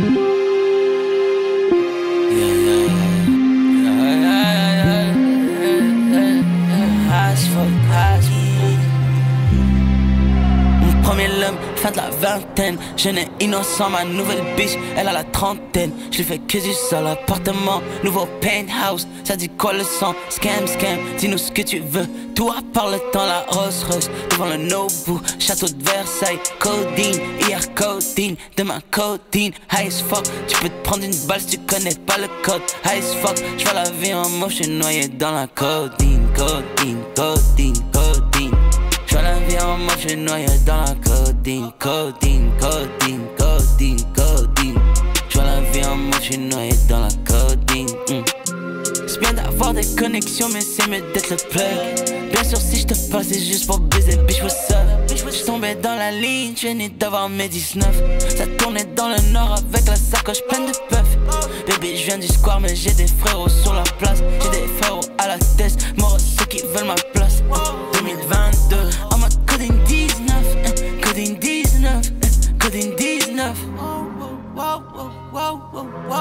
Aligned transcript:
Thank 0.00 0.16
you. 0.16 0.27
Fin 11.78 11.90
de 11.90 11.96
la 11.96 12.10
vingtaine. 12.10 12.78
Jeune 12.96 13.18
et 13.18 13.28
innocent, 13.40 13.90
ma 13.90 14.04
nouvelle 14.04 14.42
biche, 14.56 14.76
elle 14.96 15.08
a 15.08 15.12
la 15.12 15.24
trentaine. 15.24 15.92
Je 16.10 16.18
lui 16.18 16.24
fais 16.24 16.38
que 16.38 16.58
du 16.58 16.72
sol, 16.72 17.06
appartement, 17.06 17.80
nouveau 18.02 18.26
penthouse. 18.40 19.06
Ça 19.24 19.36
dit 19.36 19.48
quoi 19.48 19.72
le 19.72 19.84
sang? 19.84 20.14
Scam, 20.28 20.66
scam, 20.66 20.98
dis-nous 21.18 21.38
ce 21.38 21.52
que 21.52 21.62
tu 21.62 21.78
veux. 21.80 22.06
Tout 22.34 22.50
à 22.50 22.60
part 22.72 22.90
le 22.90 22.98
temps, 23.12 23.26
la 23.26 23.44
Rolls 23.48 23.72
Royce, 23.90 24.10
devant 24.30 24.46
le 24.46 24.56
Nobu, 24.56 25.20
château 25.38 25.66
de 25.66 25.82
Versailles, 25.82 26.38
codeine, 26.60 27.20
hier 27.46 27.60
codeine, 27.74 28.36
demain 28.56 28.80
codeine, 28.90 29.52
high 29.72 29.88
as 29.88 30.00
fuck. 30.00 30.24
Tu 30.46 30.56
peux 30.60 30.68
te 30.68 30.82
prendre 30.84 31.04
une 31.04 31.26
balle 31.26 31.40
si 31.40 31.58
tu 31.58 31.58
connais 31.58 31.94
pas 32.06 32.18
le 32.18 32.28
code, 32.44 32.62
high 32.84 33.02
as 33.02 33.14
fuck. 33.20 33.36
Je 33.58 33.64
vois 33.64 33.74
la 33.74 33.90
vie 33.90 34.14
en 34.14 34.28
moche, 34.28 34.60
noyé 34.68 35.08
dans 35.08 35.32
la 35.32 35.46
codeine, 35.48 36.28
codeine, 36.36 37.02
codeine, 37.16 37.74
codeine. 37.92 38.27
Je 39.48 39.54
vie 39.54 39.62
en 39.62 39.78
moche, 39.78 40.14
noyé 40.14 40.46
dans 40.66 40.82
la 40.82 40.94
codeine, 40.96 41.70
codeine, 41.78 42.50
codeine, 42.60 43.22
codeine, 43.38 43.96
codeine. 44.14 44.74
Je 45.30 45.38
la 45.38 45.60
vie 45.72 45.84
en 45.86 45.96
moche, 45.96 46.30
noyé 46.36 46.72
dans 46.88 47.00
la 47.00 47.08
codeine. 47.26 47.86
Mm. 48.10 48.24
C'est 49.06 49.20
bien 49.20 49.32
d'avoir 49.32 49.72
des 49.72 49.86
connexions, 49.96 50.48
mais 50.52 50.60
c'est 50.60 50.86
mieux 50.88 51.00
d'être 51.14 51.30
le 51.30 51.36
plug. 51.36 52.30
Bien 52.30 52.44
sûr, 52.44 52.58
si 52.58 52.80
je 52.80 52.86
te 52.88 53.10
parle, 53.10 53.24
c'est 53.24 53.40
juste 53.40 53.66
pour 53.66 53.80
baiser, 53.80 54.16
bitch, 54.26 54.42
what's 54.42 54.70
up? 54.70 54.76
Je 55.08 55.44
tombais 55.44 55.76
dans 55.76 55.96
la 55.96 56.10
ligne, 56.10 56.54
je 56.54 56.68
venais 56.68 56.90
d'avoir 56.90 57.28
mes 57.28 57.48
19. 57.48 57.86
Ça 58.36 58.46
tournait 58.58 58.86
dans 58.96 59.08
le 59.08 59.32
nord 59.32 59.56
avec 59.72 59.86
la 59.86 59.96
sacoche 59.96 60.42
pleine 60.48 60.66
de 60.66 60.72
puff. 60.88 61.18
Bébé, 61.66 61.96
je 61.96 62.06
viens 62.06 62.18
du 62.18 62.28
square, 62.28 62.60
mais 62.60 62.74
j'ai 62.74 62.92
des 62.92 63.06
frérots 63.06 63.48
sur 63.48 63.72
la 63.72 63.84
place. 63.98 64.22
J'ai 64.42 64.50
des 64.50 64.66
frérots 64.80 65.00
à 65.16 65.28
la 65.28 65.38
tête, 65.56 65.76
mort 65.96 66.18
ceux 66.20 66.44
qui 66.46 66.62
veulent 66.74 66.86
ma 66.86 66.94
place. 67.14 67.42
2022, 67.94 68.76
coding 71.18 71.38
19, 71.40 72.12
eh, 72.22 72.58
coding 72.60 72.94
19. 72.94 73.58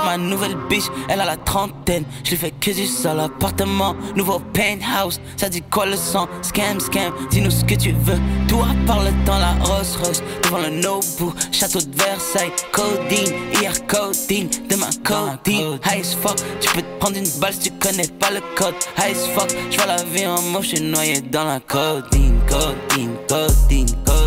Ma 0.06 0.17
nouvelle 0.17 0.56
biche, 0.70 0.90
elle 1.08 1.22
a 1.22 1.26
la 1.26 1.38
trentaine. 1.38 2.03
Je 2.23 2.31
lui 2.31 2.38
fais 2.38 2.52
que 2.52 2.72
du 2.72 2.88
sol, 2.88 3.20
appartement, 3.20 3.95
nouveau 4.16 4.40
penthouse. 4.53 5.20
Ça 5.36 5.50
dit 5.50 5.62
quoi 5.62 5.86
le 5.86 5.95
sang? 5.95 6.28
Scam, 6.42 6.80
scam, 6.80 7.14
dis-nous 7.30 7.52
ce 7.52 7.64
que 7.64 7.75
tu 7.75 7.92
veux. 7.92 8.20
Tout 8.48 8.59
à 8.59 8.88
part 8.88 9.03
le 9.03 9.12
temps, 9.23 9.38
la 9.38 9.53
Rolls 9.66 9.86
Royce, 10.02 10.23
devant 10.44 10.59
le 10.59 10.70
Nobu, 10.70 11.31
château 11.52 11.80
de 11.80 11.95
Versailles, 11.95 12.52
codeine, 12.72 13.34
hier 13.53 13.73
codeine, 13.86 14.50
demain 14.70 14.90
codeine, 15.03 15.80
high 15.86 16.02
as 16.02 16.16
fuck. 16.16 16.38
Tu 16.59 16.70
peux 16.73 16.81
te 16.81 17.00
prendre 17.00 17.18
une 17.18 17.40
balle 17.40 17.53
si 17.53 17.70
tu 17.70 17.78
connais 17.78 18.08
pas 18.20 18.31
le 18.31 18.42
code, 18.56 18.75
high 18.98 19.16
as 19.16 19.28
fuck. 19.36 19.50
Je 19.70 19.78
vois 19.78 19.86
la 19.86 20.03
vie 20.03 20.25
en 20.25 20.42
moche, 20.42 20.70
je 20.75 20.81
noyé 20.81 21.22
dans 21.22 21.45
la 21.45 21.59
codeine, 21.59 22.40
codeine, 22.48 23.16
codeine, 23.28 23.86
codeine. 24.08 24.27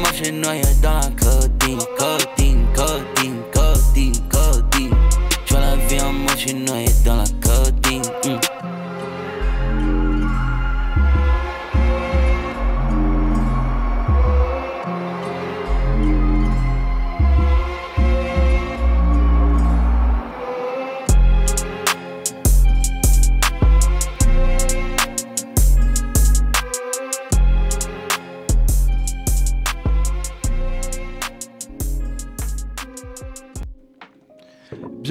Je 0.00 0.06
vois 0.06 0.12
la 0.12 0.18
vie 0.18 0.22
en 0.22 0.22
moche, 0.22 0.22
je 0.24 0.30
noyé 0.30 0.62
dans 0.82 0.94
la 0.94 1.10
codeine, 1.10 1.78
codeine, 1.98 2.39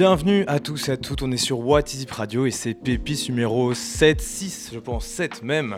Bienvenue 0.00 0.44
à 0.46 0.60
tous 0.60 0.88
et 0.88 0.92
à 0.92 0.96
toutes, 0.96 1.20
on 1.20 1.30
est 1.30 1.36
sur 1.36 1.60
What 1.60 1.82
Is 1.92 2.04
It 2.04 2.10
Radio 2.10 2.46
et 2.46 2.50
c'est 2.50 2.72
Pépis 2.72 3.26
numéro 3.28 3.74
7, 3.74 4.18
6, 4.18 4.70
je 4.72 4.78
pense 4.78 5.04
7 5.04 5.42
même. 5.42 5.76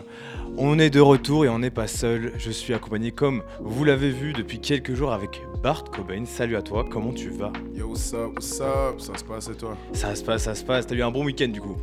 On 0.57 0.79
est 0.79 0.89
de 0.89 1.01
retour 1.01 1.43
et 1.43 1.49
on 1.49 1.59
n'est 1.59 1.69
pas 1.69 1.87
seul, 1.87 2.31
je 2.37 2.49
suis 2.49 2.73
accompagné 2.73 3.11
comme 3.11 3.43
vous 3.59 3.83
l'avez 3.83 4.11
vu 4.11 4.31
depuis 4.31 4.59
quelques 4.59 4.93
jours 4.93 5.11
avec 5.11 5.41
Bart 5.61 5.83
Cobain. 5.83 6.23
Salut 6.23 6.55
à 6.55 6.61
toi, 6.61 6.85
comment 6.89 7.11
tu 7.11 7.31
vas? 7.31 7.51
Yo, 7.75 7.87
what's 7.87 8.13
up, 8.13 8.31
what's 8.35 8.61
up? 8.61 9.01
Ça 9.01 9.17
se 9.17 9.25
passe 9.25 9.49
et 9.49 9.55
toi? 9.55 9.75
Ça 9.91 10.15
se 10.15 10.23
passe, 10.23 10.43
ça 10.43 10.55
se 10.55 10.63
passe, 10.63 10.87
t'as 10.87 10.95
eu 10.95 11.01
un 11.01 11.11
bon 11.11 11.25
week-end 11.25 11.49
du 11.49 11.59
coup? 11.59 11.75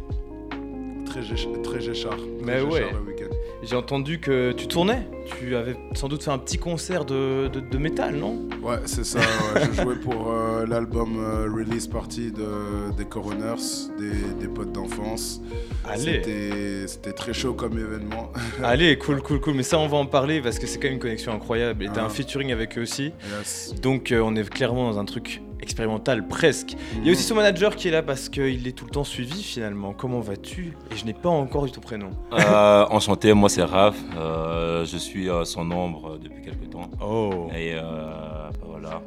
Très, 1.04 1.20
très 1.20 1.80
géchard. 1.82 2.16
Mais 2.42 2.62
ouais. 2.62 2.90
le. 2.90 3.19
J'ai 3.62 3.76
entendu 3.76 4.21
que 4.21 4.53
tu 4.53 4.66
tournais, 4.69 5.06
tu 5.38 5.54
avais 5.54 5.76
sans 5.94 6.09
doute 6.09 6.22
fait 6.22 6.31
un 6.31 6.38
petit 6.38 6.56
concert 6.56 7.04
de, 7.04 7.48
de, 7.48 7.60
de 7.60 7.78
métal, 7.78 8.16
non? 8.16 8.48
Ouais, 8.62 8.78
c'est 8.87 9.04
ça. 9.04 9.19
ouais. 9.19 9.62
Je 9.72 9.82
jouais 9.82 9.97
pour 9.97 10.32
euh, 10.32 10.65
l'album 10.66 11.19
euh, 11.19 11.44
release 11.44 11.87
party 11.87 12.32
de, 12.32 12.91
des 12.97 13.04
Coroners, 13.04 13.56
des, 13.98 14.12
des 14.41 14.48
potes 14.48 14.72
d'enfance. 14.72 15.43
Allez 15.87 16.87
C'était 16.87 17.12
très 17.12 17.34
chaud 17.34 17.53
comme 17.53 17.78
événement. 17.78 18.32
Allez, 18.65 18.97
cool, 18.97 19.21
cool, 19.21 19.41
cool, 19.41 19.54
mais 19.54 19.62
ça 19.62 19.78
on 19.78 19.88
va 19.88 19.98
en 19.98 20.06
parler 20.06 20.41
parce 20.41 20.59
que 20.59 20.66
c'est 20.66 20.78
quand 20.78 20.84
même 20.88 20.94
une 20.94 20.98
connexion 21.00 21.32
incroyable 21.32 21.84
et 21.84 21.88
t'as 21.88 22.00
Ah. 22.03 22.06
un 22.06 22.10
featuring 22.10 22.53
avec 22.53 22.78
eux 22.78 22.82
aussi. 22.82 23.12
Yes. 23.38 23.75
Donc 23.82 24.10
euh, 24.10 24.22
on 24.25 24.37
est 24.37 24.48
clairement 24.48 24.91
dans 24.91 24.98
un 24.98 25.04
truc 25.04 25.42
expérimental 25.62 26.26
presque. 26.26 26.75
Il 26.97 27.06
y 27.06 27.09
a 27.09 27.12
aussi 27.12 27.22
son 27.22 27.34
manager 27.34 27.76
qui 27.76 27.88
est 27.88 27.91
là 27.91 28.03
parce 28.03 28.28
qu'il 28.28 28.66
est 28.66 28.72
tout 28.72 28.84
le 28.84 28.91
temps 28.91 29.04
suivi 29.04 29.43
finalement. 29.43 29.93
Comment 29.93 30.21
vas-tu? 30.21 30.76
Et 30.93 30.97
je 30.97 31.04
n'ai 31.04 31.15
pas 31.15 31.28
encore 31.28 31.66
eu 31.66 31.71
ton 31.71 31.81
prénom. 31.81 32.10
Euh, 32.32 32.87
enchanté, 32.91 33.32
moi 33.32 33.48
c'est 33.48 33.62
Raph, 33.62 33.97
euh, 34.16 34.84
je 34.84 34.97
suis 34.97 35.28
euh, 35.28 35.44
son 35.44 35.71
ombre 35.71 36.19
depuis 36.19 36.43
quelques 36.43 36.71
temps. 36.71 36.91
Oh, 37.00 37.48
Et 37.56 37.75
euh, 37.75 37.81
bah 37.82 38.50
voilà. 38.66 39.03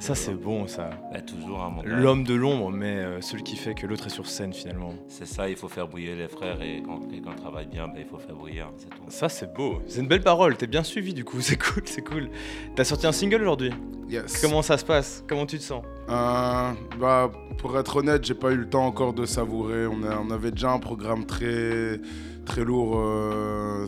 Ça 0.00 0.14
c'est 0.14 0.34
bon 0.34 0.66
ça. 0.66 0.90
Bah, 1.12 1.20
toujours 1.20 1.60
un 1.62 1.70
moment. 1.70 1.82
L'homme 1.84 2.24
de 2.24 2.34
l'ombre, 2.34 2.70
mais 2.70 2.96
euh, 2.96 3.20
celui 3.20 3.42
qui 3.44 3.54
fait 3.56 3.74
que 3.74 3.86
l'autre 3.86 4.06
est 4.06 4.10
sur 4.10 4.26
scène 4.26 4.52
finalement. 4.52 4.94
C'est 5.08 5.26
ça, 5.26 5.48
il 5.48 5.56
faut 5.56 5.68
faire 5.68 5.86
briller 5.88 6.16
les 6.16 6.26
frères 6.28 6.60
et 6.62 6.82
quand, 6.84 7.00
et 7.12 7.20
quand 7.20 7.30
on 7.32 7.40
travaille 7.40 7.66
bien, 7.66 7.86
bah, 7.86 7.94
il 7.98 8.06
faut 8.06 8.18
faire 8.18 8.34
briller, 8.34 8.60
hein, 8.62 8.70
c'est 8.76 8.88
tout. 8.90 9.02
Ça 9.08 9.28
c'est 9.28 9.52
beau. 9.54 9.80
C'est 9.86 10.00
une 10.00 10.08
belle 10.08 10.22
parole. 10.22 10.56
T'es 10.56 10.66
bien 10.66 10.82
suivi 10.82 11.14
du 11.14 11.24
coup. 11.24 11.40
C'est 11.50 11.56
cool, 11.62 11.82
c'est 11.84 12.02
cool. 12.02 12.28
T'as 12.74 12.84
sorti 12.84 13.06
un 13.06 13.12
single 13.12 13.42
aujourd'hui? 13.42 13.70
Yes. 14.08 14.40
Comment 14.40 14.62
ça 14.62 14.76
se 14.78 14.84
passe? 14.84 15.22
Comment 15.28 15.46
tu 15.46 15.58
te 15.58 15.62
sens? 15.62 15.84
Euh, 16.08 16.72
bah, 16.98 17.30
Pour 17.58 17.78
être 17.78 17.96
honnête, 17.96 18.24
j'ai 18.24 18.34
pas 18.34 18.50
eu 18.52 18.56
le 18.56 18.68
temps 18.68 18.86
encore 18.86 19.12
de 19.12 19.24
savourer. 19.26 19.86
On, 19.86 20.02
a- 20.02 20.18
on 20.18 20.30
avait 20.30 20.50
déjà 20.50 20.72
un 20.72 20.78
programme 20.80 21.26
très, 21.26 22.00
très 22.46 22.64
lourd 22.64 22.94
euh, 22.98 23.86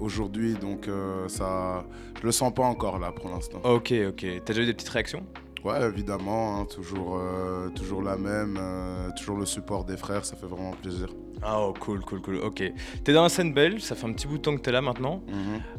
aujourd'hui, 0.00 0.54
donc 0.54 0.86
euh, 0.88 1.26
ça, 1.28 1.84
je 2.20 2.26
le 2.26 2.32
sens 2.32 2.52
pas 2.54 2.62
encore 2.64 2.98
là 2.98 3.10
pour 3.12 3.30
l'instant. 3.30 3.60
Ok, 3.64 3.92
ok. 4.08 4.26
T'as 4.44 4.52
déjà 4.52 4.62
eu 4.62 4.66
des 4.66 4.74
petites 4.74 4.88
réactions? 4.90 5.24
Ouais, 5.64 5.82
évidemment, 5.88 6.60
hein, 6.60 6.66
toujours, 6.66 7.18
euh, 7.18 7.68
toujours 7.70 8.02
la 8.02 8.16
même, 8.16 8.58
euh, 8.60 9.08
toujours 9.16 9.38
le 9.38 9.46
support 9.46 9.84
des 9.84 9.96
frères, 9.96 10.24
ça 10.24 10.36
fait 10.36 10.46
vraiment 10.46 10.72
plaisir. 10.72 11.08
Ah 11.42 11.60
oh, 11.60 11.72
cool, 11.80 12.00
cool, 12.00 12.20
cool. 12.20 12.36
Ok. 12.36 12.62
T'es 13.02 13.12
dans 13.12 13.22
la 13.22 13.28
scène 13.28 13.52
belge. 13.54 13.80
Ça 13.82 13.94
fait 13.94 14.06
un 14.06 14.12
petit 14.12 14.26
bout 14.26 14.36
de 14.38 14.42
temps 14.42 14.54
que 14.56 14.60
t'es 14.60 14.72
là 14.72 14.80
maintenant. 14.82 15.22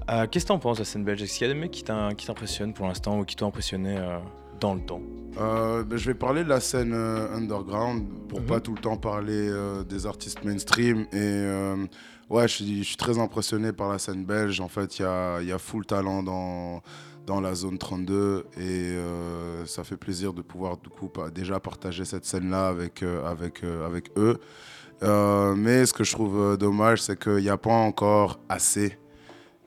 Euh, 0.09 0.25
Qu'est-ce 0.29 0.45
que 0.45 0.49
t'en 0.49 0.59
penses 0.59 0.77
de 0.77 0.81
la 0.81 0.85
scène 0.85 1.03
belge? 1.03 1.21
Est-ce 1.23 1.37
qu'il 1.37 1.47
y 1.47 1.49
a 1.49 1.53
des 1.53 1.59
mecs 1.59 1.71
qui 1.71 1.83
t'impressionnent 1.83 2.73
pour 2.73 2.87
l'instant 2.87 3.19
ou 3.19 3.25
qui 3.25 3.35
t'ont 3.35 3.47
impressionné 3.47 3.95
dans 4.59 4.73
le 4.75 4.81
temps? 4.81 5.01
Euh, 5.39 5.83
ben, 5.83 5.97
je 5.97 6.05
vais 6.07 6.13
parler 6.13 6.43
de 6.43 6.49
la 6.49 6.59
scène 6.59 6.93
euh, 6.93 7.35
underground 7.35 8.07
pour 8.29 8.41
Mhm. 8.41 8.45
pas 8.47 8.59
tout 8.59 8.73
le 8.73 8.79
temps 8.81 8.97
parler 8.97 9.49
euh, 9.49 9.83
des 9.83 10.05
artistes 10.05 10.43
mainstream. 10.43 11.05
Et 11.13 11.45
ouais, 12.29 12.47
je 12.47 12.53
suis, 12.53 12.77
je 12.83 12.87
suis 12.87 12.97
très 12.97 13.17
impressionné 13.19 13.71
par 13.73 13.89
la 13.91 13.97
scène 13.99 14.23
belge. 14.25 14.59
En 14.61 14.67
fait, 14.67 14.99
il 14.99 15.01
y 15.03 15.05
a, 15.05 15.41
il 15.41 15.47
y 15.47 15.51
a 15.51 15.57
full 15.57 15.85
talent 15.85 16.21
dans, 16.23 16.81
dans 17.25 17.41
la 17.41 17.55
zone 17.55 17.77
32 17.77 18.45
et 18.57 18.61
euh, 18.61 19.65
ça 19.65 19.83
fait 19.83 19.97
plaisir 19.97 20.31
de 20.33 20.41
pouvoir 20.41 20.77
du 20.77 20.89
coup 20.89 21.09
déjà 21.33 21.59
partager 21.59 22.05
cette 22.05 22.25
scène-là 22.25 22.67
avec, 22.67 23.01
euh, 23.03 23.25
avec, 23.25 23.63
euh, 23.63 23.85
avec 23.85 24.11
eux. 24.17 24.39
Mais 25.55 25.85
ce 25.85 25.93
que 25.93 26.03
je 26.03 26.11
trouve 26.11 26.57
dommage, 26.57 27.01
c'est 27.01 27.19
qu'il 27.19 27.37
n'y 27.37 27.49
a 27.49 27.57
pas 27.57 27.71
encore 27.73 28.39
assez 28.49 28.97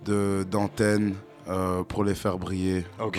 de- 0.04 0.44
d'antennes 0.50 1.14
pour 1.88 2.04
les 2.04 2.14
faire 2.14 2.38
briller. 2.38 2.84
Donc, 2.98 3.18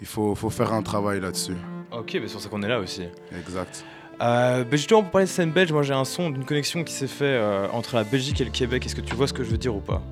il 0.00 0.06
faut, 0.06 0.34
faut 0.34 0.50
faire 0.50 0.72
un 0.72 0.82
travail 0.82 1.20
là-dessus. 1.20 1.56
Ok, 1.92 2.14
bah 2.14 2.22
c'est 2.26 2.32
pour 2.32 2.40
ça 2.40 2.48
qu'on 2.48 2.62
est 2.62 2.68
là 2.68 2.80
aussi. 2.80 3.02
Exact. 3.38 3.84
Euh, 4.20 4.64
bah 4.64 4.70
justement, 4.76 5.02
pour 5.02 5.10
parler 5.12 5.26
de 5.26 5.30
scène 5.30 5.50
belge, 5.52 5.72
moi 5.72 5.82
j'ai 5.82 5.94
un 5.94 6.04
son 6.04 6.30
d'une 6.30 6.44
connexion 6.44 6.82
qui 6.84 6.92
s'est 6.92 7.06
fait 7.06 7.24
euh, 7.24 7.68
entre 7.72 7.96
la 7.96 8.04
Belgique 8.04 8.40
et 8.40 8.44
le 8.44 8.50
Québec. 8.50 8.84
Est-ce 8.86 8.94
que 8.94 9.00
tu 9.00 9.14
vois 9.14 9.26
ce 9.26 9.32
que 9.32 9.44
je 9.44 9.50
veux 9.50 9.58
dire 9.58 9.74
ou 9.76 9.80
pas? 9.80 10.02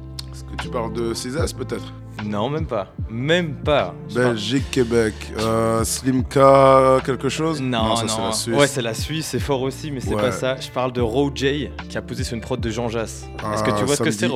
Est-ce 0.40 0.56
que 0.56 0.62
tu 0.62 0.68
parles 0.70 0.92
de 0.94 1.12
César 1.12 1.44
peut-être? 1.54 1.92
Non, 2.24 2.48
même 2.48 2.66
pas. 2.66 2.92
Même 3.10 3.56
pas. 3.56 3.94
Belgique, 4.14 4.70
Québec. 4.70 5.14
Euh, 5.38 5.84
Slimka, 5.84 7.00
quelque 7.04 7.28
chose? 7.28 7.60
Non, 7.60 7.94
ça, 7.96 8.04
non. 8.04 8.08
c'est 8.08 8.20
la 8.22 8.32
Suisse. 8.32 8.56
Ouais, 8.58 8.66
c'est 8.66 8.82
la 8.82 8.94
Suisse, 8.94 9.26
c'est 9.26 9.38
fort 9.38 9.60
aussi, 9.62 9.90
mais 9.90 10.00
c'est 10.00 10.14
Ouais. 10.14 10.20
pas 10.22 10.32
ça. 10.32 10.56
Je 10.58 10.70
parle 10.70 10.92
de 10.92 11.02
J 11.34 11.68
qui 11.90 11.98
a 11.98 12.02
posé 12.02 12.24
sur 12.24 12.34
une 12.36 12.40
prod 12.40 12.58
de 12.60 12.70
Jean 12.70 12.88
Jass. 12.88 13.24
Est-ce 13.52 13.62
que 13.62 13.70
Ah, 13.70 13.76
tu 13.78 13.84
vois 13.84 13.96
ce 13.96 13.96
ça 13.96 14.04
que 14.04 14.10
c'est 14.10 14.28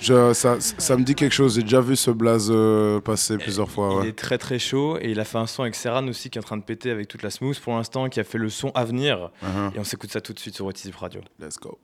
Je- 0.00 0.32
ça, 0.34 0.56
ça 0.60 0.96
me 0.96 1.02
dit 1.02 1.14
quelque 1.16 1.32
chose. 1.32 1.56
J'ai 1.56 1.62
déjà 1.62 1.80
vu 1.80 1.96
ce 1.96 2.10
blaze 2.12 2.48
euh, 2.50 3.00
passer 3.00 3.36
plusieurs 3.38 3.70
fois. 3.70 3.88
Il 3.92 3.96
Ouais. 4.02 4.08
est 4.10 4.12
très 4.18 4.38
très 4.38 4.58
chaud 4.60 4.98
et 5.00 5.10
il 5.10 5.18
a 5.20 5.24
fait 5.24 5.38
un 5.38 5.46
son 5.46 5.62
avec 5.62 5.74
Serran 5.74 6.06
aussi 6.08 6.30
qui 6.30 6.38
est 6.38 6.42
en 6.42 6.44
train 6.44 6.56
de 6.56 6.62
péter 6.62 6.90
avec 6.92 7.08
toute 7.08 7.22
la 7.24 7.30
smooth 7.30 7.58
pour 7.60 7.74
l'instant, 7.74 8.08
qui 8.08 8.20
a 8.20 8.24
fait 8.24 8.38
le 8.38 8.48
son 8.50 8.70
à 8.74 8.84
venir. 8.84 9.30
Uh-huh. 9.42 9.74
Et 9.76 9.78
on 9.80 9.84
s'écoute 9.84 10.12
ça 10.12 10.20
tout 10.20 10.32
de 10.32 10.38
suite 10.38 10.54
sur 10.54 10.64
What 10.66 10.74
Is 10.84 10.88
It 10.88 10.94
Radio. 10.96 11.20
Let's 11.40 11.58
go. 11.58 11.78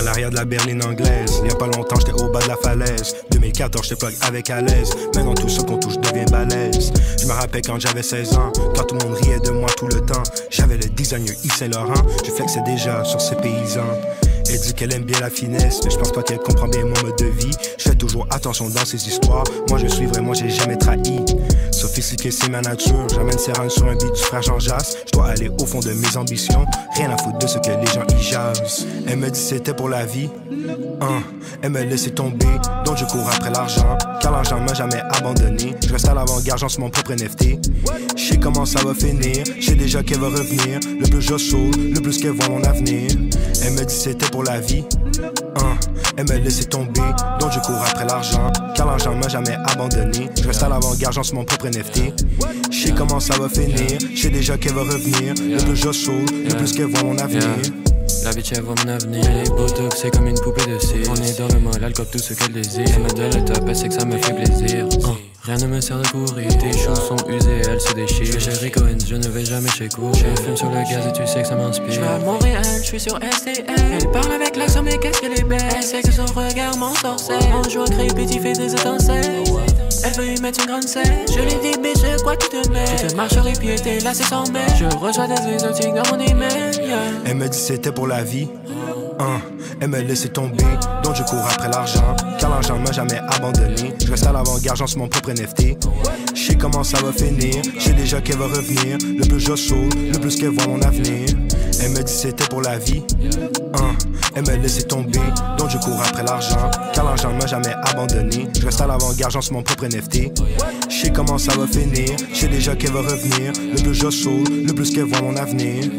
À 0.00 0.02
l'arrière 0.02 0.30
de 0.30 0.36
la 0.36 0.46
berline 0.46 0.82
anglaise, 0.82 1.42
il 1.42 1.50
y 1.50 1.52
a 1.52 1.56
pas 1.56 1.66
longtemps 1.66 1.96
j'étais 1.98 2.14
au 2.14 2.30
bas 2.30 2.40
de 2.40 2.48
la 2.48 2.56
falaise. 2.56 3.14
2014 3.32 3.86
j'étais 3.86 3.96
plug 3.96 4.16
avec 4.22 4.48
à 4.48 4.62
l'aise. 4.62 4.88
Maintenant 5.14 5.34
tout 5.34 5.50
ce 5.50 5.60
qu'on 5.60 5.76
touche 5.76 5.98
devient 5.98 6.24
balèze. 6.30 6.90
Je 7.20 7.26
me 7.26 7.32
rappelle 7.32 7.60
quand 7.60 7.78
j'avais 7.78 8.02
16 8.02 8.32
ans, 8.32 8.50
quand 8.74 8.84
tout 8.84 8.94
le 8.94 9.04
monde 9.04 9.18
riait 9.20 9.40
de 9.40 9.50
moi 9.50 9.68
tout 9.76 9.88
le 9.88 10.00
temps. 10.00 10.22
J'avais 10.48 10.78
le 10.78 10.88
designer 10.88 11.34
Yves 11.44 11.52
Saint 11.52 11.68
Laurent, 11.68 12.02
je 12.24 12.30
flexais 12.30 12.62
déjà 12.64 13.04
sur 13.04 13.20
ces 13.20 13.36
paysans. 13.36 14.00
Elle 14.48 14.58
dit 14.60 14.72
qu'elle 14.72 14.94
aime 14.94 15.04
bien 15.04 15.20
la 15.20 15.28
finesse, 15.28 15.80
mais 15.84 15.90
je 15.90 15.98
pense 15.98 16.12
pas 16.12 16.22
qu'elle 16.22 16.38
comprend 16.38 16.68
bien 16.68 16.82
mon 16.82 17.02
mode 17.02 17.18
de 17.18 17.26
vie. 17.26 17.54
Je 17.76 17.90
fais 17.90 17.94
toujours 17.94 18.26
attention 18.30 18.70
dans 18.70 18.86
ces 18.86 19.06
histoires. 19.06 19.44
Moi 19.68 19.78
je 19.78 19.86
suis 19.86 20.06
vrai, 20.06 20.22
moi 20.22 20.34
j'ai 20.34 20.48
jamais 20.48 20.78
trahi. 20.78 21.20
Sophistiqué 21.90 22.30
c'est 22.30 22.48
ma 22.48 22.60
nature, 22.60 23.08
j'amène 23.12 23.36
Serran 23.36 23.68
sur 23.68 23.84
un 23.86 23.96
beat 23.96 24.14
du 24.14 24.20
frère 24.20 24.42
Jean 24.42 24.60
Jass. 24.60 24.96
Je 25.06 25.10
dois 25.10 25.26
aller 25.30 25.48
au 25.48 25.66
fond 25.66 25.80
de 25.80 25.90
mes 25.90 26.16
ambitions, 26.16 26.64
rien 26.94 27.10
à 27.10 27.16
foutre 27.16 27.38
de 27.38 27.48
ce 27.48 27.58
que 27.58 27.70
les 27.70 27.86
gens 27.86 28.06
y 28.16 28.22
jasent. 28.22 28.86
Elle 29.08 29.18
me 29.18 29.28
dit 29.28 29.40
c'était 29.40 29.74
pour 29.74 29.88
la 29.88 30.06
vie, 30.06 30.30
Hein, 31.00 31.22
elle 31.62 31.70
me 31.70 31.82
laissait 31.82 32.10
tomber, 32.10 32.46
donc 32.84 32.96
je 32.98 33.04
cours 33.06 33.26
après 33.28 33.50
l'argent. 33.50 33.96
Car 34.20 34.32
l'argent 34.32 34.60
m'a 34.60 34.74
jamais 34.74 35.00
abandonné. 35.16 35.74
Je 35.82 35.92
reste 35.92 36.08
à 36.08 36.14
l'avant-garde, 36.14 36.58
j'en 36.60 36.68
suis 36.68 36.80
mon 36.80 36.90
propre 36.90 37.12
NFT. 37.14 37.58
Je 38.30 38.36
sais 38.36 38.40
comment 38.40 38.64
ça 38.64 38.78
va 38.84 38.94
finir, 38.94 39.42
je 39.58 39.66
sais 39.66 39.74
déjà 39.74 40.04
qu'elle 40.04 40.20
va 40.20 40.28
revenir. 40.28 40.78
Le 41.00 41.08
plus 41.08 41.20
je 41.20 41.36
saute, 41.36 41.76
le 41.76 42.00
plus 42.00 42.16
qu'elle 42.18 42.30
voit 42.30 42.48
mon 42.48 42.62
avenir. 42.62 43.10
Elle 43.64 43.72
me 43.72 43.84
dit 43.84 43.92
c'était 43.92 44.26
pour 44.26 44.44
la 44.44 44.60
vie. 44.60 44.84
Hein, 45.56 45.76
elle 46.16 46.28
me 46.28 46.36
laissait 46.36 46.66
tomber, 46.66 47.00
donc 47.40 47.50
je 47.50 47.58
cours 47.58 47.82
après 47.84 48.06
l'argent. 48.06 48.52
Car 48.76 48.86
l'argent 48.86 49.16
m'a 49.16 49.26
jamais 49.26 49.56
abandonné. 49.66 50.30
Je 50.40 50.46
reste 50.46 50.62
à 50.62 50.68
l'avant-garde, 50.68 51.12
j'en 51.12 51.24
suis 51.24 51.34
mon 51.34 51.44
propre 51.44 51.66
NFT. 51.66 52.14
Je 52.70 52.78
sais 52.78 52.92
comment 52.92 53.18
ça 53.18 53.36
va 53.36 53.48
finir, 53.48 53.98
je 54.14 54.22
sais 54.22 54.30
déjà 54.30 54.56
qu'elle 54.56 54.74
va 54.74 54.82
revenir. 54.82 55.34
Le 55.34 55.64
plus 55.64 55.74
je 55.74 55.90
saute, 55.90 56.30
le 56.30 56.54
plus 56.54 56.72
qu'elle 56.72 56.86
voit 56.86 57.02
mon 57.02 57.18
avenir. 57.18 57.58
La 58.24 58.32
bitch 58.32 58.52
elle 58.52 58.62
voit 58.62 58.74
mon 58.84 58.88
avenir, 58.92 59.24
elle 59.24 59.46
est 59.46 59.50
botox, 59.50 59.96
c'est 60.02 60.10
comme 60.10 60.26
une 60.26 60.38
poupée 60.38 60.66
de 60.66 60.78
cire. 60.78 61.10
On 61.10 61.14
est 61.14 61.38
dans 61.38 61.48
le 61.48 61.60
mal, 61.60 61.82
elle 61.82 61.92
tout 61.92 62.18
ce 62.18 62.34
qu'elle 62.34 62.52
désire. 62.52 62.84
Elle 62.94 63.02
me 63.02 63.08
donne 63.08 63.34
le 63.34 63.44
top, 63.44 63.64
elle 63.66 63.76
sait 63.76 63.88
que 63.88 63.94
ça 63.94 64.04
me 64.04 64.18
fait 64.18 64.34
plaisir. 64.34 64.86
Hein, 65.04 65.16
Rien 65.42 65.56
ne 65.56 65.66
me 65.68 65.80
sert 65.80 65.96
de 65.96 66.06
courir, 66.08 66.48
tes 66.58 66.76
choses 66.76 67.00
sont 67.08 67.16
usées, 67.26 67.62
elles 67.66 67.80
se 67.80 67.94
déchirent. 67.94 68.38
Je 68.38 68.38
chez 68.38 68.58
Rick 68.58 68.76
Owens, 68.76 69.06
je 69.08 69.14
ne 69.16 69.26
vais 69.28 69.44
jamais 69.44 69.70
chez 69.70 69.88
Cour. 69.88 70.12
Je 70.12 70.42
fume 70.42 70.56
sur 70.56 70.68
le 70.68 70.82
gaz 70.82 71.06
et 71.08 71.12
tu 71.12 71.26
sais 71.26 71.40
que 71.40 71.48
ça 71.48 71.54
m'inspire. 71.54 71.90
Je 71.90 72.00
vais 72.00 72.06
à 72.06 72.18
Montréal, 72.18 72.62
je 72.76 72.86
suis 72.86 73.00
sur 73.00 73.16
STL 73.16 73.64
Elle 73.66 74.10
parle 74.10 74.32
avec 74.32 74.56
l'accent 74.56 74.82
mais 74.82 74.98
qu'est-ce 74.98 75.18
qu'elle 75.18 75.38
est 75.38 75.44
belle. 75.44 75.62
Elle 75.74 75.82
sait 75.82 76.02
que 76.02 76.12
son 76.12 76.26
regard 76.26 76.76
m'ensorcelle. 76.76 77.38
On 77.54 77.68
joue 77.70 77.82
à 77.82 77.86
crépi, 77.86 78.38
fait 78.38 78.52
des 78.52 78.74
étincelles. 78.74 79.44
Elle 80.04 80.12
veut 80.12 80.26
y 80.26 80.40
mettre 80.40 80.60
une 80.60 80.66
grande 80.66 80.88
scène 80.88 81.26
Je 81.28 81.40
lui 81.40 81.54
dis 81.62 81.78
bitch 81.80 82.02
de 82.02 82.22
quoi 82.22 82.36
tu 82.36 82.48
te 82.48 82.68
mets 82.70 82.96
Tu 82.98 83.06
te 83.06 83.14
marches 83.14 83.32
sur 83.32 83.44
les 83.44 83.52
pieds, 83.52 83.76
t'es 83.76 83.98
là 84.00 84.12
c'est 84.14 84.24
sans 84.24 84.50
mètres 84.50 84.76
Je 84.78 84.96
reçois 84.96 85.26
des 85.26 85.52
exotiques 85.54 85.94
dans 85.94 86.16
mon 86.16 86.22
email. 86.22 86.69
Elle 87.24 87.36
me 87.36 87.48
dit 87.48 87.58
c'était 87.58 87.92
pour 87.92 88.06
la 88.06 88.22
vie. 88.22 88.48
Hein, 89.18 89.40
elle 89.80 89.88
me 89.88 90.00
laissait 90.00 90.30
tomber, 90.30 90.64
donc 91.02 91.14
je 91.14 91.22
cours 91.24 91.44
après 91.50 91.68
l'argent. 91.68 92.16
Car 92.38 92.50
l'argent 92.50 92.78
m'a 92.78 92.90
jamais 92.90 93.18
abandonné. 93.18 93.94
Je 94.02 94.10
reste 94.10 94.26
à 94.26 94.32
l'avant-garde, 94.32 94.78
j'en 94.78 94.86
suis 94.86 94.98
mon 94.98 95.08
propre 95.08 95.30
NFT. 95.30 95.76
Je 96.34 96.40
sais 96.40 96.56
comment 96.56 96.82
ça 96.82 96.98
va 97.02 97.12
finir, 97.12 97.62
je 97.78 97.80
sais 97.80 97.92
déjà 97.92 98.20
qu'elle 98.20 98.38
va 98.38 98.46
revenir. 98.46 98.96
Le 99.02 99.26
plus 99.26 99.40
je 99.40 99.54
saute, 99.56 99.94
le 99.94 100.18
plus 100.18 100.36
qu'elle 100.36 100.50
voit 100.50 100.66
mon 100.66 100.80
avenir. 100.80 101.28
Elle 101.82 101.90
me 101.90 102.02
dit 102.02 102.12
c'était 102.12 102.46
pour 102.48 102.62
la 102.62 102.78
vie. 102.78 103.02
Hein, 103.74 103.94
elle 104.34 104.46
me 104.46 104.56
laissait 104.62 104.84
tomber, 104.84 105.20
donc 105.58 105.70
je 105.70 105.78
cours 105.78 106.00
après 106.00 106.24
l'argent. 106.24 106.70
Car 106.94 107.04
l'argent 107.04 107.32
m'a 107.32 107.46
jamais 107.46 107.74
abandonné. 107.84 108.48
Je 108.58 108.64
reste 108.64 108.80
à 108.80 108.86
l'avant-garde, 108.86 109.32
j'en 109.32 109.40
mon 109.52 109.62
propre 109.62 109.86
NFT. 109.86 110.32
Je 110.88 110.94
sais 110.94 111.10
comment 111.10 111.38
ça 111.38 111.54
va 111.56 111.66
finir, 111.66 112.16
je 112.32 112.38
sais 112.38 112.48
déjà 112.48 112.74
qu'elle 112.74 112.92
va 112.92 113.00
revenir. 113.00 113.52
Le 113.74 113.82
plus 113.82 113.94
je 113.94 114.10
saute, 114.10 114.48
le 114.48 114.72
plus 114.72 114.90
qu'elle 114.90 115.04
voit 115.04 115.20
mon 115.20 115.36
avenir. 115.36 115.90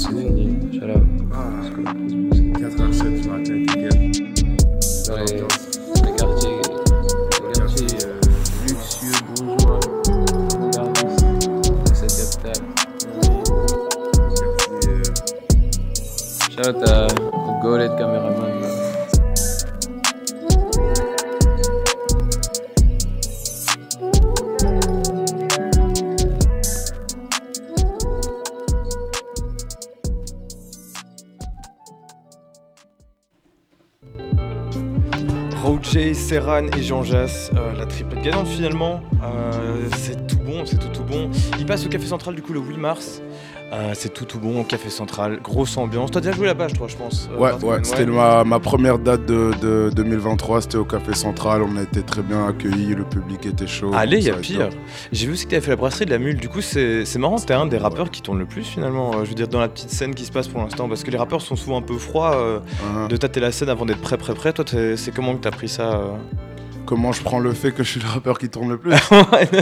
C'est 0.00 0.12
Nindy, 0.12 0.78
shout 0.78 0.88
out 0.88 1.04
4h07 2.58 3.20
du 3.20 3.28
matin, 3.28 3.58
Dans 5.06 5.16
les, 5.18 5.42
les 6.04 6.12
quartiers, 6.16 6.58
les 7.42 7.52
quartiers 7.52 7.98
euh, 8.06 8.20
luxueux, 8.66 9.20
bourgeois 9.36 9.78
de 11.84 11.94
cette 11.94 12.14
capitale. 12.16 12.62
Shout 16.50 16.66
out 16.66 16.80
à, 16.88 17.09
Roger, 35.62 36.14
Serran 36.14 36.68
et 36.76 36.82
Jean 36.82 37.02
Jass, 37.02 37.50
euh, 37.54 37.74
la 37.76 37.84
triplette 37.84 38.22
gagnante 38.22 38.48
finalement. 38.48 39.02
Euh, 39.22 39.88
c'est 39.98 40.26
tout 40.26 40.38
bon, 40.38 40.64
c'est 40.64 40.78
tout 40.78 40.88
tout 40.88 41.02
bon. 41.02 41.30
Il 41.58 41.66
passe 41.66 41.84
au 41.84 41.88
Café 41.90 42.06
Central 42.06 42.34
du 42.34 42.40
coup 42.42 42.54
le 42.54 42.60
8 42.60 42.78
mars. 42.78 43.22
Euh, 43.72 43.92
c'est 43.94 44.12
tout 44.12 44.24
tout 44.24 44.40
bon 44.40 44.60
au 44.60 44.64
Café 44.64 44.90
Central, 44.90 45.38
grosse 45.44 45.76
ambiance. 45.76 46.10
T'as 46.10 46.18
déjà 46.20 46.32
joué 46.32 46.46
là-bas, 46.46 46.66
je 46.66 46.74
crois, 46.74 46.88
je 46.88 46.96
pense. 46.96 47.28
euh, 47.32 47.38
Ouais, 47.38 47.52
ouais, 47.62 47.78
c'était 47.84 48.04
ma, 48.04 48.42
ma 48.42 48.58
première 48.58 48.98
date 48.98 49.26
de, 49.26 49.52
de 49.62 49.90
2023, 49.94 50.62
c'était 50.62 50.76
au 50.78 50.84
Café 50.84 51.14
Central, 51.14 51.62
on 51.62 51.76
a 51.76 51.82
été 51.82 52.02
très 52.02 52.22
bien 52.22 52.48
accueillis, 52.48 52.96
le 52.96 53.04
public 53.04 53.46
était 53.46 53.68
chaud. 53.68 53.92
Allez, 53.94 54.18
il 54.18 54.24
y 54.24 54.30
a 54.30 54.34
pire. 54.34 54.70
J'ai 55.12 55.26
vu 55.26 55.34
aussi 55.34 55.44
que 55.44 55.50
t'avais 55.50 55.62
fait 55.62 55.70
la 55.70 55.76
brasserie 55.76 56.04
de 56.04 56.10
la 56.10 56.18
Mule. 56.18 56.36
Du 56.36 56.48
coup, 56.48 56.60
c'est 56.62 57.04
c'est 57.04 57.20
marrant, 57.20 57.36
t'es 57.36 57.54
un 57.54 57.66
des 57.66 57.78
rappeurs 57.78 58.10
qui 58.10 58.22
tourne 58.22 58.40
le 58.40 58.46
plus 58.46 58.64
finalement. 58.64 59.12
euh, 59.14 59.24
je 59.24 59.28
veux 59.28 59.34
dire, 59.36 59.46
dans 59.46 59.60
la 59.60 59.68
petite 59.68 59.90
scène 59.90 60.16
qui 60.16 60.24
se 60.24 60.32
passe 60.32 60.48
pour 60.48 60.60
l'instant. 60.60 60.88
Parce 60.88 61.04
que 61.04 61.10
les 61.12 61.18
rappeurs 61.18 61.40
sont 61.40 61.54
souvent 61.54 61.78
un 61.78 61.82
peu 61.82 61.96
froids 61.96 62.34
euh, 62.36 62.58
de 63.08 63.16
tâter 63.16 63.38
la 63.38 63.52
scène 63.52 63.68
avant 63.68 63.86
d'être 63.86 64.00
prêt, 64.00 64.16
prêt, 64.16 64.34
prêt. 64.34 64.52
Toi, 64.52 64.64
c'est 64.96 65.14
comment 65.14 65.34
que 65.36 65.40
t'as 65.42 65.52
pris 65.52 65.68
ça 65.68 66.00
Comment 66.90 67.12
je 67.12 67.22
prends 67.22 67.38
le 67.38 67.52
fait 67.52 67.70
que 67.70 67.84
je 67.84 67.88
suis 67.92 68.00
le 68.00 68.08
rappeur 68.08 68.36
qui 68.36 68.48
tourne 68.48 68.70
le 68.70 68.76
plus 68.76 68.90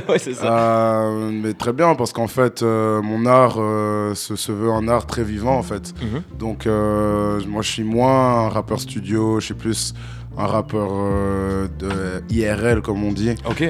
Ouais, 0.08 0.18
c'est 0.18 0.32
ça. 0.32 0.46
Euh, 0.50 1.30
mais 1.30 1.52
très 1.52 1.74
bien, 1.74 1.94
parce 1.94 2.14
qu'en 2.14 2.26
fait, 2.26 2.62
euh, 2.62 3.02
mon 3.02 3.26
art 3.26 3.56
euh, 3.58 4.14
se, 4.14 4.34
se 4.34 4.50
veut 4.50 4.72
un 4.72 4.88
art 4.88 5.04
très 5.06 5.24
vivant, 5.24 5.58
en 5.58 5.62
fait. 5.62 5.92
Mhm. 6.00 6.22
Donc, 6.38 6.64
moi, 6.64 7.60
je 7.60 7.68
suis 7.70 7.84
moins 7.84 8.46
un 8.46 8.48
rappeur 8.48 8.80
studio, 8.80 9.40
je 9.40 9.44
suis 9.44 9.54
plus 9.54 9.92
un 10.38 10.46
rappeur 10.46 10.88
euh, 10.92 11.66
de 11.80 12.22
IRL, 12.32 12.80
comme 12.80 13.02
on 13.02 13.12
dit. 13.12 13.34
Ok. 13.44 13.64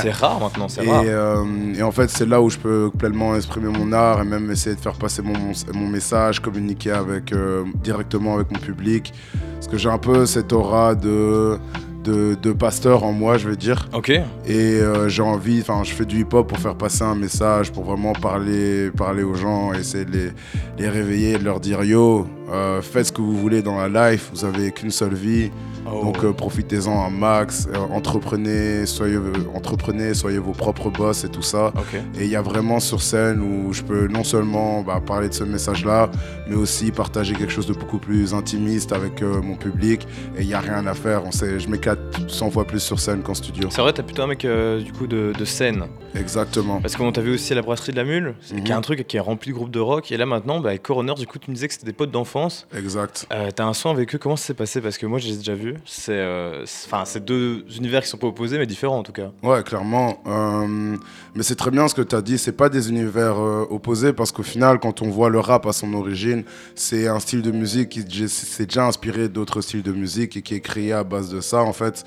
c'est 0.00 0.10
rare 0.12 0.40
maintenant, 0.40 0.68
c'est 0.68 0.84
Et, 0.84 0.90
rare. 0.90 1.02
euh, 1.04 1.44
et 1.76 1.82
en 1.82 1.90
fait, 1.90 2.08
c'est 2.08 2.26
là 2.26 2.40
où 2.40 2.48
je 2.48 2.56
peux 2.58 2.90
pleinement 2.96 3.34
exprimer 3.34 3.68
mon 3.68 3.92
art 3.92 4.22
et 4.22 4.24
même 4.24 4.48
essayer 4.50 4.76
de 4.76 4.80
faire 4.80 4.94
passer 4.94 5.22
mon, 5.22 5.36
mon, 5.36 5.52
mon 5.74 5.88
message, 5.88 6.38
communiquer 6.40 6.92
avec, 6.92 7.32
euh, 7.32 7.64
directement 7.82 8.36
avec 8.36 8.50
mon 8.52 8.60
public. 8.60 9.12
Parce 9.54 9.66
que 9.66 9.76
j'ai 9.76 9.88
un 9.90 9.98
peu 9.98 10.24
cette 10.24 10.52
aura 10.52 10.94
de, 10.94 11.58
de, 12.02 12.36
de 12.40 12.52
pasteur 12.52 13.04
en 13.04 13.12
moi, 13.12 13.38
je 13.38 13.48
vais 13.48 13.56
dire. 13.56 13.88
Ok. 13.92 14.10
Et 14.10 14.22
euh, 14.46 15.08
j'ai 15.08 15.22
envie, 15.22 15.60
enfin, 15.60 15.82
je 15.84 15.92
fais 15.92 16.04
du 16.04 16.20
hip-hop 16.20 16.46
pour 16.48 16.58
faire 16.58 16.74
passer 16.74 17.02
un 17.02 17.14
message, 17.14 17.72
pour 17.72 17.84
vraiment 17.84 18.12
parler, 18.12 18.90
parler 18.90 19.22
aux 19.22 19.34
gens, 19.34 19.72
essayer 19.72 20.04
de 20.04 20.12
les, 20.12 20.30
les 20.78 20.88
réveiller, 20.88 21.38
de 21.38 21.44
leur 21.44 21.60
dire 21.60 21.82
yo, 21.84 22.26
euh, 22.52 22.82
faites 22.82 23.06
ce 23.06 23.12
que 23.12 23.20
vous 23.20 23.36
voulez 23.36 23.62
dans 23.62 23.78
la 23.78 24.12
life, 24.12 24.30
vous 24.34 24.44
avez 24.44 24.72
qu'une 24.72 24.90
seule 24.90 25.14
vie, 25.14 25.50
Oh. 25.84 26.04
donc 26.04 26.22
euh, 26.24 26.32
profitez-en 26.32 27.04
un 27.06 27.10
max, 27.10 27.66
euh, 27.72 27.76
entreprenez, 27.76 28.86
soyez, 28.86 29.18
entreprenez, 29.54 30.14
soyez 30.14 30.38
vos 30.38 30.52
propres 30.52 30.90
boss 30.90 31.24
et 31.24 31.28
tout 31.28 31.42
ça. 31.42 31.72
Et 32.18 32.24
il 32.24 32.30
y 32.30 32.36
a 32.36 32.42
vraiment 32.42 32.80
sur 32.80 33.02
scène 33.02 33.40
où 33.40 33.72
je 33.72 33.82
peux 33.82 34.06
non 34.06 34.24
seulement 34.24 34.82
bah, 34.82 35.00
parler 35.04 35.28
de 35.28 35.34
ce 35.34 35.44
message-là, 35.44 36.10
mais 36.48 36.54
aussi 36.56 36.90
partager 36.92 37.34
quelque 37.34 37.52
chose 37.52 37.66
de 37.66 37.72
beaucoup 37.72 37.98
plus 37.98 38.34
intimiste 38.34 38.92
avec 38.92 39.22
euh, 39.22 39.40
mon 39.42 39.56
public. 39.56 40.06
Et 40.36 40.42
il 40.42 40.46
n'y 40.46 40.54
a 40.54 40.60
rien 40.60 40.86
à 40.86 40.94
faire. 40.94 41.22
On 41.24 41.32
sait, 41.32 41.58
je 41.58 41.68
m'éclate 41.68 41.98
100 42.28 42.50
fois 42.50 42.64
plus 42.64 42.80
sur 42.80 43.00
scène 43.00 43.22
qu'en 43.22 43.34
studio. 43.34 43.68
C'est 43.70 43.80
vrai, 43.82 43.92
t'as 43.92 44.02
plutôt 44.02 44.22
un 44.22 44.26
mec 44.28 44.46
du 44.46 44.92
coup 44.92 45.06
de, 45.06 45.32
de 45.38 45.44
scène. 45.44 45.84
Exactement. 46.14 46.80
Parce 46.80 46.96
qu'on 46.96 47.10
t'a 47.12 47.20
vu 47.22 47.34
aussi 47.34 47.52
à 47.52 47.56
la 47.56 47.62
brasserie 47.62 47.92
de 47.92 47.96
la 47.96 48.04
Mule, 48.04 48.34
Mhm. 48.52 48.64
qui 48.64 48.70
est 48.72 48.74
un 48.74 48.80
truc 48.80 49.06
qui 49.06 49.16
est 49.16 49.20
rempli 49.20 49.50
de 49.50 49.56
groupes 49.56 49.70
de 49.70 49.80
rock. 49.80 50.12
Et 50.12 50.16
là 50.16 50.26
maintenant, 50.26 50.60
bah, 50.60 50.70
avec 50.70 50.82
Coroner, 50.82 51.14
du 51.14 51.26
coup, 51.26 51.38
tu 51.38 51.50
me 51.50 51.54
disais 51.54 51.66
que 51.68 51.74
c'était 51.74 51.86
des 51.86 51.92
potes 51.92 52.10
d'enfance. 52.10 52.66
Exact. 52.76 53.26
T'as 53.54 53.64
un 53.64 53.72
son 53.72 53.90
avec 53.90 54.14
eux, 54.14 54.18
comment 54.18 54.36
ça 54.36 54.46
s'est 54.48 54.54
passé? 54.54 54.80
Parce 54.80 54.98
que 54.98 55.06
moi, 55.06 55.18
je 55.18 55.28
les 55.28 55.34
ai 55.34 55.38
déjà 55.38 55.54
vus. 55.54 55.71
Là-dessus. 55.72 55.84
C'est, 55.86 56.12
euh, 56.12 56.64
enfin, 56.86 57.04
deux 57.20 57.64
univers 57.76 58.02
qui 58.02 58.08
sont 58.08 58.18
pas 58.18 58.26
opposés, 58.26 58.58
mais 58.58 58.66
différents 58.66 58.98
en 58.98 59.02
tout 59.02 59.12
cas. 59.12 59.30
Ouais, 59.42 59.62
clairement. 59.62 60.22
Euh, 60.26 60.96
mais 61.34 61.42
c'est 61.42 61.56
très 61.56 61.70
bien 61.70 61.88
ce 61.88 61.94
que 61.94 62.02
tu 62.02 62.14
as 62.14 62.22
dit. 62.22 62.38
C'est 62.38 62.52
pas 62.52 62.68
des 62.68 62.90
univers 62.90 63.40
euh, 63.40 63.66
opposés 63.70 64.12
parce 64.12 64.32
qu'au 64.32 64.42
final, 64.42 64.78
quand 64.78 65.02
on 65.02 65.10
voit 65.10 65.30
le 65.30 65.40
rap 65.40 65.66
à 65.66 65.72
son 65.72 65.92
origine, 65.94 66.44
c'est 66.74 67.08
un 67.08 67.20
style 67.20 67.42
de 67.42 67.50
musique 67.50 67.90
qui 67.90 68.28
s'est 68.28 68.66
déjà 68.66 68.86
inspiré 68.86 69.28
d'autres 69.28 69.60
styles 69.60 69.82
de 69.82 69.92
musique 69.92 70.36
et 70.36 70.42
qui 70.42 70.54
est 70.54 70.60
créé 70.60 70.92
à 70.92 71.04
base 71.04 71.30
de 71.30 71.40
ça 71.40 71.62
en 71.62 71.72
fait. 71.72 72.04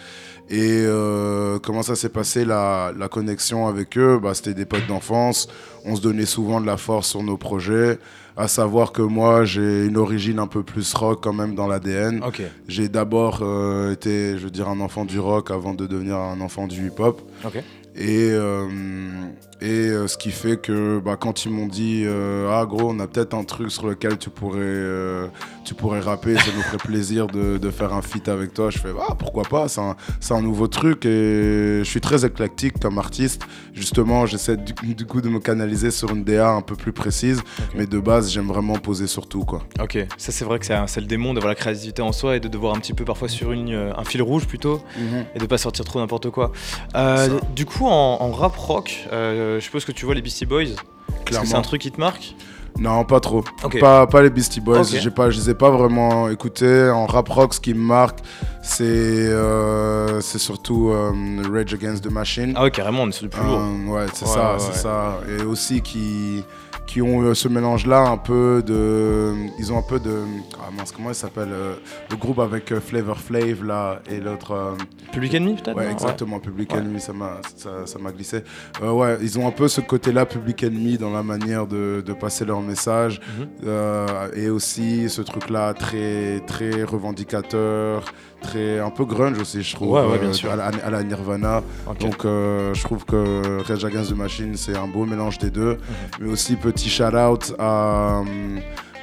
Et 0.50 0.84
euh, 0.86 1.58
comment 1.60 1.82
ça 1.82 1.96
s'est 1.96 2.10
passé 2.10 2.46
la, 2.46 2.92
la, 2.96 3.08
connexion 3.08 3.68
avec 3.68 3.98
eux? 3.98 4.20
Bah, 4.22 4.36
C'était 4.36 4.54
des 4.54 4.66
potes 4.66 4.86
d'enfance. 4.88 5.48
On 5.86 5.96
se 5.96 6.02
donnait 6.02 6.28
souvent 6.28 6.62
de 6.62 6.68
la 6.68 6.78
force 6.78 7.10
sur 7.10 7.24
nos 7.24 7.38
projets. 7.38 7.98
À 8.38 8.48
savoir 8.48 8.92
que 8.92 9.02
moi, 9.02 9.46
j'ai 9.46 9.86
une 9.86 9.98
origine 9.98 10.40
un 10.40 10.48
peu 10.48 10.62
plus 10.62 10.94
rock 10.94 11.20
quand 11.24 11.32
même 11.34 11.56
dans 11.56 11.68
l'ADN. 11.68 12.22
J'ai 12.68 12.90
d'abord 12.90 13.40
euh, 13.42 13.94
été, 13.94 14.38
je 14.38 14.44
veux 14.44 14.52
dire, 14.52 14.68
un 14.68 14.80
enfant 14.82 15.06
du 15.06 15.20
rock 15.20 15.52
avant 15.52 15.74
de 15.74 15.88
devenir 15.88 16.18
un 16.18 16.42
enfant 16.42 16.68
du 16.68 16.88
hip-hop. 16.88 17.22
Et, 17.98 18.28
euh, 18.32 18.68
et 19.62 19.88
euh, 19.88 20.08
ce 20.08 20.18
qui 20.18 20.32
fait 20.32 20.58
que 20.58 21.00
bah, 21.00 21.16
quand 21.18 21.46
ils 21.46 21.52
m'ont 21.52 21.68
dit 21.68 22.04
euh, 22.06 22.50
Ah, 22.52 22.66
gros, 22.66 22.90
on 22.90 23.00
a 23.00 23.08
peut-être 23.08 23.34
un 23.34 23.46
truc 23.46 23.72
sur 23.72 23.88
lequel 23.88 24.18
tu 24.18 24.30
pourrais, 24.30 24.60
tu 25.66 25.74
pourrais 25.74 26.00
rapper, 26.00 26.36
ça 26.36 26.52
nous 26.56 26.62
ferait 26.62 26.78
plaisir 26.78 27.28
de, 27.28 27.58
de, 27.58 27.72
faire 27.72 27.94
un 27.94 28.02
feat 28.02 28.30
avec 28.30 28.54
toi, 28.54 28.70
je 28.70 28.78
fais 28.78 28.90
Ah, 29.10 29.16
pourquoi 29.16 29.44
pas, 29.44 29.68
c'est 29.68 29.82
un, 29.82 29.96
un, 30.30 30.42
nouveau 30.42 30.68
truc. 30.68 31.06
Et 31.06 31.80
je 31.80 31.84
suis 31.84 32.02
très 32.02 32.24
éclectique 32.24 32.80
comme 32.80 33.00
artiste. 33.00 33.42
Justement, 33.74 34.26
j'essaie 34.26 34.58
du, 34.58 35.06
coup 35.06 35.22
de 35.22 35.30
me 35.30 35.40
canaliser 35.40 35.92
sur 35.92 36.12
une 36.12 36.24
DA 36.24 36.50
un 36.50 36.62
peu 36.62 36.76
plus 36.76 36.94
précise. 36.94 37.42
Mais 37.76 37.88
de 37.88 38.00
base, 38.00 38.32
j'aime 38.32 38.48
vraiment 38.48 38.76
poser 38.76 39.08
sur 39.08 39.28
tout. 39.28 39.44
Quoi. 39.44 39.64
Ok, 39.82 39.98
ça 40.18 40.32
c'est 40.32 40.46
vrai 40.46 40.60
que 40.60 40.66
c'est 40.66 41.02
le 41.02 41.08
démon 41.08 41.34
d'avoir 41.34 41.50
la 41.50 41.56
créativité 41.56 42.02
en 42.02 42.12
soi 42.12 42.38
et 42.38 42.40
de 42.40 42.48
devoir 42.48 42.76
un 42.76 42.80
petit 42.80 42.94
peu 42.94 43.04
parfois 43.04 43.28
sur 43.28 43.52
une, 43.52 43.74
un 43.74 44.04
fil 44.04 44.22
rouge 44.22 44.46
plutôt 44.46 44.82
mhm. 44.98 45.26
et 45.36 45.40
de 45.40 45.46
pas 45.46 45.58
sortir 45.58 45.84
trop 45.84 46.00
n'importe 46.00 46.30
quoi. 46.30 46.52
du 47.56 47.66
coup, 47.66 47.88
en, 47.88 48.32
rap 48.32 48.56
rock, 48.56 49.08
euh, 49.12 49.60
je 49.60 49.64
suppose 49.64 49.86
que 49.86 49.92
tu 49.92 50.06
vois 50.06 50.14
les 50.14 50.22
Beastie 50.22 50.46
Boys. 50.46 50.76
Clairement. 51.26 51.50
C'est 51.50 51.56
un 51.56 51.62
truc 51.62 51.82
qui 51.82 51.92
te 51.92 52.00
marque? 52.00 52.36
Non, 52.78 53.06
pas 53.06 53.20
trop. 53.20 53.44
Pas, 53.80 54.06
pas 54.08 54.22
les 54.22 54.30
Beastie 54.30 54.62
Boys. 54.62 54.84
J'ai 54.84 55.12
pas, 55.12 55.30
je 55.30 55.40
les 55.40 55.50
ai 55.52 55.54
pas 55.54 55.70
vraiment 55.70 56.30
écoutés. 56.30 56.90
En 56.90 57.06
rap 57.06 57.30
rock, 57.30 57.54
ce 57.54 57.60
qui 57.60 57.74
me 57.74 57.80
marque, 57.80 58.20
c'est 58.62 58.84
euh, 58.84 60.20
c'est 60.22 60.40
surtout 60.40 60.90
euh, 60.90 61.14
Rage 61.52 61.74
Against 61.74 62.04
the 62.04 62.12
Machine. 62.12 62.54
Ah 62.56 62.64
ouais, 62.64 62.72
carrément, 62.72 63.04
on 63.04 63.10
est 63.10 63.14
sur 63.14 63.24
du 63.24 63.30
plus 63.30 63.44
lourd. 63.44 63.62
ouais, 63.88 64.06
c'est 64.14 64.28
ça, 64.28 64.58
c'est 64.60 64.76
ça. 64.76 65.20
Et 65.30 65.44
aussi 65.44 65.82
qui 65.82 66.44
qui 66.96 67.02
ont 67.02 67.24
euh, 67.24 67.34
ce 67.34 67.50
mélange-là, 67.50 68.04
un 68.08 68.16
peu 68.16 68.64
de. 68.66 69.34
Ils 69.60 69.74
ont 69.74 69.78
un 69.78 69.82
peu 69.82 70.00
de. 70.00 70.22
Ah 70.58 70.72
mince, 70.72 70.94
comment 70.94 71.10
il 71.10 71.16
s'appelle 71.16 71.50
euh, 71.52 71.74
Le 72.10 72.16
groupe 72.16 72.40
avec 72.40 72.72
euh, 72.72 72.80
Flavor 72.80 73.18
Flav, 73.18 73.66
là, 73.66 74.00
et 74.10 74.22
l'autre. 74.22 74.78
Public 75.12 75.34
Enemy, 75.34 75.56
peut-être 75.56 75.76
Ouais, 75.76 75.92
exactement, 75.92 76.40
Public 76.40 76.74
Enemy, 76.74 77.02
ça 77.02 77.12
m'a 77.12 77.42
ça, 77.58 78.00
m'a 78.00 78.14
glissé. 78.14 78.44
ouais, 78.82 79.18
ils 79.22 79.38
ont 79.38 79.46
un 79.46 79.52
peu 79.52 79.68
ce 79.68 79.82
côté-là, 79.82 80.26
Public 80.26 80.64
Enemy, 80.64 80.98
dans 80.98 81.12
la 81.12 81.22
manière 81.22 81.68
de, 81.68 82.02
de 82.06 82.14
passer 82.14 82.46
leur 82.46 82.62
message. 82.62 83.20
Mhm. 83.38 83.70
et 84.34 84.50
aussi 84.50 85.10
ce 85.10 85.22
truc-là, 85.22 85.74
très, 85.74 86.40
très 86.48 86.84
revendicateur 86.84 88.06
très 88.48 88.80
un 88.80 88.90
peu 88.90 89.06
grunge 89.06 89.40
aussi 89.40 89.64
je 89.64 89.76
trouve 89.76 89.94
ouais, 89.94 90.18
bien 90.20 90.34
sûr. 90.34 90.52
À, 90.52 90.90
la, 90.90 91.04
Nirvana 91.04 91.62
donc 92.00 92.24
je 92.24 92.84
trouve 92.84 93.06
que 93.06 93.62
Rage 93.68 93.86
Against 93.86 94.12
the 94.12 94.16
Machine 94.16 94.56
c'est 94.56 94.76
un 94.76 94.88
beau 94.88 95.06
mélange 95.06 95.38
des 95.38 95.50
deux 95.50 95.74
mhm. 95.74 95.78
mais 96.22 96.32
aussi 96.32 96.56
petit 96.56 96.90
shout 96.90 97.16
out 97.16 97.54
à, 97.60 98.22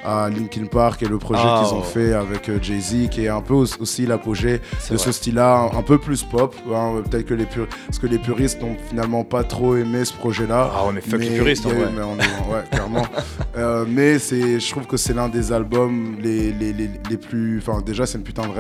à 0.05 0.29
Linkin 0.29 0.67
Park 0.67 1.03
et 1.03 1.07
le 1.07 1.19
projet 1.19 1.43
ah, 1.45 1.63
qu'ils 1.63 1.75
ont 1.75 1.83
fait 1.83 2.13
avec 2.13 2.49
euh, 2.49 2.59
Jay-Z, 2.61 3.09
qui 3.11 3.25
est 3.25 3.29
un 3.29 3.41
peu 3.41 3.55
aussi 3.55 4.07
l'apogée 4.07 4.61
de 4.91 4.97
ce 4.97 5.13
style-là, 5.13 5.71
un 5.73 5.83
peu 5.83 5.99
plus 5.99 6.23
pop. 6.23 6.55
Hein, 6.73 7.03
peut-être 7.09 7.27
que 7.27 7.35
les 7.35 7.47
parce 7.47 7.99
que 7.99 8.07
les 8.07 8.19
puristes 8.19 8.61
n'ont 8.61 8.77
finalement 8.89 9.25
pas 9.25 9.45
trop 9.45 9.77
aimé 9.77 10.05
ce 10.05 10.13
projet-là. 10.15 10.71
Ah 10.75 10.87
ouais, 10.87 10.93
mais 10.95 11.01
fuck 11.01 11.21
les 11.21 11.31
puristes, 11.31 11.67
en 11.67 11.71
vrai. 11.71 11.89
Mais 11.95 12.03
ouais, 12.03 12.63
clairement. 12.71 13.07
Euh, 13.55 13.85
mais 13.87 14.19
je 14.19 14.71
trouve 14.71 14.87
que 14.87 14.97
c'est 14.97 15.13
l'un 15.13 15.29
des 15.29 15.53
albums 15.53 16.17
les, 16.23 16.53
les, 16.53 16.73
les, 16.73 17.17
plus. 17.19 17.59
Enfin, 17.59 17.83
déjà, 17.83 18.07
c'est 18.07 18.17
une 18.17 18.25
putain 18.25 18.43
de 18.43 18.49
mhm. 18.49 18.57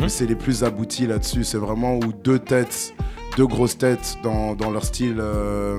mais 0.00 0.08
c'est 0.08 0.26
les 0.26 0.36
plus 0.36 0.62
aboutis 0.62 1.06
là-dessus. 1.06 1.42
C'est 1.42 1.58
vraiment 1.58 1.96
où 1.96 2.12
deux 2.12 2.38
têtes, 2.38 2.94
deux 3.36 3.46
grosses 3.46 3.76
têtes 3.76 4.18
dans, 4.22 4.54
dans 4.54 4.70
leur 4.70 4.84
style. 4.84 5.16
Euh, 5.18 5.78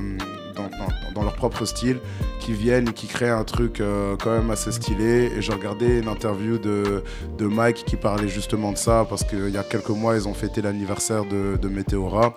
dans, 1.13 1.23
leur 1.23 1.33
propre 1.33 1.65
style, 1.65 1.99
qui 2.39 2.53
viennent 2.53 2.89
et 2.89 2.93
qui 2.93 3.07
créent 3.07 3.29
un 3.29 3.43
truc 3.43 3.81
euh, 3.81 4.15
quand 4.21 4.31
même 4.31 4.49
assez 4.51 4.71
stylé. 4.71 5.31
Et 5.35 5.41
j'ai 5.41 5.53
regardé 5.53 5.99
une 5.99 6.07
interview 6.07 6.57
de, 6.57 7.03
de, 7.37 7.45
Mike 7.45 7.85
qui 7.85 7.95
parlait 7.95 8.27
justement 8.27 8.71
de 8.71 8.77
ça, 8.77 9.05
parce 9.09 9.23
qu'il 9.23 9.49
y 9.49 9.57
a 9.57 9.63
quelques 9.63 9.89
mois, 9.89 10.15
ils 10.15 10.27
ont 10.27 10.33
fêté 10.33 10.61
l'anniversaire 10.61 11.25
de, 11.25 11.57
de 11.57 11.67
Météora. 11.67 12.35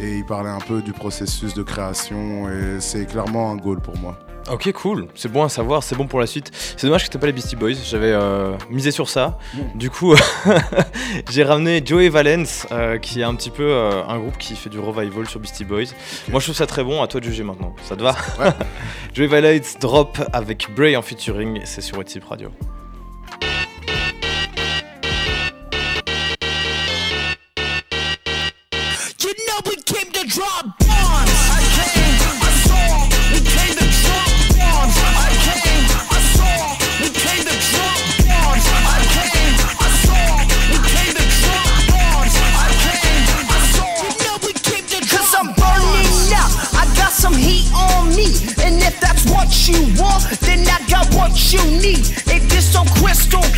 Et 0.00 0.18
il 0.18 0.26
parlait 0.26 0.50
un 0.50 0.60
peu 0.60 0.82
du 0.82 0.92
processus 0.92 1.54
de 1.54 1.62
création, 1.62 2.48
et 2.48 2.80
c'est 2.80 3.06
clairement 3.06 3.50
un 3.50 3.56
goal 3.56 3.80
pour 3.80 3.96
moi. 3.98 4.18
Ok, 4.50 4.70
cool. 4.72 5.08
C'est 5.14 5.30
bon 5.30 5.42
à 5.42 5.48
savoir, 5.48 5.82
c'est 5.82 5.96
bon 5.96 6.06
pour 6.06 6.20
la 6.20 6.26
suite. 6.26 6.50
C'est 6.76 6.86
dommage 6.86 7.04
que 7.04 7.10
t'aies 7.10 7.18
pas 7.18 7.26
les 7.26 7.32
Beastie 7.32 7.56
Boys. 7.56 7.74
J'avais 7.84 8.12
euh, 8.12 8.56
misé 8.68 8.90
sur 8.90 9.08
ça. 9.08 9.38
Du 9.74 9.90
coup, 9.90 10.14
j'ai 11.30 11.44
ramené 11.44 11.82
Joey 11.84 12.10
Valence, 12.10 12.66
euh, 12.70 12.98
qui 12.98 13.20
est 13.20 13.24
un 13.24 13.34
petit 13.34 13.50
peu 13.50 13.62
euh, 13.64 14.04
un 14.06 14.18
groupe 14.18 14.36
qui 14.36 14.54
fait 14.54 14.70
du 14.70 14.78
revival 14.78 15.26
sur 15.26 15.40
Beastie 15.40 15.64
Boys. 15.64 15.94
Moi, 16.28 16.40
je 16.40 16.46
trouve 16.46 16.56
ça 16.56 16.66
très 16.66 16.84
bon. 16.84 17.02
À 17.02 17.06
toi 17.06 17.20
de 17.20 17.24
juger 17.24 17.42
maintenant. 17.42 17.74
Ça 17.82 17.96
te 17.96 18.02
va 18.02 18.14
Joey 19.14 19.28
Valence 19.28 19.78
drop 19.80 20.18
avec 20.32 20.68
Bray 20.76 20.96
en 20.96 21.02
featuring. 21.02 21.60
C'est 21.64 21.80
sur 21.80 21.96
Whatsapp 21.96 22.24
Radio. 22.24 22.50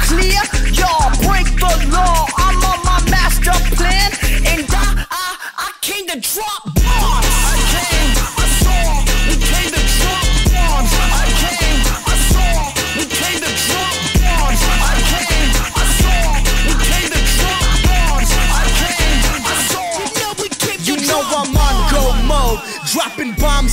След 0.08 0.55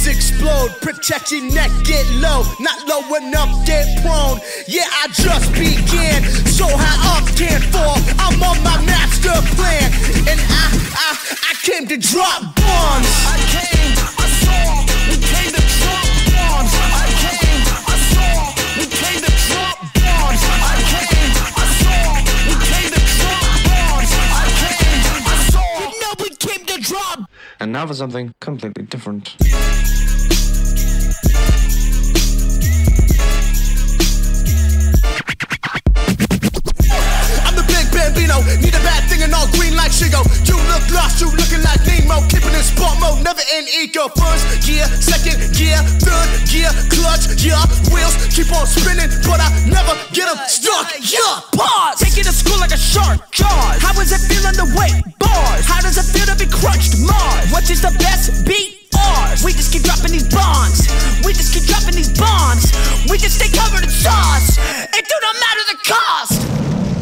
explode. 0.07 0.72
Protect 0.81 1.31
your 1.31 1.43
neck, 1.53 1.72
get 1.83 2.05
low, 2.19 2.43
not 2.60 2.88
low 2.88 3.03
enough, 3.15 3.65
get 3.65 3.86
prone. 4.01 4.39
Yeah, 4.67 4.88
I 5.01 5.07
just 5.13 5.51
began, 5.53 6.24
so 6.48 6.65
high 6.67 7.17
up 7.17 7.27
can't 7.36 7.63
fall. 7.72 7.98
I'm 8.19 8.41
on 8.43 8.57
my 8.63 8.79
master 8.86 9.36
plan, 9.55 9.91
and 10.27 10.39
I, 10.39 10.65
I, 10.95 11.10
I 11.50 11.53
came 11.63 11.88
to 11.88 11.98
drop 11.98 12.55
bombs. 12.55 13.42
now 27.74 27.88
for 27.88 27.96
something 27.96 28.32
completely 28.39 28.84
different. 28.84 29.36
I'm 37.46 37.56
the 37.56 37.65
big 37.68 37.92
bambino 37.92 38.73
like 39.93 40.12
Shigo. 40.12 40.21
You 40.47 40.57
look 40.69 40.89
lost, 40.91 41.21
you 41.21 41.29
looking 41.29 41.62
like 41.62 41.81
Nemo. 41.85 42.25
Keeping 42.27 42.53
in 42.53 42.63
sport 42.63 42.97
mode, 43.00 43.23
never 43.23 43.41
in 43.53 43.65
eco. 43.81 44.09
First 44.09 44.65
gear, 44.65 44.85
second 45.01 45.38
gear, 45.53 45.77
third 46.01 46.29
gear, 46.50 46.69
clutch, 46.89 47.29
yeah. 47.43 47.62
Wheels 47.93 48.17
keep 48.33 48.50
on 48.53 48.65
spinning, 48.65 49.09
but 49.25 49.39
I 49.39 49.50
never 49.69 49.93
get 50.13 50.27
them 50.29 50.39
stuck. 50.47 50.89
Yeah, 51.01 51.41
pause. 51.53 52.00
Take 52.00 52.17
it 52.17 52.25
to 52.25 52.33
school 52.33 52.59
like 52.59 52.73
a 52.73 52.77
shark, 52.77 53.31
jaws. 53.31 53.81
How 53.81 53.93
is 54.01 54.12
it 54.12 54.21
feeling 54.25 54.57
the 54.57 54.67
weight? 54.77 54.97
Bars. 55.19 55.65
How 55.65 55.81
does 55.81 55.97
it 55.97 56.07
feel 56.09 56.25
to 56.25 56.38
be 56.38 56.50
crushed? 56.50 56.97
Mars. 57.00 57.51
What 57.51 57.69
is 57.69 57.81
the 57.81 57.93
best 58.00 58.45
beat? 58.45 58.79
Ours. 58.93 59.43
We 59.43 59.53
just 59.53 59.73
keep 59.73 59.83
dropping 59.83 60.12
these 60.13 60.29
bombs. 60.29 60.85
We 61.25 61.33
just 61.33 61.53
keep 61.53 61.65
dropping 61.65 61.97
these 61.97 62.13
bombs. 62.13 62.71
We 63.09 63.17
just 63.17 63.41
stay 63.41 63.50
covered 63.50 63.83
in 63.83 63.89
sauce. 63.89 64.57
It 64.93 65.05
do 65.05 65.15
not 65.21 65.35
matter 65.41 65.63
the 65.73 65.77
cost. 65.81 66.92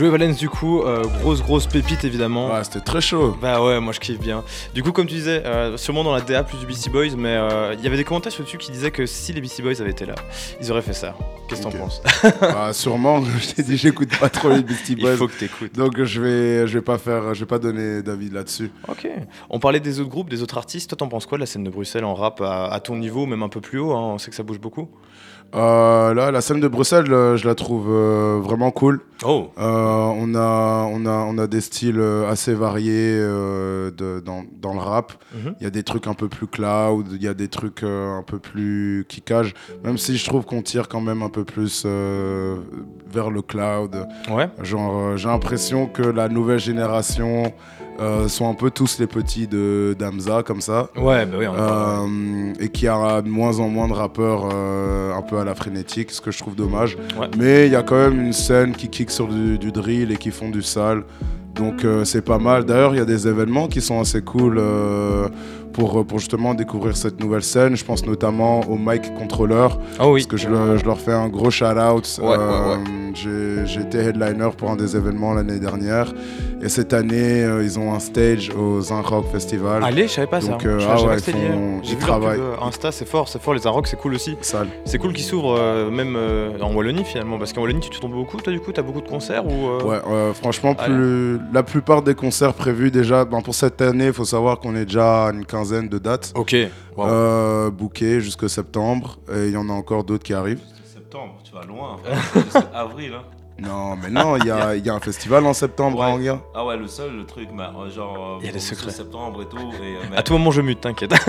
Joey 0.00 0.08
Valence, 0.08 0.38
du 0.38 0.48
coup, 0.48 0.80
euh, 0.82 1.02
grosse, 1.20 1.42
grosse 1.42 1.66
pépite 1.66 2.04
évidemment. 2.04 2.50
Ouais, 2.54 2.64
c'était 2.64 2.80
très 2.80 3.02
chaud. 3.02 3.36
Bah 3.42 3.62
ouais, 3.62 3.80
moi 3.80 3.92
je 3.92 4.00
kiffe 4.00 4.18
bien. 4.18 4.42
Du 4.72 4.82
coup, 4.82 4.92
comme 4.92 5.06
tu 5.06 5.12
disais, 5.12 5.42
euh, 5.44 5.76
sûrement 5.76 6.02
dans 6.04 6.14
la 6.14 6.22
DA 6.22 6.42
plus 6.42 6.56
du 6.56 6.64
Beastie 6.64 6.88
Boys, 6.88 7.16
mais 7.18 7.34
euh, 7.36 7.74
il 7.76 7.84
y 7.84 7.86
avait 7.86 7.98
des 7.98 8.04
commentaires 8.04 8.32
sur 8.32 8.40
YouTube 8.42 8.60
qui 8.60 8.72
disaient 8.72 8.92
que 8.92 9.04
si 9.04 9.34
les 9.34 9.42
Beastie 9.42 9.60
Boys 9.60 9.78
avaient 9.78 9.90
été 9.90 10.06
là, 10.06 10.14
ils 10.58 10.72
auraient 10.72 10.80
fait 10.80 10.94
ça. 10.94 11.14
Qu'est-ce 11.50 11.60
que 11.60 11.66
Ok. 11.66 11.72
t'en 11.74 11.78
penses? 11.80 12.02
Bah, 12.40 12.72
sûrement, 12.72 13.22
je 13.22 13.52
t'ai 13.52 13.62
dit, 13.62 13.76
j'écoute 13.76 14.08
pas 14.18 14.30
trop 14.30 14.48
les 14.48 14.62
Beastie 14.62 14.94
Il 14.96 15.02
Boys. 15.02 15.16
faut 15.18 15.28
que 15.28 15.38
t'écoutes. 15.38 15.74
Donc 15.74 16.02
je 16.02 16.20
vais, 16.22 16.66
je 16.66 16.78
vais 16.78 16.82
pas 16.84 16.96
faire, 16.96 17.34
je 17.34 17.40
vais 17.40 17.46
pas 17.46 17.58
donner 17.58 18.02
d'avis 18.02 18.30
là-dessus. 18.30 18.70
Ok. 18.88 19.06
On 19.50 19.58
parlait 19.58 19.80
des 19.80 20.00
autres 20.00 20.08
groupes, 20.08 20.30
des 20.30 20.42
autres 20.42 20.56
artistes. 20.56 20.88
Toi, 20.88 20.96
t'en 20.96 21.08
penses 21.08 21.26
quoi 21.26 21.36
de 21.36 21.40
la 21.40 21.46
scène 21.46 21.64
de 21.64 21.68
Bruxelles 21.70 22.06
en 22.06 22.14
rap 22.14 22.40
à, 22.40 22.68
à 22.72 22.80
ton 22.80 22.96
niveau, 22.96 23.26
même 23.26 23.42
un 23.42 23.50
peu 23.50 23.60
plus 23.60 23.78
haut 23.78 23.92
hein? 23.92 24.00
On 24.14 24.16
sait 24.18 24.30
que 24.30 24.36
ça 24.36 24.44
bouge 24.44 24.60
beaucoup. 24.60 24.88
Euh, 25.54 26.14
là, 26.14 26.30
la 26.30 26.40
scène 26.40 26.60
de 26.60 26.68
Bruxelles, 26.68 27.12
euh, 27.12 27.36
je 27.36 27.46
la 27.46 27.54
trouve 27.54 27.86
euh, 27.90 28.38
vraiment 28.42 28.70
cool. 28.70 29.00
Oh 29.24 29.48
Euh, 29.58 29.62
on, 29.62 30.34
a, 30.34 30.86
on, 30.90 31.04
a, 31.06 31.10
on 31.28 31.38
a 31.38 31.46
des 31.46 31.60
styles 31.60 32.00
assez 32.28 32.54
variés 32.54 33.18
de- 33.18 34.20
dans, 34.24 34.44
dans 34.60 34.72
le 34.72 34.78
rap. 34.78 35.12
Mhm. 35.34 35.54
Il 35.60 35.64
y 35.64 35.66
a 35.66 35.70
des 35.70 35.82
trucs 35.82 36.06
un 36.06 36.14
peu 36.14 36.28
plus 36.28 36.46
cloud, 36.46 37.06
il 37.12 37.22
y 37.22 37.28
a 37.28 37.34
des 37.34 37.48
trucs 37.48 37.82
un 37.82 38.22
peu 38.26 38.38
plus 38.38 39.04
kickage, 39.08 39.54
même 39.84 39.98
si 39.98 40.16
je 40.16 40.24
trouve 40.24 40.44
qu'on 40.44 40.62
tire 40.62 40.88
quand 40.88 41.00
même 41.00 41.22
un 41.22 41.28
peu 41.28 41.44
plus 41.44 41.84
vers 41.84 43.30
le 43.30 43.42
cloud. 43.42 44.06
Ouais. 44.30 44.48
Genre, 44.62 45.16
j'ai 45.16 45.28
l'impression 45.28 45.86
que 45.86 46.02
la 46.02 46.28
nouvelle 46.28 46.60
génération 46.60 47.52
euh, 48.00 48.28
sont 48.28 48.48
un 48.48 48.54
peu 48.54 48.70
tous 48.70 48.98
les 48.98 49.06
petits 49.06 49.46
de 49.46 49.94
d'Amza, 49.98 50.42
comme 50.42 50.60
ça. 50.60 50.88
Ouais, 50.96 51.26
bah 51.26 51.36
oui, 51.38 51.46
on. 51.46 51.54
Euh, 51.54 52.52
et 52.58 52.68
qu'il 52.70 52.84
y 52.86 52.88
a 52.88 53.20
de 53.22 53.28
moins 53.28 53.58
en 53.58 53.68
moins 53.68 53.88
de 53.88 53.92
rappeurs 53.92 54.48
euh, 54.52 55.14
un 55.14 55.22
peu 55.22 55.38
à 55.38 55.44
la 55.44 55.54
frénétique, 55.54 56.10
ce 56.10 56.20
que 56.20 56.30
je 56.30 56.38
trouve 56.38 56.54
dommage. 56.54 56.96
Ouais. 57.18 57.28
Mais 57.38 57.66
il 57.66 57.72
y 57.72 57.76
a 57.76 57.82
quand 57.82 57.96
même 57.98 58.20
une 58.20 58.32
scène 58.32 58.72
qui 58.72 58.88
kick 58.88 59.10
sur 59.10 59.28
du, 59.28 59.58
du 59.58 59.70
drill 59.70 60.10
et 60.12 60.16
qui 60.16 60.30
font 60.30 60.48
du 60.48 60.62
sale. 60.62 61.02
Donc 61.54 61.84
euh, 61.84 62.04
c'est 62.04 62.22
pas 62.22 62.38
mal. 62.38 62.64
D'ailleurs, 62.64 62.94
il 62.94 62.98
y 62.98 63.02
a 63.02 63.04
des 63.04 63.28
événements 63.28 63.66
qui 63.68 63.80
sont 63.80 64.00
assez 64.00 64.22
cool 64.22 64.62
pour, 65.72 66.04
pour 66.06 66.18
justement 66.18 66.54
découvrir 66.54 66.96
cette 66.96 67.20
nouvelle 67.20 67.42
scène. 67.42 67.76
Je 67.76 67.84
pense 67.84 68.06
notamment 68.06 68.60
au 68.60 68.76
Mic 68.78 69.12
Controller, 69.14 69.68
Oh 70.00 70.12
oui. 70.12 70.20
parce 70.20 70.26
que 70.26 70.36
je, 70.36 70.48
le- 70.48 70.76
je 70.78 70.84
leur 70.84 70.98
fais 70.98 71.12
un 71.12 71.28
gros 71.28 71.50
shout-out. 71.50 72.18
Ouais, 72.22 72.28
ouais, 72.28 72.78
j'ai 73.14 73.80
été 73.80 73.98
headliner 73.98 74.50
pour 74.56 74.70
un 74.70 74.76
des 74.76 74.96
événements 74.96 75.34
l'année 75.34 75.58
dernière. 75.58 76.12
Et 76.62 76.68
cette 76.68 76.92
année, 76.92 77.42
euh, 77.42 77.62
ils 77.64 77.78
ont 77.78 77.94
un 77.94 78.00
stage 78.00 78.50
au 78.50 78.82
Zin 78.82 79.00
Rock 79.00 79.24
Festival. 79.32 79.82
Allez, 79.82 80.02
je 80.08 80.12
savais 80.12 80.26
pas 80.26 80.40
Donc, 80.40 80.60
ça. 80.60 80.68
euh, 80.68 80.78
ah 80.86 81.02
ouais, 81.02 81.16
ils 81.16 81.32
font- 81.32 81.80
J'ai 81.82 81.94
vu 81.96 82.06
leur 82.06 82.18
pub, 82.20 82.22
travaillent. 82.22 82.38
euh, 82.40 82.56
Insta, 82.60 82.92
c'est 82.92 83.06
fort, 83.08 83.28
c'est 83.28 83.40
fort. 83.40 83.54
Les 83.54 83.66
Arocs, 83.66 83.86
c'est 83.86 83.96
cool 83.98 84.14
aussi. 84.14 84.36
C'est 84.84 84.98
cool 84.98 85.14
qu'ils 85.14 85.24
s'ouvrent 85.24 85.56
euh, 85.58 85.90
même 85.90 86.16
euh, 86.16 86.58
en 86.60 86.74
Wallonie 86.74 87.04
finalement, 87.04 87.38
parce 87.38 87.54
qu'en 87.54 87.62
Wallonie 87.62 87.80
tu 87.80 87.98
tombes 87.98 88.12
beaucoup. 88.12 88.36
Toi, 88.36 88.52
du 88.52 88.60
coup, 88.60 88.72
t'as 88.72 88.82
beaucoup 88.82 89.00
de 89.00 89.08
concerts 89.08 89.46
ou 89.46 89.68
euh, 89.68 89.82
Ouais, 89.84 90.00
euh, 90.06 90.34
franchement, 90.34 90.74
plus, 90.74 91.38
la 91.52 91.62
plupart 91.62 92.02
des 92.02 92.14
concerts 92.14 92.52
prévus 92.52 92.90
déjà, 92.90 93.24
ben, 93.24 93.40
pour 93.40 93.54
cette 93.54 93.80
année, 93.80 94.08
il 94.08 94.12
faut 94.12 94.24
savoir 94.26 94.60
qu'on 94.60 94.76
est 94.76 94.84
déjà 94.84 95.28
à 95.28 95.32
une 95.32 95.46
quinzaine 95.46 95.88
de 95.88 95.96
dates 95.98 96.32
Ok. 96.34 96.54
Wow. 96.96 97.06
euh, 97.08 97.70
bookées 97.70 98.20
jusqu'à 98.20 98.48
septembre. 98.48 99.18
Et 99.34 99.46
il 99.46 99.52
y 99.52 99.56
en 99.56 99.70
a 99.70 99.72
encore 99.72 100.04
d'autres 100.04 100.24
qui 100.24 100.34
arrivent. 100.34 100.60
Septembre, 100.84 101.38
tu 101.42 101.52
vas 101.54 101.64
loin. 101.64 101.96
Jusqu'à 102.34 102.68
avril. 102.74 103.12
Hein. 103.16 103.22
Non, 103.60 103.96
mais 104.02 104.08
non, 104.10 104.36
il 104.36 104.46
y 104.46 104.50
a, 104.50 104.74
il 104.76 104.84
y 104.84 104.88
a 104.90 104.94
un 104.94 105.00
festival 105.00 105.44
en 105.46 105.52
septembre 105.52 105.98
Ouais. 106.00 106.06
à 106.06 106.08
Anguien. 106.08 106.40
Ah 106.54 106.64
ouais, 106.64 106.76
le 106.76 106.86
seul, 106.88 107.14
le 107.16 107.24
truc, 107.26 107.48
bah, 107.54 107.72
euh, 107.78 107.90
genre. 107.90 108.16
euh, 108.16 108.38
Il 108.40 108.46
y 108.46 108.48
a 108.48 108.52
des 108.52 108.58
secrets. 108.58 108.90
septembre 108.90 109.42
et 109.42 109.46
tout. 109.46 109.56
Et, 109.82 109.96
euh, 109.96 109.98
mais- 110.10 110.16
À 110.16 110.22
tout 110.22 110.32
moment, 110.32 110.50
je 110.50 110.60
mute, 110.62 110.80
t'inquiète. 110.80 111.12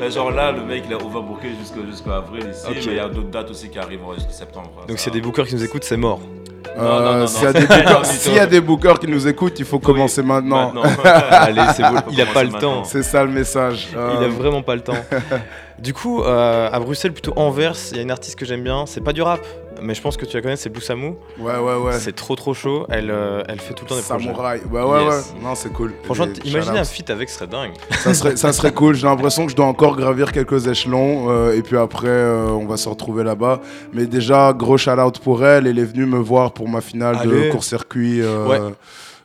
Mais 0.00 0.10
genre 0.10 0.30
là, 0.30 0.52
le 0.52 0.62
mec, 0.64 0.84
il 0.86 0.94
a 0.94 0.96
overbooké 0.96 1.48
jusqu'à 1.60 1.84
jusqu'à 1.90 2.16
avril 2.16 2.46
ici. 2.50 2.66
Mais 2.68 2.80
il 2.84 2.94
y 2.94 2.98
a 2.98 3.08
d'autres 3.08 3.30
dates 3.30 3.50
aussi 3.50 3.68
qui 3.68 3.78
arrivent 3.78 4.00
jusqu'à 4.16 4.32
septembre. 4.32 4.70
Donc 4.88 4.98
Ça- 4.98 5.04
s'il 5.04 5.12
y 5.14 5.16
a 5.16 5.20
des 5.20 5.26
bookers 5.26 5.46
qui 5.46 5.54
nous 5.54 5.64
écoutent, 5.64 5.84
c'est 5.84 5.96
mort. 5.96 6.20
Non, 6.76 6.84
non, 6.84 7.00
non, 7.00 7.18
non. 7.20 7.26
S'il 7.26 7.42
y, 7.44 7.46
a 7.46 7.52
des 7.52 7.66
bookers- 7.66 8.00
du 8.08 8.08
s'il 8.08 8.30
tout. 8.32 8.36
y 8.36 8.40
a 8.40 8.46
des 8.46 8.60
bookers 8.60 8.98
qui 9.00 9.06
nous 9.08 9.26
écoutent, 9.26 9.58
il 9.58 9.64
faut 9.64 9.78
commencer 9.78 10.22
maintenant. 10.22 10.72
Allez, 11.30 11.62
c'est 11.74 11.82
beau. 11.82 11.96
Il 12.10 12.20
a 12.20 12.26
pas 12.26 12.42
le 12.44 12.50
temps. 12.50 12.54
maintenant. 12.76 12.84
C'est 12.84 13.02
ça 13.02 13.24
le 13.24 13.30
message. 13.30 13.88
Il 13.92 13.98
Euh, 13.98 14.24
a 14.26 14.28
vraiment 14.28 14.62
pas 14.62 14.74
le 14.74 14.82
temps. 14.82 14.94
du 15.78 15.92
coup, 15.94 16.22
euh, 16.22 16.70
à 16.70 16.78
Bruxelles, 16.78 17.12
plutôt 17.12 17.32
Anvers, 17.36 17.74
il 17.90 17.96
y 17.96 18.00
a 18.00 18.02
une 18.02 18.10
artiste 18.10 18.38
que 18.38 18.44
j'aime 18.44 18.62
bien. 18.62 18.84
C'est 18.86 19.00
pas 19.02 19.12
du 19.12 19.22
rap, 19.22 19.40
mais 19.82 19.94
je 19.94 20.00
pense 20.02 20.16
que 20.16 20.24
tu 20.24 20.36
la 20.36 20.42
connais, 20.42 20.56
c'est 20.56 20.68
Blue 20.70 20.80
Samu. 20.80 21.14
Ouais, 21.38 21.56
ouais, 21.58 21.76
ouais. 21.76 21.92
C'est 21.98 22.14
trop 22.14 22.36
trop 22.36 22.54
chaud. 22.54 22.86
Elle, 22.88 23.10
euh, 23.10 23.42
elle 23.48 23.60
fait 23.60 23.74
tout 23.74 23.84
le 23.84 23.88
temps 23.90 23.96
des 23.96 24.02
projets. 24.02 24.24
Samouraï. 24.26 24.60
Ouais, 24.70 24.82
ouais, 24.82 25.04
Yes. 25.04 25.32
ouais. 25.36 25.42
Non, 25.42 25.54
c'est 25.54 25.72
cool. 25.72 25.92
Franchement, 26.04 26.26
imaginer 26.44 26.78
un 26.78 26.84
feat 26.84 27.10
avec, 27.10 27.28
ce 27.28 27.36
serait 27.36 27.46
dingue. 27.46 27.72
ça 27.90 28.14
serait, 28.14 28.36
ça 28.36 28.52
serait 28.52 28.72
cool. 28.72 28.94
J'ai 28.94 29.06
l'impression 29.06 29.44
que 29.46 29.50
je 29.52 29.56
dois 29.56 29.66
encore 29.66 29.96
gravir 29.96 30.32
quelques 30.32 30.66
échelons 30.66 31.30
euh, 31.30 31.54
et 31.56 31.62
puis 31.62 31.76
après 31.76 32.08
euh, 32.08 32.48
on 32.48 32.66
va 32.66 32.76
se 32.76 32.88
retrouver 32.88 33.24
là-bas. 33.24 33.60
Mais 33.92 34.06
déjà 34.06 34.52
gros 34.52 34.76
shout 34.78 34.90
out 34.92 35.18
pour 35.18 35.44
elle. 35.44 35.66
Elle 35.66 35.78
est 35.78 35.84
venue 35.84 36.06
me 36.06 36.18
voir 36.18 36.52
pour 36.52 36.68
ma 36.68 36.80
finale 36.80 37.16
Allez. 37.20 37.46
de 37.46 37.50
court-circuit. 37.50 38.22
Ouais. 38.22 38.58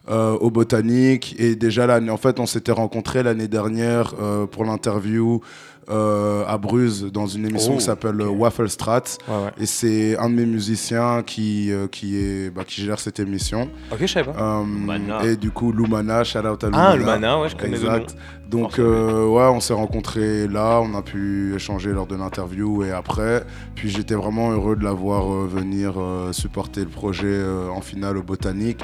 euh, 0.09 0.33
au 0.39 0.51
botanique 0.51 1.35
et 1.39 1.55
déjà 1.55 1.87
l'année 1.87 2.11
en 2.11 2.17
fait 2.17 2.39
on 2.39 2.45
s'était 2.45 2.71
rencontrés 2.71 3.23
l'année 3.23 3.47
dernière 3.47 4.13
euh, 4.21 4.45
pour 4.45 4.63
l'interview 4.63 5.41
euh, 5.89 6.43
à 6.47 6.57
Bruges 6.57 7.03
dans 7.11 7.27
une 7.27 7.45
émission 7.45 7.73
Oh, 7.75 7.77
qui 7.77 7.83
s'appelle 7.83 8.21
ok. 8.21 8.27
euh, 8.27 8.29
Waffle 8.31 8.69
Strat 8.69 9.03
Ouais, 9.27 9.35
ouais. 9.35 9.51
et 9.59 9.65
c'est 9.65 10.17
un 10.17 10.29
de 10.29 10.35
mes 10.35 10.45
musiciens 10.45 11.21
qui 11.23 11.71
euh, 11.71 11.87
qui 11.87 12.17
est 12.17 12.49
bah, 12.49 12.63
qui 12.65 12.81
gère 12.83 12.99
cette 12.99 13.19
émission 13.19 13.69
Ok, 13.91 13.99
je 14.01 14.05
savais 14.07 14.31
pas. 14.31 14.39
euh, 14.59 14.63
Lumana. 14.65 15.23
et 15.25 15.35
du 15.35 15.51
coup 15.51 15.71
Lumana 15.71 16.23
shout 16.23 16.39
out 16.39 16.63
à 16.63 16.67
Lumana 16.67 16.89
Ah, 16.91 16.95
Lumana, 16.95 17.39
ouais, 17.39 17.49
je 17.49 17.55
connais 17.55 17.77
le 17.77 17.83
nom. 17.85 17.95
Exact. 17.95 18.15
Donc 18.61 18.79
euh, 18.79 19.27
ouais, 19.27 19.43
on 19.43 19.59
s'est 19.59 19.73
rencontrés 19.73 20.47
là, 20.47 20.79
on 20.81 20.93
a 20.95 21.01
pu 21.01 21.53
échanger 21.55 21.91
lors 21.91 22.07
de 22.07 22.15
l'interview 22.15 22.83
et 22.83 22.91
après. 22.91 23.43
Puis 23.75 23.89
j'étais 23.89 24.15
vraiment 24.15 24.51
heureux 24.51 24.75
de 24.75 24.83
la 24.83 24.91
voir 24.93 25.31
euh, 25.31 25.47
venir 25.47 25.93
euh, 25.97 26.31
supporter 26.33 26.81
le 26.81 26.89
projet 26.89 27.41
en 27.73 27.81
finale 27.81 28.17
au 28.17 28.23
Botanique. 28.23 28.81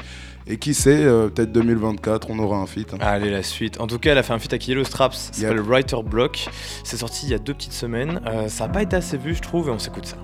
Et 0.48 0.56
qui 0.56 0.74
sait, 0.74 1.04
peut-être 1.04 1.52
2024, 1.52 2.28
on 2.30 2.38
aura 2.40 2.56
un 2.56 2.66
feat. 2.66 2.92
hein. 2.94 2.98
Allez, 3.00 3.30
la 3.30 3.44
suite. 3.44 3.80
En 3.80 3.86
tout 3.86 4.00
cas, 4.00 4.10
elle 4.10 4.18
a 4.18 4.24
fait 4.24 4.32
un 4.32 4.40
feat 4.40 4.52
avec 4.52 4.66
Yellow 4.66 4.82
Straps, 4.82 5.16
ça 5.16 5.40
Yep. 5.40 5.50
s'appelle 5.50 5.60
Writer 5.64 6.02
Block. 6.04 6.48
C'est 6.82 6.96
sorti 6.96 7.26
il 7.26 7.30
y 7.30 7.34
a 7.34 7.38
deux 7.38 7.54
petites 7.54 7.72
semaines. 7.72 8.20
Ça 8.48 8.66
n'a 8.66 8.72
pas 8.72 8.82
été 8.82 8.96
assez 8.96 9.16
vu, 9.16 9.36
je 9.36 9.40
trouve, 9.40 9.68
et 9.68 9.70
on 9.70 9.78
s'écoute 9.78 10.06
ça. 10.06 10.16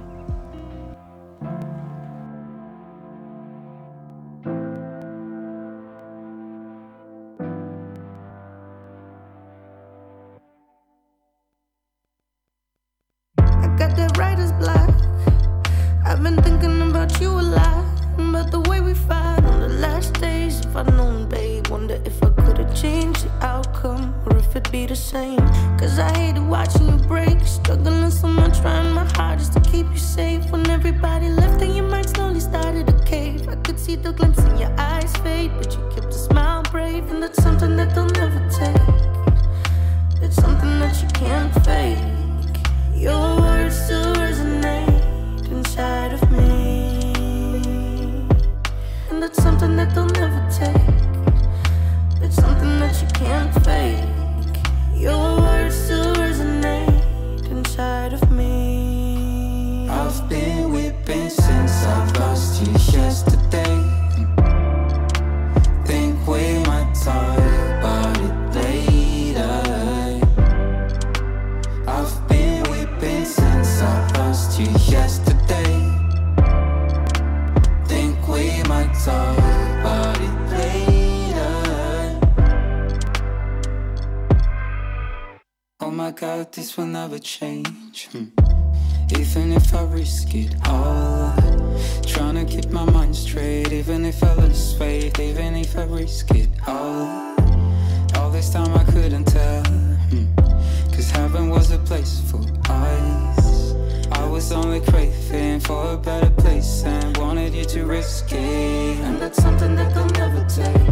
For 102.04 102.40
us. 102.70 103.74
I 104.12 104.24
was 104.28 104.52
only 104.52 104.80
craving 104.80 105.60
for 105.60 105.94
a 105.94 105.96
better 105.96 106.30
place 106.30 106.84
and 106.84 107.16
wanted 107.16 107.52
you 107.54 107.64
to 107.64 107.86
risk 107.86 108.30
it. 108.32 109.00
And 109.00 109.20
that's 109.20 109.42
something 109.42 109.74
that 109.74 109.92
they'll 109.94 110.06
never 110.06 110.44
take. 110.48 110.87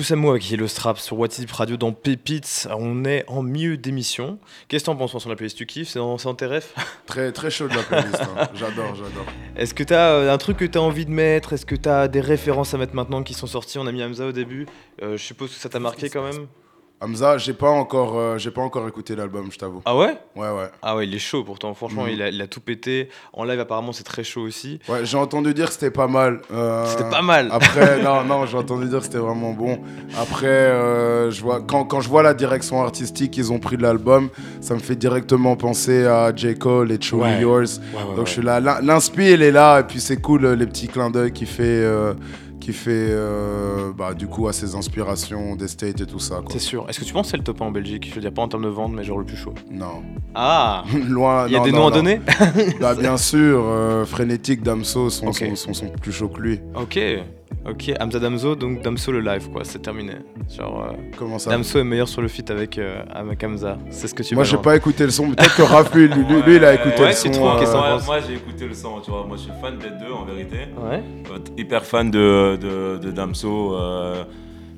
Blue 0.00 0.06
Samo 0.06 0.30
avec 0.30 0.50
Yellow 0.50 0.66
Strap 0.66 0.98
sur 0.98 1.18
What 1.18 1.26
It 1.40 1.52
Radio 1.52 1.76
dans 1.76 1.92
Pépites. 1.92 2.66
On 2.74 3.04
est 3.04 3.26
en 3.28 3.42
milieu 3.42 3.76
d'émission. 3.76 4.38
Qu'est-ce 4.66 4.84
que 4.84 4.86
t'en 4.86 4.96
penses 4.96 5.18
sur 5.18 5.28
la 5.28 5.36
playlist? 5.36 5.58
Tu 5.58 5.66
kiffes? 5.66 5.90
C'est 5.90 5.98
dans 5.98 6.16
tes 6.16 6.46
rêves? 6.46 6.68
Très, 7.06 7.32
très 7.32 7.50
chaud 7.50 7.68
de 7.68 7.74
la 7.74 7.82
playlist. 7.82 8.18
hein. 8.18 8.48
J'adore, 8.54 8.94
j'adore. 8.94 9.26
Est-ce 9.56 9.74
que 9.74 9.82
t'as 9.82 10.12
euh, 10.12 10.32
un 10.32 10.38
truc 10.38 10.56
que 10.56 10.64
t'as 10.64 10.80
envie 10.80 11.04
de 11.04 11.10
mettre? 11.10 11.52
Est-ce 11.52 11.66
que 11.66 11.74
t'as 11.74 12.08
des 12.08 12.22
références 12.22 12.72
à 12.72 12.78
mettre 12.78 12.94
maintenant 12.94 13.22
qui 13.22 13.34
sont 13.34 13.46
sorties? 13.46 13.76
On 13.76 13.86
a 13.86 13.92
mis 13.92 14.02
Hamza 14.02 14.24
au 14.24 14.32
début. 14.32 14.64
Euh, 15.02 15.18
je 15.18 15.22
suppose 15.22 15.50
que 15.50 15.60
ça 15.60 15.68
t'a 15.68 15.80
marqué 15.80 16.08
quand 16.08 16.24
même. 16.24 16.46
Hamza, 17.02 17.38
j'ai 17.38 17.54
pas 17.54 17.70
encore, 17.70 18.18
euh, 18.18 18.36
j'ai 18.36 18.50
pas 18.50 18.60
encore 18.60 18.86
écouté 18.86 19.16
l'album, 19.16 19.46
je 19.50 19.56
t'avoue. 19.56 19.80
Ah 19.86 19.96
ouais? 19.96 20.18
Ouais, 20.36 20.48
ouais. 20.50 20.68
Ah 20.82 20.96
ouais, 20.96 21.06
il 21.06 21.14
est 21.14 21.18
chaud 21.18 21.42
pourtant. 21.44 21.72
Franchement, 21.72 22.02
Mhm. 22.04 22.10
il, 22.12 22.22
a, 22.22 22.28
il 22.28 22.42
a 22.42 22.46
tout 22.46 22.60
pété. 22.60 23.08
En 23.32 23.44
live, 23.44 23.58
apparemment, 23.58 23.92
c'est 23.92 24.04
très 24.04 24.22
chaud 24.22 24.42
aussi. 24.42 24.80
Ouais, 24.86 25.04
j'ai 25.04 25.16
entendu 25.16 25.54
dire 25.54 25.66
que 25.68 25.72
c'était 25.72 25.90
pas 25.90 26.08
mal. 26.08 26.42
Euh, 26.52 26.84
C'était 26.86 27.08
pas 27.08 27.22
mal. 27.22 27.48
Après, 27.52 28.02
non, 28.02 28.24
non, 28.24 28.44
j'ai 28.44 28.58
entendu 28.58 28.86
dire 28.86 28.98
que 28.98 29.04
c'était 29.06 29.16
vraiment 29.18 29.52
bon. 29.52 29.78
Après, 30.20 30.46
euh, 30.46 31.30
je 31.30 31.40
vois, 31.40 31.62
quand, 31.62 31.84
quand 31.84 32.02
je 32.02 32.08
vois 32.10 32.22
la 32.22 32.34
direction 32.34 32.82
artistique 32.82 33.30
qu'ils 33.30 33.50
ont 33.50 33.58
pris 33.60 33.78
de 33.78 33.82
l'album, 33.82 34.28
ça 34.60 34.74
me 34.74 34.80
fait 34.80 34.96
directement 34.96 35.56
penser 35.56 36.04
à 36.06 36.30
J. 36.36 36.54
Cole 36.58 36.92
et 36.92 37.00
Show 37.00 37.22
Ouais. 37.22 37.40
Yours. 37.40 37.78
Ouais, 37.78 37.96
ouais, 37.96 38.08
Donc 38.10 38.18
ouais. 38.18 38.26
je 38.26 38.30
suis 38.30 38.42
là, 38.42 38.60
l'in- 38.60 38.80
l'inspi 38.82 39.32
il 39.32 39.42
est 39.42 39.52
là 39.52 39.80
et 39.80 39.84
puis 39.84 40.00
c'est 40.00 40.20
cool 40.20 40.46
les 40.46 40.66
petits 40.66 40.88
clins 40.88 41.08
d'œil 41.10 41.32
qu'il 41.32 41.46
fait, 41.46 41.82
qu'il 42.60 42.74
fait 42.74 42.90
euh, 42.92 43.92
bah, 43.96 44.14
du 44.14 44.28
coup 44.28 44.46
à 44.46 44.52
ses 44.52 44.74
inspirations 44.74 45.56
des 45.56 45.66
States 45.68 46.00
et 46.00 46.06
tout 46.06 46.18
ça. 46.18 46.40
C'est 46.50 46.58
sûr. 46.58 46.86
Est-ce 46.88 47.00
que 47.00 47.04
tu 47.04 47.12
penses 47.12 47.26
que 47.26 47.30
c'est 47.32 47.36
le 47.36 47.42
top 47.42 47.60
1 47.62 47.64
en 47.66 47.70
Belgique? 47.70 48.06
Je 48.08 48.14
veux 48.14 48.20
dire, 48.20 48.32
pas 48.32 48.42
en 48.42 48.48
termes 48.48 48.62
de 48.64 48.68
vente, 48.68 48.92
mais 48.92 49.02
genre 49.02 49.18
le 49.18 49.24
plus 49.24 49.36
chaud. 49.36 49.54
Non, 49.70 50.02
Ah 50.34 50.84
loin. 51.08 51.46
Il 51.46 51.52
y 51.52 51.56
a 51.56 51.58
non, 51.58 51.64
des 51.64 51.72
noms 51.72 51.86
à 51.88 51.90
donner? 51.90 52.20
Bah 52.80 52.94
bien 52.98 53.16
sûr, 53.16 53.62
euh, 53.66 54.04
Frénétique, 54.04 54.62
Damso 54.62 55.10
sont, 55.10 55.32
sont, 55.32 55.56
sont, 55.56 55.74
sont 55.74 55.88
plus 55.88 56.12
chauds 56.12 56.28
que 56.28 56.40
lui. 56.40 56.60
Ok. 56.74 56.98
Ok. 57.68 57.92
Hamza 58.00 58.18
Damso, 58.18 58.54
donc 58.56 58.80
Damso 58.82 59.12
le 59.12 59.20
live, 59.20 59.50
quoi. 59.50 59.64
C'est 59.64 59.80
terminé. 59.80 60.14
Genre, 60.56 60.86
euh, 60.90 60.96
Comment 61.18 61.38
ça 61.38 61.50
Damso 61.50 61.78
est 61.78 61.84
meilleur 61.84 62.08
sur 62.08 62.22
le 62.22 62.28
feat 62.28 62.50
avec, 62.50 62.78
euh, 62.78 63.02
avec 63.12 63.42
Hamza. 63.44 63.76
C'est 63.90 64.08
ce 64.08 64.14
que 64.14 64.22
tu 64.22 64.34
Moi 64.34 64.44
j'ai 64.44 64.52
genre. 64.52 64.62
pas 64.62 64.76
écouté 64.76 65.04
le 65.04 65.10
son, 65.10 65.28
peut-être 65.30 65.54
que 65.56 65.62
Raph 65.62 65.94
lui, 65.94 66.08
lui, 66.08 66.24
lui, 66.46 66.56
il 66.56 66.64
a 66.64 66.74
écouté 66.74 67.00
Ouais, 67.02 67.08
le 67.08 67.12
c'est 67.12 67.32
son. 67.32 67.40
trop, 67.40 67.50
euh, 67.50 67.98
moi, 68.06 68.18
j'ai 68.26 68.34
écouté 68.34 68.66
le 68.66 68.74
son, 68.74 69.00
tu 69.00 69.10
vois. 69.10 69.24
Moi 69.26 69.36
je 69.36 69.42
suis 69.42 69.52
fan 69.60 69.76
des 69.78 69.90
deux 70.04 70.12
en 70.12 70.24
vérité. 70.24 70.68
Ouais. 70.78 71.02
Hyper 71.58 71.84
fan 71.84 72.10
de, 72.10 72.56
de, 72.60 72.98
de 72.98 73.10
Damso. 73.10 73.74
euh. 73.76 74.24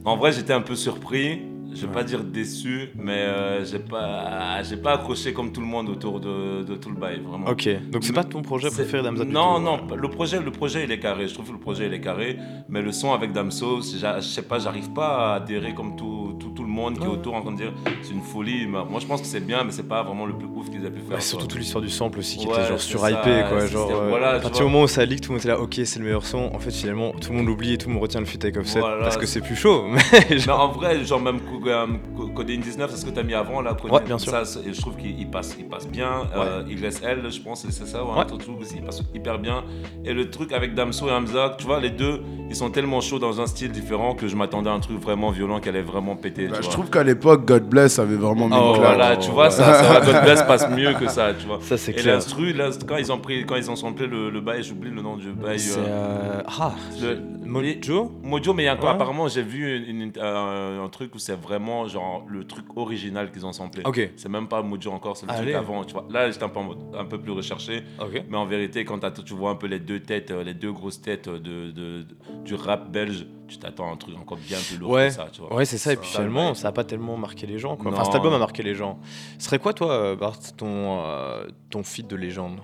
En 0.05 0.16
vrai, 0.16 0.33
j'étais 0.33 0.53
un 0.53 0.61
peu 0.62 0.75
surpris. 0.75 1.42
Je 1.75 1.87
vais 1.87 1.93
pas 1.93 2.05
dire 2.05 2.23
déçu, 2.25 2.91
mais 2.97 3.13
euh, 3.19 3.65
j'ai 3.65 3.79
pas, 3.79 4.63
j'ai 4.63 4.77
pas 4.77 4.93
accroché 4.95 5.33
comme 5.33 5.53
tout 5.53 5.61
le 5.61 5.67
monde 5.67 5.89
autour 5.89 6.21
de, 6.21 6.63
de 6.63 6.75
tout 6.77 6.91
le 6.91 6.97
bail, 6.97 7.21
vraiment. 7.27 7.47
Ok. 7.49 7.69
Donc 7.91 8.05
c'est 8.05 8.13
pas 8.13 8.25
ton 8.25 8.43
projet 8.43 8.71
préféré 8.71 9.03
du 9.09 9.25
Non, 9.27 9.59
non, 9.61 9.75
ouais. 9.91 9.97
le 9.97 10.09
projet, 10.09 10.41
le 10.41 10.51
projet 10.51 10.85
il 10.85 10.93
est 10.93 10.99
carré. 10.99 11.29
Je 11.29 11.35
trouve 11.35 11.47
que 11.49 11.53
le 11.53 11.59
projet 11.59 11.87
il 11.87 11.95
est 11.95 12.01
carré, 12.01 12.37
mais 12.69 12.83
le 12.83 12.93
son 12.93 13.13
avec 13.13 13.33
Damso, 13.33 13.81
je 13.81 14.21
sais 14.21 14.43
pas, 14.43 14.59
j'arrive 14.59 14.91
pas 14.93 15.33
à 15.33 15.35
adhérer 15.37 15.75
comme 15.75 15.97
tout, 15.97 16.37
tout, 16.39 16.51
tout 16.51 16.63
le 16.63 16.69
monde 16.69 16.99
qui 16.99 17.05
est 17.05 17.09
autour 17.09 17.35
en 17.35 17.43
train 17.43 17.53
de 17.53 17.57
dire 17.57 17.73
c'est 18.03 18.13
une 18.13 18.23
folie. 18.23 18.67
Mais 18.67 18.85
Moi 18.89 19.01
je 19.01 19.07
pense 19.07 19.21
que 19.21 19.27
c'est 19.27 19.41
bien, 19.45 19.65
mais 19.65 19.73
c'est 19.73 19.89
pas 19.89 20.03
vraiment 20.03 20.27
le 20.27 20.35
plus 20.37 20.47
ouf 20.47 20.71
qu'ils 20.71 20.85
aient 20.85 20.91
pu 20.91 21.01
faire. 21.01 21.17
Ouais, 21.17 21.21
surtout 21.21 21.47
toute 21.47 21.59
l'histoire 21.59 21.83
du 21.83 21.91
sample 21.91 22.19
aussi 22.19 22.39
qui 22.39 22.47
Ouais, 22.47 22.55
était 22.55 22.69
genre 22.69 22.81
surhypé 22.81 23.43
quoi. 23.49 23.67
Genre, 23.67 23.91
euh, 23.91 24.09
voilà, 24.09 24.31
à 24.33 24.41
partir 24.41 24.65
du 24.67 24.71
moment 24.73 24.85
où 24.85 24.89
ça 24.89 25.05
leak, 25.05 25.21
tout 25.23 25.31
le 25.31 25.35
monde 25.35 25.41
était 25.41 25.49
là, 25.49 25.61
ok, 25.61 25.81
c'est 25.85 25.99
le 25.99 26.05
meilleur 26.05 26.25
son. 26.25 26.51
En 26.55 26.59
fait, 26.59 26.71
finalement, 26.71 27.13
tout 27.13 27.31
le 27.33 27.39
monde 27.39 27.47
l'oublie 27.47 27.73
et 27.75 27.79
tout 27.79 27.89
le 27.89 27.95
monde 27.95 28.03
retient 28.03 28.21
le 28.21 28.27
feat 28.27 28.43
avec 28.45 28.57
Offset 28.57 28.81
Voilà, 28.81 29.03
parce 29.03 29.17
que 29.17 29.27
c'est- 29.27 29.41
plus 29.43 29.57
chaud. 29.57 29.87
Mais 29.91 30.01
Mais 30.31 30.49
en 30.51 30.69
vrai, 30.69 31.05
genre 31.05 31.21
même 31.21 31.41
Co- 31.41 31.59
euh, 31.66 31.87
Co- 32.16 32.29
Codeine 32.29 32.61
19, 32.61 32.90
c'est 32.90 32.96
ce 32.98 33.05
que 33.07 33.11
t'as 33.11 33.22
mis 33.22 33.35
avant 33.35 33.61
là 33.61 33.75
Codeine, 33.75 33.92
Ouais, 33.94 34.05
bien 34.05 34.18
sûr. 34.18 34.33
Ça, 34.33 34.61
et 34.66 34.72
je 34.72 34.81
trouve 34.81 34.96
qu'il 34.96 35.18
il 35.18 35.29
passe, 35.31 35.57
il 35.59 35.66
passe 35.66 35.87
bien. 35.88 36.22
Euh, 36.37 36.62
YSL, 36.68 37.31
je 37.31 37.40
pense, 37.40 37.66
c'est 37.68 37.87
ça, 37.87 38.05
ouais, 38.05 38.11
Ouais. 38.12 38.20
un 38.20 38.25
truc 38.25 38.42
aussi, 38.61 38.75
il 38.77 38.83
passe 38.83 39.03
hyper 39.14 39.38
bien. 39.38 39.64
Et 40.05 40.12
le 40.12 40.31
truc 40.31 40.53
avec 40.53 40.75
Damso 40.75 41.09
et 41.09 41.12
Hamza, 41.12 41.55
tu 41.59 41.64
vois, 41.66 41.81
les 41.81 41.90
deux, 41.90 42.20
ils 42.48 42.57
sont 42.57 42.70
tellement 42.70 43.01
chauds 43.01 43.18
dans 43.18 43.40
un 43.40 43.46
style 43.46 43.70
différent 43.72 44.14
que 44.14 44.29
je 44.29 44.37
m'attendais 44.37 44.70
à 44.70 44.72
un 44.72 44.81
truc 44.81 44.98
vraiment 45.01 45.31
violent 45.31 45.61
qui 45.61 45.68
allait 45.68 45.83
vraiment 45.83 46.16
péter. 46.16 46.48
bah, 46.48 46.57
tu 46.57 46.62
je 46.62 46.66
vois. 46.66 46.72
trouve 46.75 46.90
qu'à 46.90 47.03
l'époque, 47.03 47.44
God 47.46 47.64
Bless 47.68 47.98
avait 47.98 48.16
vraiment 48.16 48.48
mis 48.48 48.57
Oh. 48.59 48.75
Voilà, 48.77 49.16
tu 49.16 49.31
vois, 49.31 49.51
ça, 49.51 49.75
ça 49.83 50.01
God 50.05 50.22
Bless 50.25 50.42
passe 50.42 50.68
mieux 50.70 50.92
que 50.94 51.09
ça, 51.09 51.33
tu 51.35 51.46
vois. 51.46 51.59
Ça, 51.62 51.77
c'est 51.77 51.92
Et 51.92 51.94
clair. 51.94 52.14
l'instru, 52.14 52.53
là, 52.53 52.70
quand 52.87 52.96
ils 52.96 53.11
ont 53.12 53.18
pris, 53.18 53.44
quand 53.46 53.57
ils 53.57 53.70
ont 53.70 53.77
samplé 53.77 54.07
le, 54.07 54.31
le 54.31 54.40
bail, 54.40 54.62
j'oublie 54.62 54.90
le 54.90 55.03
nom 55.03 55.16
du 55.16 55.31
bail. 55.33 55.59
C'est. 55.59 55.79
euh, 55.79 55.83
euh, 55.87 56.42
Ah, 56.61 56.72
le- 57.01 57.20
Mojo 57.45 58.13
Mojo, 58.23 58.55
mais 58.55 58.63
il 58.65 58.67
y 58.67 58.69
a 58.69 58.75
encore, 58.75 58.87
Ouais. 58.91 58.95
apparemment, 58.95 59.29
j'ai 59.29 59.43
vu 59.43 59.77
une- 59.89 60.01
une- 60.03 60.13
euh, 60.19 60.85
un 60.85 60.89
truc 60.89 61.15
où 61.15 61.19
c'est 61.19 61.35
vraiment 61.41 61.87
genre 61.87 62.25
le 62.29 62.45
truc 62.47 62.65
original 62.77 63.31
qu'ils 63.33 63.45
ont 63.47 63.53
samplé. 63.53 63.83
Ok. 63.85 64.11
C'est 64.17 64.29
même 64.29 64.49
pas 64.49 64.63
Mojo 64.63 64.91
encore, 64.91 65.17
c'est 65.17 65.27
le 65.27 65.33
Allez. 65.33 65.43
truc 65.53 65.55
avant, 65.57 65.85
tu 65.85 65.93
vois. 65.95 66.07
Là, 66.11 66.31
j'étais 66.31 66.45
un 66.45 66.49
peu, 66.49 66.61
un 66.99 67.05
peu 67.05 67.19
plus 67.21 67.33
recherché, 67.33 67.83
Ok. 68.01 68.23
mais 68.29 68.37
en 68.37 68.47
vérité, 68.47 68.85
quand 68.85 69.01
tu 69.25 69.35
vois 69.35 69.51
un 69.51 69.55
peu 69.57 69.67
les 69.67 69.79
deux 69.81 70.01
têtes, 70.01 70.31
euh, 70.31 70.43
les 70.45 70.55
deux 70.55 70.73
grosses 70.73 71.01
têtes 71.01 71.29
de, 71.29 71.39
de- 71.39 71.73
de- 71.73 72.07
du 72.45 72.55
rap 72.55 72.91
belge, 72.91 73.27
tu 73.49 73.59
t'attends 73.59 73.91
à 73.91 73.93
un 73.93 73.97
truc 73.97 74.17
encore 74.19 74.39
bien 74.39 74.59
plus 74.67 74.79
lourd 74.79 74.91
Ouais. 74.93 75.09
que 75.09 75.15
ça, 75.15 75.27
tu 75.31 75.41
vois. 75.43 75.55
Ouais, 75.55 75.65
c'est 75.65 75.77
ça. 75.79 75.93
Et 75.93 75.97
puis 75.97 76.09
Ça, 76.09 76.15
finalement, 76.19 76.49
ouais. 76.51 76.55
ça 76.55 76.69
a 76.69 76.73
pas 76.73 76.85
tellement 76.85 77.17
marqué 77.17 77.47
les 77.47 77.59
gens. 77.59 77.77
Quoi. 77.77 77.93
Enfin, 77.93 78.05
cet 78.05 78.15
album 78.15 78.33
a 78.33 78.39
marqué 78.39 78.63
les 78.63 78.75
gens. 78.75 78.99
Ce 79.39 79.45
serait 79.47 79.59
quoi, 79.59 79.73
toi, 79.75 79.91
euh, 79.93 80.17
Bart, 80.17 80.39
ton, 80.57 81.01
euh, 81.05 81.47
ton 81.71 81.83
feat 81.83 82.07
de 82.09 82.17
légende 82.17 82.59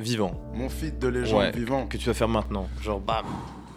Vivant? 0.00 0.32
Mon 0.54 0.68
feat 0.68 0.98
de 0.98 1.06
légende 1.06 1.38
Ouais. 1.42 1.52
vivant. 1.52 1.86
Que 1.86 1.96
tu 1.96 2.06
vas 2.06 2.14
faire 2.14 2.26
maintenant. 2.28 2.66
Genre, 2.80 2.98
bam. 2.98 3.24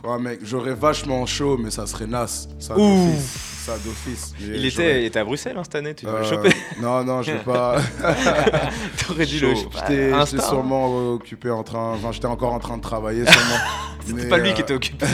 Ouais, 0.06 0.20
mec, 0.20 0.40
j'aurais 0.44 0.74
vachement 0.76 1.26
chaud, 1.26 1.58
mais 1.58 1.72
ça 1.72 1.86
serait 1.88 2.08
Nas. 2.08 2.48
Ça 2.60 2.78
Ouh. 2.78 3.06
d'office. 3.08 3.52
Ça 3.66 3.74
d'office. 3.84 4.34
Il 4.40 4.64
était, 4.66 5.02
il 5.02 5.06
était 5.06 5.18
à 5.20 5.24
Bruxelles 5.26 5.56
hein, 5.58 5.64
cette 5.64 5.74
année, 5.76 5.96
tu 5.96 6.06
devais 6.06 6.18
Euh, 6.18 6.22
le 6.22 6.26
choper. 6.26 6.50
Non, 6.82 7.04
non, 7.04 7.22
je 7.24 7.32
vais 7.32 7.40
pas. 7.40 7.78
T'aurais 9.08 9.26
dû 9.26 9.40
le 9.40 9.56
choper. 9.56 9.80
J'étais 9.88 10.14
hein. 10.14 10.26
sûrement 10.26 11.14
occupé 11.14 11.50
en 11.50 11.64
train. 11.64 11.94
Enfin, 11.94 12.12
j'étais 12.12 12.28
encore 12.28 12.54
en 12.54 12.60
train 12.60 12.78
de 12.78 12.82
travailler 12.84 13.26
sûrement. 13.26 13.60
C'était 14.06 14.28
pas 14.30 14.38
lui 14.38 14.50
euh, 14.50 14.54
qui 14.54 14.62
était 14.62 14.74
occupé. 14.76 15.06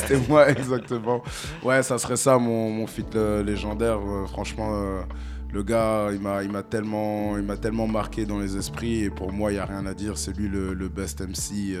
C'était 0.00 0.18
moi, 0.28 0.50
exactement. 0.50 1.22
Ouais, 1.62 1.84
ça 1.84 1.98
serait 1.98 2.16
ça 2.16 2.36
mon, 2.38 2.68
mon 2.70 2.86
feat 2.88 3.14
euh, 3.14 3.44
légendaire. 3.44 3.98
euh, 3.98 4.26
franchement, 4.26 4.70
euh, 4.72 5.02
le 5.52 5.62
gars, 5.62 6.08
il 6.12 6.20
m'a, 6.20 6.62
tellement, 6.64 7.36
il 7.38 7.44
m'a 7.44 7.56
tellement 7.56 7.86
marqué 7.86 8.26
dans 8.26 8.40
les 8.40 8.56
esprits 8.56 9.04
et 9.04 9.10
pour 9.10 9.32
moi, 9.32 9.52
il 9.52 9.54
y 9.54 9.60
a 9.60 9.64
rien 9.66 9.86
à 9.86 9.94
dire. 9.94 10.18
C'est 10.18 10.36
lui 10.36 10.48
le, 10.48 10.74
le 10.74 10.88
best 10.88 11.20
MC. 11.20 11.76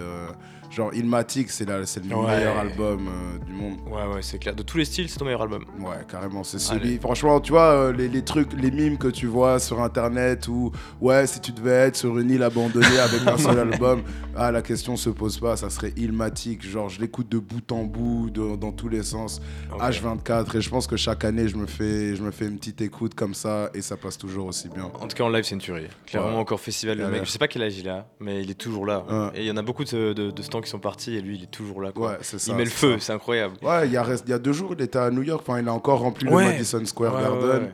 Genre, 0.70 0.92
Ilmatic, 0.94 1.50
c'est 1.50 1.64
le 1.68 1.74
Ouais. 2.14 2.36
meilleur 2.36 2.58
album 2.58 3.08
euh, 3.08 3.38
du 3.44 3.52
monde. 3.52 3.76
Ouais, 3.90 4.06
ouais, 4.14 4.22
c'est 4.22 4.38
clair. 4.38 4.54
De 4.54 4.62
tous 4.62 4.78
les 4.78 4.84
styles, 4.84 5.08
c'est 5.08 5.18
ton 5.18 5.24
meilleur 5.24 5.42
album. 5.42 5.64
Ouais, 5.80 5.96
carrément, 6.10 6.44
c'est 6.44 6.58
celui. 6.58 6.98
Franchement, 6.98 7.40
tu 7.40 7.52
vois, 7.52 7.70
euh, 7.72 7.92
les, 7.92 8.08
les 8.08 8.22
trucs, 8.22 8.52
les 8.52 8.70
mimes 8.70 8.98
que 8.98 9.08
tu 9.08 9.26
vois 9.26 9.58
sur 9.58 9.80
internet 9.82 10.46
où, 10.48 10.70
ouais, 11.00 11.26
si 11.26 11.40
tu 11.40 11.52
devais 11.52 11.70
être 11.70 11.96
sur 11.96 12.18
une 12.18 12.30
île 12.30 12.42
abandonnée 12.42 12.98
avec 12.98 13.26
un 13.26 13.36
seul 13.38 13.58
album, 13.72 14.02
ah, 14.36 14.50
la 14.52 14.62
question 14.62 14.96
se 14.96 15.10
pose 15.10 15.38
pas, 15.38 15.56
ça 15.56 15.70
serait 15.70 15.92
Ilmatic. 15.96 16.66
Genre, 16.66 16.88
je 16.88 17.00
l'écoute 17.00 17.28
de 17.28 17.38
bout 17.38 17.72
en 17.72 17.84
bout, 17.84 18.30
de- 18.30 18.56
dans 18.56 18.72
tous 18.72 18.88
les 18.88 19.02
sens, 19.02 19.40
Ok. 19.72 19.80
H24, 19.80 20.56
et 20.56 20.60
je 20.60 20.70
pense 20.70 20.86
que 20.86 20.96
chaque 20.96 21.24
année, 21.24 21.48
je 21.48 21.56
me 21.56 21.66
fais, 21.66 22.14
je 22.14 22.22
me 22.22 22.30
fais 22.30 22.46
une 22.46 22.58
petite 22.58 22.80
écoute 22.80 23.14
comme 23.14 23.34
ça, 23.34 23.70
et 23.74 23.80
ça 23.80 23.96
passe 23.96 24.18
toujours 24.18 24.46
aussi 24.46 24.68
bien. 24.68 24.84
En 25.00 25.06
tout 25.08 25.16
cas, 25.16 25.24
en 25.24 25.28
live, 25.30 25.44
c'est 25.44 25.54
une 25.54 25.60
tuerie. 25.60 25.86
Clairement, 26.06 26.28
Ouais. 26.30 26.34
encore 26.36 26.60
festival, 26.60 26.98
le 26.98 27.08
mec. 27.08 27.24
Je 27.24 27.30
sais 27.30 27.38
pas 27.38 27.48
quel 27.48 27.62
âge 27.62 27.78
il 27.78 27.88
a, 27.88 28.06
mais 28.20 28.42
il 28.42 28.50
est 28.50 28.54
toujours 28.58 28.86
là. 28.86 29.04
Ouais. 29.08 29.30
Et 29.38 29.40
il 29.42 29.46
y 29.46 29.50
en 29.50 29.56
a 29.56 29.62
beaucoup 29.62 29.84
de, 29.84 30.12
de, 30.12 30.30
de 30.30 30.42
stands 30.42 30.57
qui 30.60 30.70
sont 30.70 30.78
partis, 30.78 31.14
et 31.16 31.20
lui, 31.20 31.36
il 31.36 31.42
est 31.44 31.50
toujours 31.50 31.80
là. 31.82 31.92
Quoi. 31.92 32.10
Ouais, 32.12 32.18
c'est 32.22 32.38
ça. 32.38 32.52
il 32.52 32.56
met 32.56 32.64
le 32.64 32.70
feu, 32.70 32.94
ça. 32.98 33.06
c'est 33.06 33.12
incroyable. 33.12 33.56
Ouais, 33.62 33.86
il 33.86 33.92
y, 33.92 33.96
a, 33.96 34.02
rest- 34.02 34.24
il 34.26 34.30
y 34.30 34.34
a 34.34 34.38
deux 34.38 34.52
jours, 34.52 34.74
il 34.78 34.82
était 34.82 34.98
à 34.98 35.10
New 35.10 35.22
York, 35.22 35.42
enfin, 35.46 35.60
il 35.60 35.68
a 35.68 35.72
encore 35.72 36.00
rempli 36.00 36.28
Ouais. 36.28 36.44
le 36.44 36.50
Madison 36.52 36.84
Square 36.84 37.14
Ouais, 37.14 37.22
Garden. 37.22 37.48
ouais, 37.48 37.56
ouais. 37.66 37.72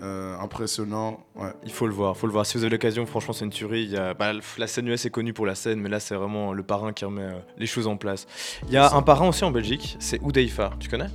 Euh, 0.00 0.36
impressionnant, 0.38 1.18
ouais. 1.34 1.50
Il 1.64 1.72
faut 1.72 1.86
le 1.88 1.92
voir, 1.92 2.16
faut 2.16 2.28
le 2.28 2.32
voir. 2.32 2.46
Si 2.46 2.56
vous 2.56 2.62
avez 2.62 2.70
l'occasion, 2.70 3.04
franchement, 3.04 3.32
c'est 3.32 3.44
une 3.44 3.50
tuerie. 3.50 3.82
Il 3.82 3.90
y 3.90 3.96
a, 3.96 4.14
bah, 4.14 4.32
la 4.56 4.66
scène 4.68 4.86
US 4.86 5.04
est 5.06 5.10
connue 5.10 5.32
pour 5.32 5.44
la 5.44 5.56
scène, 5.56 5.80
mais 5.80 5.88
là, 5.88 5.98
c'est 5.98 6.14
vraiment 6.14 6.52
le 6.52 6.62
parrain 6.62 6.92
qui 6.92 7.04
remet 7.04 7.22
euh, 7.22 7.32
les 7.56 7.66
choses 7.66 7.88
en 7.88 7.96
place. 7.96 8.26
Il 8.68 8.72
y 8.72 8.76
a 8.76 8.94
un 8.94 9.02
parrain 9.02 9.26
aussi 9.28 9.42
en 9.44 9.50
Belgique, 9.50 9.96
c'est 9.98 10.20
Oudeifa. 10.22 10.70
Tu 10.78 10.88
connais? 10.88 11.08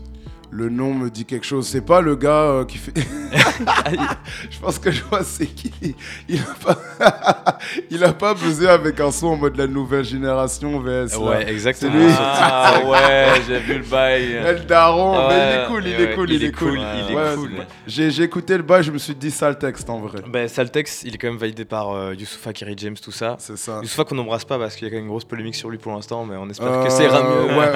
Le 0.56 0.70
nom 0.70 0.94
me 0.94 1.10
dit 1.10 1.26
quelque 1.26 1.46
chose. 1.48 1.68
C'est 1.68 1.82
pas 1.82 2.00
le 2.02 2.16
gars 2.16 2.30
euh, 2.44 2.66
qui 2.66 2.78
fait. 2.78 2.94
je 4.50 4.60
pense 4.60 4.78
que 4.78 4.92
je 4.92 5.02
vois 5.04 5.24
c'est 5.24 5.48
qui. 5.48 5.96
Il 6.30 6.40
a 6.40 6.54
pas. 6.64 7.58
il 7.90 8.04
a 8.04 8.14
pas 8.14 8.34
buzzé 8.36 8.68
avec 8.68 9.00
un 9.00 9.12
son 9.12 9.28
en 9.28 9.36
mode 9.38 9.56
la 9.58 9.66
nouvelle 9.66 10.06
génération 10.06 10.80
VS. 10.80 11.14
là. 11.14 11.20
Ouais, 11.20 11.50
exactement. 11.52 11.92
C'est 11.94 11.98
lui. 11.98 12.14
Ah 12.20 12.82
ouais, 12.86 13.42
j'ai 13.48 13.60
vu 13.60 13.80
le 13.80 13.84
bail. 13.84 14.32
El 14.34 14.66
Daron, 14.68 15.16
Ah 15.18 15.28
mais 15.30 15.36
il 15.38 15.60
est 15.60 15.68
cool, 15.68 15.88
il 15.88 15.96
ouais, 15.98 16.04
est 16.04 16.16
cool, 16.16 16.32
il, 16.32 16.44
est 16.44 16.52
cool. 16.52 16.80
il 16.80 17.12
est 17.18 17.36
cool. 17.36 17.52
J'ai 17.88 18.22
écouté 18.24 18.56
le 18.58 18.64
bail, 18.64 18.84
je 18.84 18.92
me 18.92 19.00
suis 19.00 19.16
dit 19.16 19.32
ça 19.32 19.50
le 19.50 19.56
texte 19.56 19.90
en 19.90 20.00
vrai. 20.02 20.20
Ben, 20.28 20.48
Saltex, 20.48 21.04
il 21.04 21.16
est 21.16 21.18
quand 21.18 21.30
même 21.30 21.38
validé 21.38 21.66
par 21.66 21.92
euh, 21.92 22.14
Youssoufa, 22.14 22.54
Kerry 22.54 22.76
James, 22.78 22.96
tout 23.02 23.12
ça. 23.12 23.38
C'est 23.40 23.58
ça. 23.58 23.80
Youssoufa 23.82 24.04
qu'on 24.04 24.16
n'embrasse 24.16 24.46
pas 24.46 24.60
parce 24.60 24.76
qu'il 24.76 24.86
y 24.88 24.88
a 24.88 24.92
quand 24.92 24.98
même 24.98 25.06
une 25.06 25.10
grosse 25.10 25.26
polémique 25.26 25.56
sur 25.56 25.70
lui 25.70 25.80
pour 25.80 25.94
l'instant, 25.94 26.26
mais 26.26 26.36
on 26.36 26.48
espère 26.50 26.68
Euh, 26.72 26.84
que 26.86 26.92
ça 26.92 27.04
ira 27.04 27.24
mieux. 27.24 27.58
Ouais, 27.58 27.72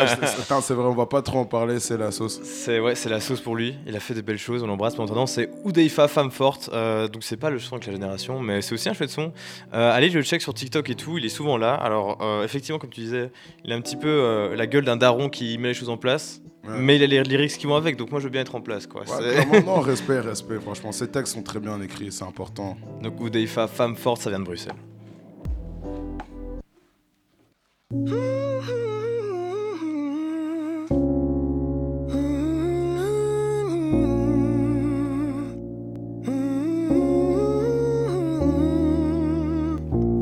c'est 0.61 0.73
vrai, 0.73 0.85
on 0.85 0.93
va 0.93 1.07
pas 1.07 1.21
trop 1.23 1.39
en 1.39 1.45
parler, 1.45 1.79
c'est 1.79 1.97
la 1.97 2.11
sauce. 2.11 2.39
C'est 2.67 2.81
ouais, 2.81 2.95
c'est 2.95 3.07
la 3.07 3.21
sauce 3.21 3.39
pour 3.39 3.55
lui. 3.55 3.75
Il 3.87 3.95
a 3.95 4.01
fait 4.01 4.13
de 4.13 4.19
belles 4.19 4.37
choses, 4.37 4.61
on 4.61 4.67
l'embrasse. 4.67 4.95
Mais 4.95 4.99
en 4.99 5.05
attendant, 5.05 5.25
c'est 5.25 5.49
Oudeifa, 5.63 6.09
femme 6.09 6.31
forte. 6.31 6.69
Euh, 6.73 7.07
donc 7.07 7.23
c'est 7.23 7.37
pas 7.37 7.49
le 7.49 7.59
son 7.59 7.75
avec 7.75 7.87
la 7.87 7.93
génération, 7.93 8.41
mais 8.41 8.61
c'est 8.61 8.73
aussi 8.73 8.89
un 8.89 8.93
chouette 8.93 9.09
son. 9.09 9.31
Euh, 9.73 9.89
allez, 9.93 10.09
je 10.09 10.17
le 10.17 10.23
check 10.25 10.41
sur 10.41 10.53
TikTok 10.53 10.89
et 10.89 10.95
tout. 10.95 11.17
Il 11.17 11.23
est 11.23 11.29
souvent 11.29 11.55
là. 11.55 11.75
Alors 11.75 12.17
euh, 12.21 12.43
effectivement, 12.43 12.77
comme 12.77 12.89
tu 12.89 12.99
disais, 12.99 13.31
il 13.63 13.71
a 13.71 13.75
un 13.77 13.79
petit 13.79 13.95
peu 13.95 14.09
euh, 14.09 14.53
la 14.53 14.67
gueule 14.67 14.83
d'un 14.83 14.97
daron 14.97 15.29
qui 15.29 15.57
met 15.57 15.69
les 15.69 15.73
choses 15.73 15.87
en 15.87 15.95
place. 15.95 16.41
Ouais. 16.65 16.73
Mais 16.77 16.97
il 16.97 17.03
a 17.03 17.07
les 17.07 17.23
lyrics 17.23 17.57
qui 17.57 17.67
vont 17.67 17.75
avec, 17.75 17.95
donc 17.95 18.11
moi 18.11 18.19
je 18.19 18.25
veux 18.25 18.31
bien 18.31 18.41
être 18.41 18.55
en 18.55 18.59
place 18.59 18.85
quoi. 18.85 19.03
Ouais, 19.03 19.61
non, 19.61 19.79
respect, 19.79 20.19
respect. 20.19 20.59
Franchement, 20.59 20.91
ces 20.91 21.07
textes 21.07 21.35
sont 21.35 21.43
très 21.43 21.61
bien 21.61 21.81
écrits, 21.81 22.11
c'est 22.11 22.25
important. 22.25 22.75
donc 23.01 23.21
Oudeifa, 23.21 23.67
femme 23.67 23.95
forte, 23.95 24.23
ça 24.23 24.29
vient 24.29 24.39
de 24.39 24.43
Bruxelles. 24.43 24.73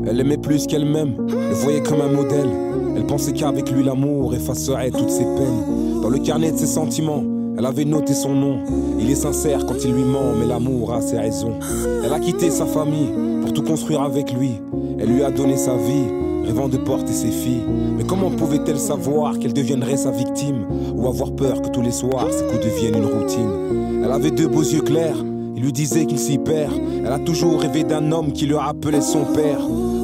Elle 0.08 0.20
aimait 0.20 0.36
plus 0.36 0.66
qu'elle-même, 0.66 1.14
le 1.28 1.54
voyait 1.54 1.82
comme 1.82 2.00
un 2.00 2.12
modèle. 2.12 2.48
Elle 2.96 3.06
pensait 3.06 3.32
qu'avec 3.32 3.70
lui 3.70 3.82
l'amour 3.82 4.34
effacerait 4.34 4.90
toutes 4.90 5.10
ses 5.10 5.24
peines. 5.24 6.00
Dans 6.00 6.08
le 6.08 6.18
carnet 6.18 6.52
de 6.52 6.56
ses 6.56 6.66
sentiments, 6.66 7.24
elle 7.58 7.66
avait 7.66 7.84
noté 7.84 8.14
son 8.14 8.34
nom. 8.34 8.58
Il 9.00 9.10
est 9.10 9.16
sincère 9.16 9.66
quand 9.66 9.84
il 9.84 9.92
lui 9.92 10.04
ment, 10.04 10.32
mais 10.38 10.46
l'amour 10.46 10.92
a 10.92 11.00
ses 11.00 11.18
raisons. 11.18 11.54
Elle 12.04 12.12
a 12.12 12.20
quitté 12.20 12.50
sa 12.50 12.66
famille 12.66 13.08
pour 13.42 13.52
tout 13.52 13.62
construire 13.62 14.02
avec 14.02 14.32
lui. 14.32 14.52
Elle 14.98 15.08
lui 15.08 15.24
a 15.24 15.30
donné 15.30 15.56
sa 15.56 15.74
vie, 15.76 16.04
rêvant 16.44 16.68
de 16.68 16.76
porter 16.76 17.12
ses 17.12 17.30
filles. 17.30 17.64
Mais 17.96 18.04
comment 18.04 18.30
pouvait-elle 18.30 18.78
savoir 18.78 19.38
qu'elle 19.38 19.54
deviendrait 19.54 19.96
sa 19.96 20.10
victime 20.10 20.66
Ou 20.94 21.08
avoir 21.08 21.32
peur 21.32 21.62
que 21.62 21.68
tous 21.68 21.82
les 21.82 21.90
soirs 21.90 22.28
ses 22.30 22.44
coups 22.46 22.64
deviennent 22.64 22.96
une 22.96 23.06
routine? 23.06 24.02
Elle 24.04 24.12
avait 24.12 24.30
deux 24.30 24.48
beaux 24.48 24.62
yeux 24.62 24.82
clairs, 24.82 25.16
il 25.56 25.62
lui 25.62 25.72
disait 25.72 26.04
qu'il 26.04 26.18
s'y 26.18 26.38
perd. 26.38 26.74
Elle 27.04 27.12
a 27.12 27.18
toujours 27.18 27.60
rêvé 27.60 27.82
d'un 27.82 28.12
homme 28.12 28.32
qui 28.32 28.46
le 28.46 28.56
rappelait 28.56 29.00
son 29.00 29.24
père. 29.24 29.60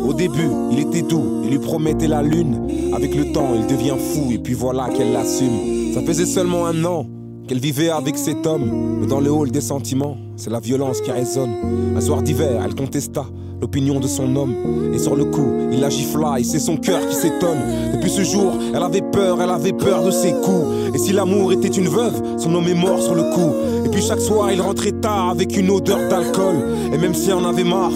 Au 0.07 0.13
début, 0.13 0.51
il 0.71 0.81
était 0.81 1.03
doux, 1.03 1.43
il 1.45 1.51
lui 1.51 1.59
promettait 1.59 2.09
la 2.09 2.23
lune. 2.23 2.69
Avec 2.95 3.15
le 3.15 3.33
temps, 3.33 3.51
il 3.55 3.67
devient 3.67 3.97
fou 3.99 4.31
et 4.31 4.39
puis 4.39 4.55
voilà 4.55 4.89
qu'elle 4.89 5.13
l'assume. 5.13 5.93
Ça 5.95 6.03
faisait 6.03 6.27
seulement 6.27 6.67
un 6.67 6.85
an 6.85 7.07
qu'elle 7.47 7.61
vivait 7.61 7.91
avec 7.91 8.17
cet 8.17 8.47
homme. 8.47 8.99
Mais 9.01 9.07
dans 9.07 9.21
le 9.21 9.31
hall 9.31 9.51
des 9.51 9.61
sentiments, 9.61 10.17
c'est 10.37 10.51
la 10.51 10.61
violence 10.61 11.01
qui 11.01 11.11
résonne. 11.11 11.51
Un 11.97 12.01
soir 12.01 12.23
d'hiver, 12.23 12.63
elle 12.65 12.75
contesta 12.75 13.27
l'opinion 13.61 14.01
de 14.01 14.09
son 14.09 14.35
homme. 14.37 14.55
Et 14.93 14.99
sur 14.99 15.15
le 15.15 15.25
coup, 15.25 15.47
il 15.71 15.81
la 15.81 15.89
gifla 15.89 16.41
et 16.41 16.45
c'est 16.45 16.59
son 16.59 16.77
cœur 16.77 17.07
qui 17.09 17.15
s'étonne. 17.15 17.59
Depuis 17.95 18.11
ce 18.11 18.23
jour, 18.23 18.53
elle 18.75 18.83
avait 18.83 19.03
peur, 19.03 19.41
elle 19.41 19.51
avait 19.51 19.73
peur 19.73 20.03
de 20.05 20.11
ses 20.11 20.33
coups. 20.33 20.95
Et 20.95 20.99
si 20.99 21.13
l'amour 21.13 21.53
était 21.53 21.69
une 21.69 21.89
veuve, 21.89 22.21
son 22.39 22.55
homme 22.55 22.69
est 22.69 22.75
mort 22.75 23.01
sur 23.01 23.15
le 23.15 23.23
coup. 23.23 23.53
Et 23.87 23.89
puis 23.89 24.03
chaque 24.03 24.21
soir, 24.21 24.51
il 24.53 24.61
rentrait 24.61 24.93
tard 24.93 25.31
avec 25.31 25.57
une 25.57 25.71
odeur 25.71 25.99
d'alcool. 26.09 26.57
Et 26.93 26.99
même 26.99 27.15
si 27.15 27.31
elle 27.31 27.37
en 27.37 27.45
avait 27.45 27.65
marre, 27.65 27.93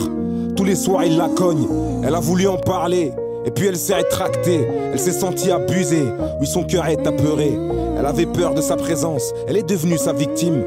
tous 0.56 0.64
les 0.64 0.74
soirs, 0.74 1.04
il 1.04 1.16
la 1.16 1.28
cogne. 1.28 1.66
Elle 2.04 2.14
a 2.14 2.20
voulu 2.20 2.48
en 2.48 2.56
parler. 2.56 3.12
Et 3.44 3.50
puis 3.52 3.68
elle 3.68 3.76
s'est 3.76 3.94
rétractée, 3.94 4.66
elle 4.92 4.98
s'est 4.98 5.12
sentie 5.12 5.52
abusée, 5.52 6.02
oui 6.40 6.48
son 6.48 6.64
cœur 6.64 6.88
est 6.88 7.06
apeuré. 7.06 7.56
Elle 7.98 8.06
avait 8.06 8.26
peur 8.26 8.54
de 8.54 8.60
sa 8.60 8.76
présence, 8.76 9.32
elle 9.48 9.56
est 9.56 9.68
devenue 9.68 9.96
sa 9.96 10.12
victime. 10.12 10.64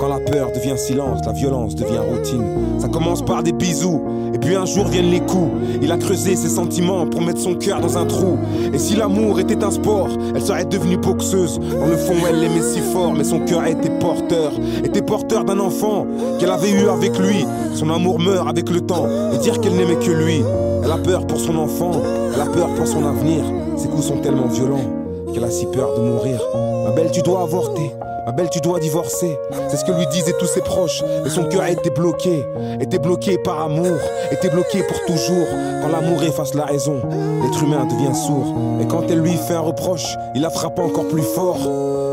Quand 0.00 0.08
la 0.08 0.18
peur 0.18 0.50
devient 0.52 0.76
silence, 0.76 1.20
la 1.24 1.30
violence 1.30 1.76
devient 1.76 2.00
routine. 2.00 2.44
Ça 2.80 2.88
commence 2.88 3.22
par 3.22 3.44
des 3.44 3.52
bisous, 3.52 4.02
et 4.34 4.38
puis 4.38 4.56
un 4.56 4.64
jour 4.64 4.88
viennent 4.88 5.12
les 5.12 5.20
coups. 5.20 5.52
Il 5.80 5.92
a 5.92 5.96
creusé 5.96 6.34
ses 6.34 6.48
sentiments 6.48 7.06
pour 7.06 7.20
mettre 7.20 7.38
son 7.38 7.54
cœur 7.54 7.80
dans 7.80 7.96
un 7.96 8.04
trou. 8.04 8.36
Et 8.74 8.78
si 8.78 8.96
l'amour 8.96 9.38
était 9.38 9.62
un 9.62 9.70
sport, 9.70 10.08
elle 10.34 10.42
serait 10.42 10.64
devenue 10.64 10.96
boxeuse. 10.96 11.60
Dans 11.60 11.86
le 11.86 11.96
fond, 11.96 12.16
elle 12.28 12.40
l'aimait 12.40 12.62
si 12.62 12.80
fort, 12.80 13.12
mais 13.12 13.22
son 13.22 13.44
cœur 13.44 13.64
était 13.64 13.96
porteur. 14.00 14.50
Était 14.84 15.02
porteur 15.02 15.44
d'un 15.44 15.60
enfant 15.60 16.04
qu'elle 16.40 16.50
avait 16.50 16.72
eu 16.72 16.88
avec 16.88 17.16
lui. 17.16 17.46
Son 17.74 17.88
amour 17.90 18.18
meurt 18.18 18.48
avec 18.48 18.68
le 18.70 18.80
temps, 18.80 19.06
et 19.32 19.38
dire 19.38 19.60
qu'elle 19.60 19.76
n'aimait 19.76 20.04
que 20.04 20.10
lui. 20.10 20.42
Elle 20.84 20.90
a 20.90 20.98
peur 20.98 21.28
pour 21.28 21.38
son 21.38 21.56
enfant, 21.58 21.92
elle 22.34 22.40
a 22.40 22.46
peur 22.46 22.74
pour 22.74 22.88
son 22.88 23.06
avenir. 23.06 23.44
Ses 23.76 23.86
coups 23.86 24.04
sont 24.04 24.16
tellement 24.16 24.48
violents 24.48 24.82
qu'elle 25.32 25.44
a 25.44 25.50
si 25.50 25.66
peur 25.66 25.96
de 25.96 26.02
mourir. 26.02 26.40
Ma 26.84 26.90
belle, 26.90 27.10
tu 27.10 27.22
dois 27.22 27.42
avorter. 27.42 27.94
Ma 28.26 28.32
belle, 28.32 28.50
tu 28.50 28.60
dois 28.60 28.78
divorcer. 28.78 29.38
C'est 29.68 29.76
ce 29.76 29.84
que 29.84 29.92
lui 29.92 30.06
disaient 30.08 30.34
tous 30.38 30.46
ses 30.46 30.60
proches. 30.60 31.02
Mais 31.24 31.30
son 31.30 31.44
cœur 31.44 31.66
était 31.66 31.90
bloqué. 31.90 32.44
Était 32.80 32.98
bloqué 32.98 33.38
par 33.38 33.60
amour. 33.62 33.98
Était 34.30 34.50
bloqué 34.50 34.82
pour 34.82 35.00
toujours. 35.06 35.46
Quand 35.82 35.88
l'amour 35.88 36.22
efface 36.22 36.54
la 36.54 36.64
raison, 36.64 37.00
l'être 37.42 37.62
humain 37.62 37.86
devient 37.86 38.14
sourd. 38.14 38.54
Et 38.80 38.86
quand 38.86 39.02
elle 39.10 39.20
lui 39.20 39.36
fait 39.36 39.54
un 39.54 39.60
reproche, 39.60 40.16
il 40.34 40.42
la 40.42 40.50
frappe 40.50 40.78
encore 40.78 41.08
plus 41.08 41.22
fort. 41.22 41.58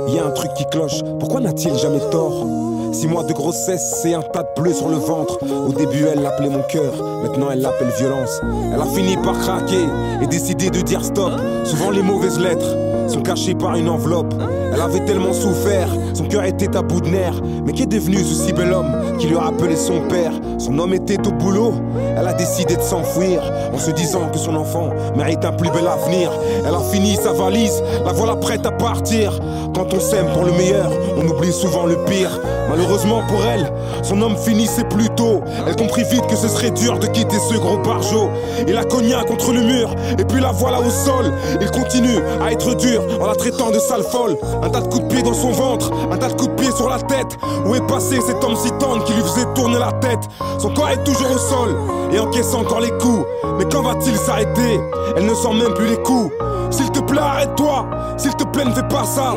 Il 0.07 0.15
y 0.15 0.19
a 0.19 0.25
un 0.25 0.31
truc 0.31 0.53
qui 0.55 0.65
cloche. 0.65 1.01
Pourquoi 1.19 1.41
n'a-t-il 1.41 1.75
jamais 1.75 2.01
tort? 2.11 2.45
Six 2.91 3.07
mois 3.07 3.23
de 3.23 3.33
grossesse, 3.33 3.99
c'est 4.01 4.15
un 4.15 4.23
tas 4.23 4.41
de 4.41 4.61
bleus 4.61 4.73
sur 4.73 4.89
le 4.89 4.97
ventre. 4.97 5.37
Au 5.43 5.71
début, 5.71 6.05
elle 6.11 6.23
l'appelait 6.23 6.49
mon 6.49 6.63
cœur, 6.63 6.91
maintenant 7.21 7.51
elle 7.51 7.61
l'appelle 7.61 7.91
violence. 7.99 8.41
Elle 8.73 8.81
a 8.81 8.85
fini 8.85 9.15
par 9.17 9.37
craquer 9.37 9.85
et 10.21 10.25
décider 10.25 10.71
de 10.71 10.81
dire 10.81 11.05
stop. 11.05 11.31
Souvent, 11.65 11.91
les 11.91 12.01
mauvaises 12.01 12.39
lettres 12.39 12.75
sont 13.07 13.21
cachées 13.21 13.53
par 13.53 13.75
une 13.75 13.89
enveloppe. 13.89 14.33
Elle 14.73 14.81
avait 14.81 15.05
tellement 15.05 15.33
souffert, 15.33 15.89
son 16.13 16.25
cœur 16.25 16.43
était 16.43 16.75
à 16.75 16.81
bout 16.81 17.01
de 17.01 17.09
nerfs. 17.09 17.41
Mais 17.65 17.73
qu'est 17.73 17.85
devenu 17.85 18.17
ce 18.17 18.33
si 18.33 18.53
bel 18.53 18.71
homme 18.71 19.17
qui 19.17 19.27
lui 19.27 19.35
rappelait 19.35 19.75
son 19.75 20.01
père? 20.01 20.31
Son 20.57 20.77
homme 20.79 20.93
était 20.93 21.19
au 21.27 21.31
boulot, 21.31 21.73
elle 22.17 22.27
a 22.27 22.33
décidé 22.33 22.75
de 22.75 22.81
s'enfuir 22.81 23.41
en 23.73 23.77
se 23.77 23.91
disant 23.91 24.29
que 24.31 24.37
son 24.37 24.55
enfant 24.55 24.89
mérite 25.15 25.43
un 25.45 25.53
plus 25.53 25.69
bel 25.71 25.87
avenir. 25.87 26.31
Elle 26.65 26.75
a 26.75 26.81
fini 26.91 27.15
sa 27.15 27.31
valise, 27.31 27.81
la 28.05 28.13
voilà 28.13 28.35
prête 28.35 28.65
à 28.65 28.71
partir. 28.71 29.39
Quand 29.73 29.93
on 29.93 29.99
s'aime 29.99 30.27
pour 30.33 30.43
le 30.43 30.51
meilleur, 30.51 30.89
on 31.17 31.27
oublie 31.27 31.53
souvent 31.53 31.85
le 31.85 31.95
pire. 32.05 32.39
Malheureusement 32.69 33.21
pour 33.27 33.43
elle, 33.45 33.71
son 34.03 34.21
homme 34.21 34.37
finissait 34.37 34.83
plus 34.83 35.09
tôt. 35.15 35.41
Elle 35.67 35.75
comprit 35.75 36.03
vite 36.03 36.27
que 36.27 36.35
ce 36.35 36.47
serait 36.47 36.71
dur 36.71 36.99
de 36.99 37.07
quitter 37.07 37.37
ce 37.49 37.55
gros 37.55 37.77
barjot. 37.77 38.29
Il 38.67 38.73
la 38.75 38.83
cogna 38.83 39.23
contre 39.23 39.53
le 39.53 39.61
mur, 39.61 39.95
et 40.19 40.23
puis 40.23 40.39
la 40.39 40.51
voilà 40.51 40.79
au 40.79 40.89
sol. 40.89 41.33
Il 41.59 41.71
continue 41.71 42.19
à 42.41 42.51
être 42.51 42.75
dur 42.75 43.01
en 43.19 43.27
la 43.27 43.35
traitant 43.35 43.71
de 43.71 43.79
sale 43.79 44.03
folle. 44.03 44.37
Un 44.61 44.69
tas 44.69 44.81
de 44.81 44.87
coups 44.87 45.03
de 45.03 45.07
pied 45.07 45.23
dans 45.23 45.33
son 45.33 45.51
ventre, 45.51 45.91
un 46.11 46.17
tas 46.17 46.27
de 46.27 46.33
coups 46.33 46.49
de 46.49 46.55
pied 46.55 46.71
sur 46.71 46.89
la 46.89 46.99
tête. 46.99 47.37
Où 47.65 47.75
est 47.75 47.87
passé 47.87 48.19
cet 48.21 48.43
homme 48.43 48.55
si 48.55 48.69
tendre 48.73 49.03
qui 49.05 49.13
lui 49.13 49.21
faisait 49.21 49.47
tourner 49.55 49.79
la 49.79 49.91
tête? 49.93 50.19
Son 50.57 50.73
corps 50.73 50.89
est 50.89 51.03
toujours 51.03 51.31
au 51.31 51.37
sol, 51.37 51.75
et 52.11 52.19
encaisse 52.19 52.53
encore 52.53 52.81
les 52.81 52.91
coups. 52.97 53.25
Mais 53.57 53.65
quand 53.71 53.81
va-t-il 53.81 54.15
s'arrêter? 54.17 54.79
Elle 55.15 55.25
ne 55.25 55.33
sent 55.33 55.53
même 55.53 55.73
plus 55.73 55.87
les 55.87 56.01
coups. 56.03 56.33
S'il 56.71 56.91
te 56.91 56.99
plaît, 56.99 57.19
arrête-toi. 57.19 57.85
S'il 58.17 58.35
te 58.35 58.43
plaît, 58.43 58.65
ne 58.65 58.71
fais 58.71 58.87
pas 58.87 59.03
ça. 59.03 59.35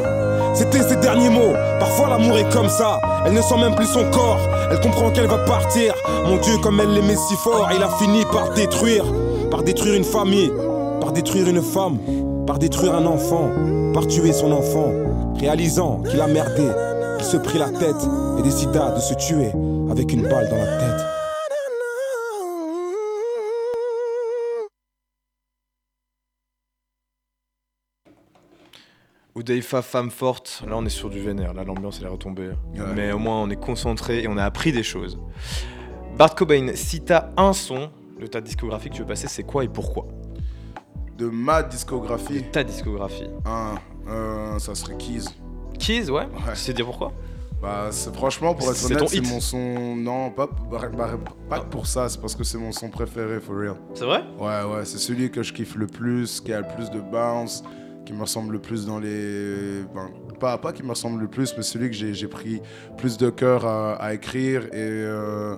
C'était 0.55 0.83
ses 0.83 0.97
derniers 0.97 1.31
mots. 1.31 1.55
Parfois 1.79 2.09
l'amour 2.09 2.37
est 2.37 2.53
comme 2.53 2.69
ça. 2.69 3.01
Elle 3.25 3.33
ne 3.33 3.41
sent 3.41 3.59
même 3.59 3.75
plus 3.75 3.87
son 3.87 4.05
corps. 4.11 4.39
Elle 4.71 4.81
comprend 4.81 5.11
qu'elle 5.11 5.29
va 5.29 5.39
partir. 5.39 5.95
Mon 6.27 6.37
Dieu, 6.37 6.59
comme 6.63 6.81
elle 6.81 6.93
l'aimait 6.93 7.17
si 7.17 7.35
fort, 7.37 7.69
il 7.75 7.83
a 7.83 7.89
fini 7.99 8.25
par 8.33 8.51
détruire. 8.51 9.05
Par 9.51 9.63
détruire 9.63 9.95
une 9.95 10.05
famille. 10.05 10.53
Par 11.01 11.13
détruire 11.13 11.49
une 11.49 11.63
femme. 11.63 11.99
Par 12.47 12.59
détruire 12.59 12.95
un 12.95 13.07
enfant. 13.07 13.49
Par 13.95 14.07
tuer 14.07 14.33
son 14.33 14.53
enfant. 14.53 14.91
Réalisant 15.43 16.05
qu'il 16.05 16.21
a 16.21 16.29
merdé. 16.29 16.69
Il 17.19 17.25
se 17.25 17.37
prit 17.37 17.59
la 17.59 17.69
tête 17.71 17.97
et 18.39 18.43
décida 18.43 18.93
de 18.93 19.01
se 19.01 19.13
tuer 19.15 19.51
avec 19.91 20.13
une 20.13 20.23
balle 20.23 20.49
dans 20.49 20.57
la 20.57 20.79
tête. 20.79 21.07
Oudeifa, 29.35 29.83
femme 29.83 30.11
forte, 30.13 30.63
là 30.69 30.77
on 30.77 30.85
est 30.85 30.91
sur 30.91 31.11
du 31.11 31.19
vénère, 31.19 31.55
là 31.55 31.65
l'ambiance 31.65 31.99
elle 32.01 32.07
est 32.07 32.11
retombée. 32.11 32.51
Ouais. 32.75 32.85
Mais 32.95 33.11
au 33.11 33.19
moins 33.19 33.43
on 33.43 33.51
est 33.51 33.57
concentré 33.57 34.23
et 34.23 34.29
on 34.29 34.37
a 34.37 34.45
appris 34.45 34.71
des 34.71 34.85
choses. 34.85 35.19
Bart 36.17 36.37
Cobain, 36.37 36.73
si 36.75 37.01
t'as 37.01 37.31
un 37.37 37.53
son 37.53 37.91
de 38.21 38.27
ta 38.29 38.41
discographie 38.41 38.91
que 38.91 38.95
tu 38.95 39.01
veux 39.01 39.09
passer, 39.09 39.27
c'est 39.27 39.43
quoi 39.43 39.65
et 39.65 39.69
pourquoi? 39.69 40.07
De 41.19 41.27
ma 41.27 41.63
discographie, 41.65 42.45
Ta 42.53 42.63
discographie. 42.63 43.29
un, 43.45 43.75
euh, 44.09 44.59
ça 44.59 44.75
serait 44.75 44.97
Keys. 44.97 45.25
Keys, 45.79 46.11
ouais, 46.11 46.23
Ouais. 46.23 46.29
Tu 46.55 46.57
sais 46.61 46.73
dire 46.73 46.87
pourquoi 46.87 47.13
Bah, 47.61 47.89
c'est- 47.91 48.13
franchement, 48.15 48.55
pour 48.55 48.69
être 48.71 48.77
C'est 48.77 48.95
honnête, 48.97 49.09
c'est 49.09 49.21
mon 49.21 49.41
son. 49.41 49.95
Non, 49.97 50.31
pas, 50.31 50.49
bah, 50.71 50.81
bah, 50.97 51.11
pas 51.49 51.61
que 51.61 51.67
pour 51.67 51.87
ça, 51.87 52.09
c'est 52.09 52.21
parce 52.21 52.35
que 52.35 52.43
c'est 52.45 52.59
mon 52.59 52.73
son 52.73 52.89
préféré, 52.89 53.41
for 53.41 53.57
real. 53.57 53.77
C'est 53.95 54.05
vrai? 54.05 54.25
Ouais, 54.39 54.65
ouais, 54.65 54.85
c'est 54.85 54.99
celui 54.99 55.31
que 55.31 55.43
je 55.43 55.53
kiffe 55.53 55.77
le 55.77 55.87
plus, 55.87 56.41
qui 56.41 56.53
a 56.53 56.61
le 56.61 56.67
plus 56.75 56.91
de 56.91 57.01
bounce, 57.01 57.63
qui 58.05 58.13
me 58.13 58.23
ressemble 58.23 58.53
le 58.55 58.59
plus 58.61 58.85
dans 58.85 58.99
les. 58.99 59.83
ben, 59.95 60.11
pas, 60.41 60.59
pas 60.59 60.73
qui 60.73 60.83
me 60.83 60.89
ressemble 60.91 61.21
le 61.21 61.29
plus, 61.29 61.55
mais 61.57 61.63
celui 61.63 61.89
que 61.89 61.95
j'ai 61.95 62.15
j'ai 62.15 62.27
pris 62.27 62.61
plus 62.97 63.17
de 63.17 63.31
cœur 63.31 63.65
à, 63.65 63.95
à 63.95 64.13
écrire. 64.15 64.65
Et, 64.67 64.71
euh, 64.75 65.55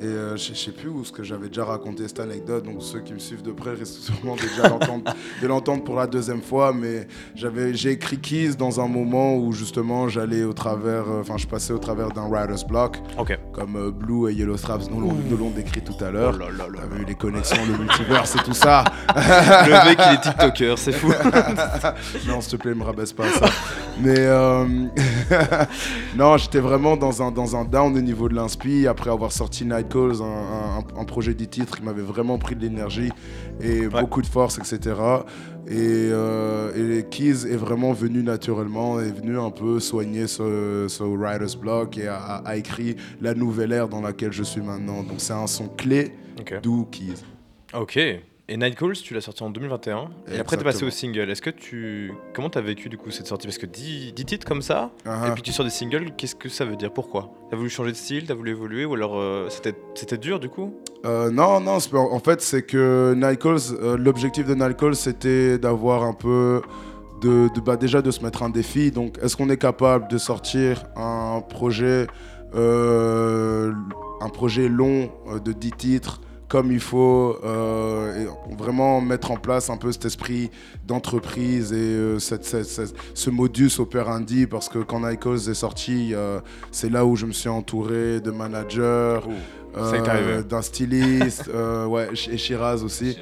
et 0.00 0.04
euh, 0.04 0.36
je 0.36 0.54
sais 0.54 0.72
plus 0.72 0.88
où 0.88 1.04
ce 1.04 1.12
que 1.12 1.22
j'avais 1.22 1.48
déjà 1.48 1.64
raconté 1.64 2.06
cette 2.08 2.20
anecdote, 2.20 2.64
donc 2.64 2.76
ceux 2.82 3.00
qui 3.00 3.12
me 3.14 3.18
suivent 3.18 3.42
de 3.42 3.52
près 3.52 3.72
risquent 3.74 4.00
sûrement 4.02 4.36
déjà 4.36 4.68
de 5.42 5.46
l'entendre 5.46 5.84
pour 5.84 5.96
la 5.96 6.06
deuxième 6.06 6.42
fois. 6.42 6.72
Mais 6.72 7.06
j'avais 7.34 7.74
j'ai 7.74 7.92
écrit 7.92 8.18
Keys 8.18 8.56
dans 8.56 8.80
un 8.80 8.88
moment 8.88 9.36
où 9.36 9.52
justement 9.52 10.08
j'allais 10.08 10.44
au 10.44 10.52
travers. 10.52 11.08
euh, 11.10 11.20
Enfin, 11.20 11.36
je 11.38 11.46
passais 11.46 11.72
au 11.72 11.78
travers 11.78 12.08
d'un 12.10 12.28
writer's 12.28 12.64
block, 12.66 12.98
comme 13.52 13.76
euh, 13.76 13.90
Blue 13.90 14.30
et 14.30 14.34
Yellow 14.34 14.56
Straps 14.56 14.90
nous 14.90 15.00
l'ont 15.00 15.50
décrit 15.50 15.80
tout 15.82 16.04
à 16.04 16.10
l'heure. 16.10 16.34
Oh 16.36 16.38
là 16.38 16.48
là 16.50 16.80
T'as 16.80 16.96
vu 16.96 17.04
les 17.04 17.14
connexions, 17.14 17.62
le 17.66 17.78
multiverse 17.78 18.36
et 18.36 18.40
tout 18.44 18.54
ça. 18.54 18.84
Le 19.16 19.88
mec 19.88 19.98
il 20.06 20.14
est 20.14 20.20
TikToker, 20.20 20.78
c'est 20.78 20.92
fou. 20.92 21.08
non, 22.28 22.40
s'il 22.40 22.52
te 22.58 22.62
plaît, 22.62 22.74
me 22.74 22.84
rabaisse 22.84 23.12
pas 23.12 23.28
ça. 23.30 23.46
Mais 24.00 24.14
euh, 24.18 24.64
non, 26.16 26.36
j'étais 26.36 26.60
vraiment 26.60 26.96
dans 26.96 27.22
un, 27.22 27.30
dans 27.30 27.56
un 27.56 27.64
down 27.64 27.96
au 27.96 28.00
niveau 28.00 28.28
de 28.28 28.34
l'inspi. 28.34 28.86
Après 28.86 29.10
avoir 29.10 29.32
sorti 29.32 29.64
Night 29.64 29.85
Un, 29.94 30.24
un- 30.24 31.00
un 31.00 31.04
projet 31.04 31.34
du 31.34 31.46
titre 31.48 31.76
qui 31.78 31.82
m'avait 31.82 32.02
vraiment 32.02 32.38
pris 32.38 32.54
de 32.54 32.60
l'énergie 32.62 33.10
et 33.60 33.86
beaucoup 33.86 34.20
de 34.20 34.26
force, 34.26 34.58
etc. 34.58 34.94
Et, 35.68 35.74
euh, 36.12 36.98
et 36.98 37.04
Keys 37.08 37.46
est 37.50 37.56
vraiment 37.56 37.92
venu 37.92 38.22
naturellement, 38.22 39.00
est 39.00 39.10
venu 39.10 39.38
un 39.38 39.50
peu 39.50 39.80
soigner 39.80 40.26
ce, 40.26 40.86
ce 40.88 41.02
writer's 41.02 41.56
block 41.56 41.98
et 41.98 42.06
a, 42.08 42.16
a- 42.16 42.48
a 42.48 42.56
écrit 42.56 42.96
la 43.20 43.34
nouvelle 43.34 43.72
ère 43.72 43.88
dans 43.88 44.00
laquelle 44.00 44.32
je 44.32 44.42
suis 44.42 44.60
maintenant. 44.60 45.02
Donc 45.02 45.16
c'est 45.18 45.32
un 45.32 45.46
son 45.46 45.68
clé, 45.68 46.12
d'où 46.62 46.84
Keys. 46.90 47.14
Ok. 47.74 47.98
Et 48.48 48.56
Night 48.56 48.76
Calls, 48.78 48.92
tu 48.92 49.12
l'as 49.12 49.20
sorti 49.20 49.42
en 49.42 49.50
2021. 49.50 50.08
Et 50.30 50.38
après, 50.38 50.56
t'es 50.56 50.62
passé 50.62 50.84
au 50.84 50.90
single. 50.90 51.28
Est-ce 51.30 51.42
que 51.42 51.50
tu. 51.50 52.12
Comment 52.32 52.48
t'as 52.48 52.60
vécu 52.60 52.88
du 52.88 52.96
coup 52.96 53.10
cette 53.10 53.26
sortie? 53.26 53.48
Parce 53.48 53.58
que 53.58 53.66
10, 53.66 54.12
10 54.12 54.24
titres 54.24 54.46
comme 54.46 54.62
ça, 54.62 54.92
Uh-huh. 55.04 55.30
et 55.30 55.32
puis 55.32 55.42
tu 55.42 55.50
sors 55.52 55.64
des 55.64 55.70
singles, 55.70 56.12
qu'est-ce 56.16 56.36
que 56.36 56.48
ça 56.48 56.64
veut 56.64 56.76
dire? 56.76 56.92
Pourquoi? 56.92 57.30
T'as 57.50 57.56
voulu 57.56 57.68
changer 57.68 57.90
de 57.90 57.96
style 57.96 58.24
T'as 58.26 58.34
voulu 58.34 58.52
évoluer 58.52 58.84
Ou 58.84 58.94
alors 58.94 59.18
euh, 59.18 59.48
c'était 59.94 60.16
dur 60.18 60.38
du 60.38 60.48
coup? 60.48 60.72
Euh, 61.04 61.28
non, 61.32 61.58
non, 61.60 61.78
en 61.92 62.18
fait, 62.20 62.40
c'est 62.40 62.62
que 62.62 63.14
Night 63.16 63.40
Calls, 63.42 63.58
euh, 63.82 63.96
l'objectif 63.96 64.46
de 64.46 64.54
Night 64.54 64.76
Calls, 64.76 64.94
c'était 64.96 65.58
d'avoir 65.58 66.04
un 66.04 66.14
peu. 66.14 66.62
De, 67.20 67.48
de- 67.52 67.60
bah, 67.60 67.76
déjà 67.76 68.00
de 68.02 68.10
se 68.12 68.22
mettre 68.22 68.42
un 68.44 68.50
défi. 68.50 68.90
Donc, 68.92 69.18
est-ce 69.22 69.36
qu'on 69.36 69.48
est 69.50 69.56
capable 69.56 70.06
de 70.08 70.18
sortir 70.18 70.84
un 70.96 71.40
projet, 71.40 72.06
euh, 72.54 73.72
un 74.20 74.28
projet 74.28 74.68
long 74.68 75.10
de 75.44 75.52
10 75.52 75.70
titres 75.72 76.20
comme 76.48 76.70
il 76.70 76.80
faut, 76.80 77.38
euh, 77.44 78.26
vraiment 78.58 79.00
mettre 79.00 79.30
en 79.30 79.36
place 79.36 79.70
un 79.70 79.76
peu 79.76 79.90
cet 79.92 80.04
esprit 80.04 80.50
d'entreprise 80.86 81.72
et 81.72 81.76
euh, 81.76 82.18
ce 82.18 83.30
modus 83.30 83.72
operandi 83.78 84.46
parce 84.46 84.68
que 84.68 84.78
quand 84.78 85.02
Calls 85.16 85.50
est 85.50 85.54
sorti, 85.54 86.14
euh, 86.14 86.40
c'est 86.70 86.90
là 86.90 87.04
où 87.04 87.16
je 87.16 87.26
me 87.26 87.32
suis 87.32 87.48
entouré 87.48 88.20
de 88.20 88.30
managers, 88.30 89.20
Ça 89.84 89.96
y 89.96 89.98
est 89.98 90.08
euh, 90.08 90.10
arrivé. 90.10 90.42
d'un 90.44 90.62
styliste, 90.62 91.50
euh, 91.54 91.86
ouais, 91.86 92.08
et 92.30 92.36
Shiraz 92.38 92.82
aussi. 92.82 93.18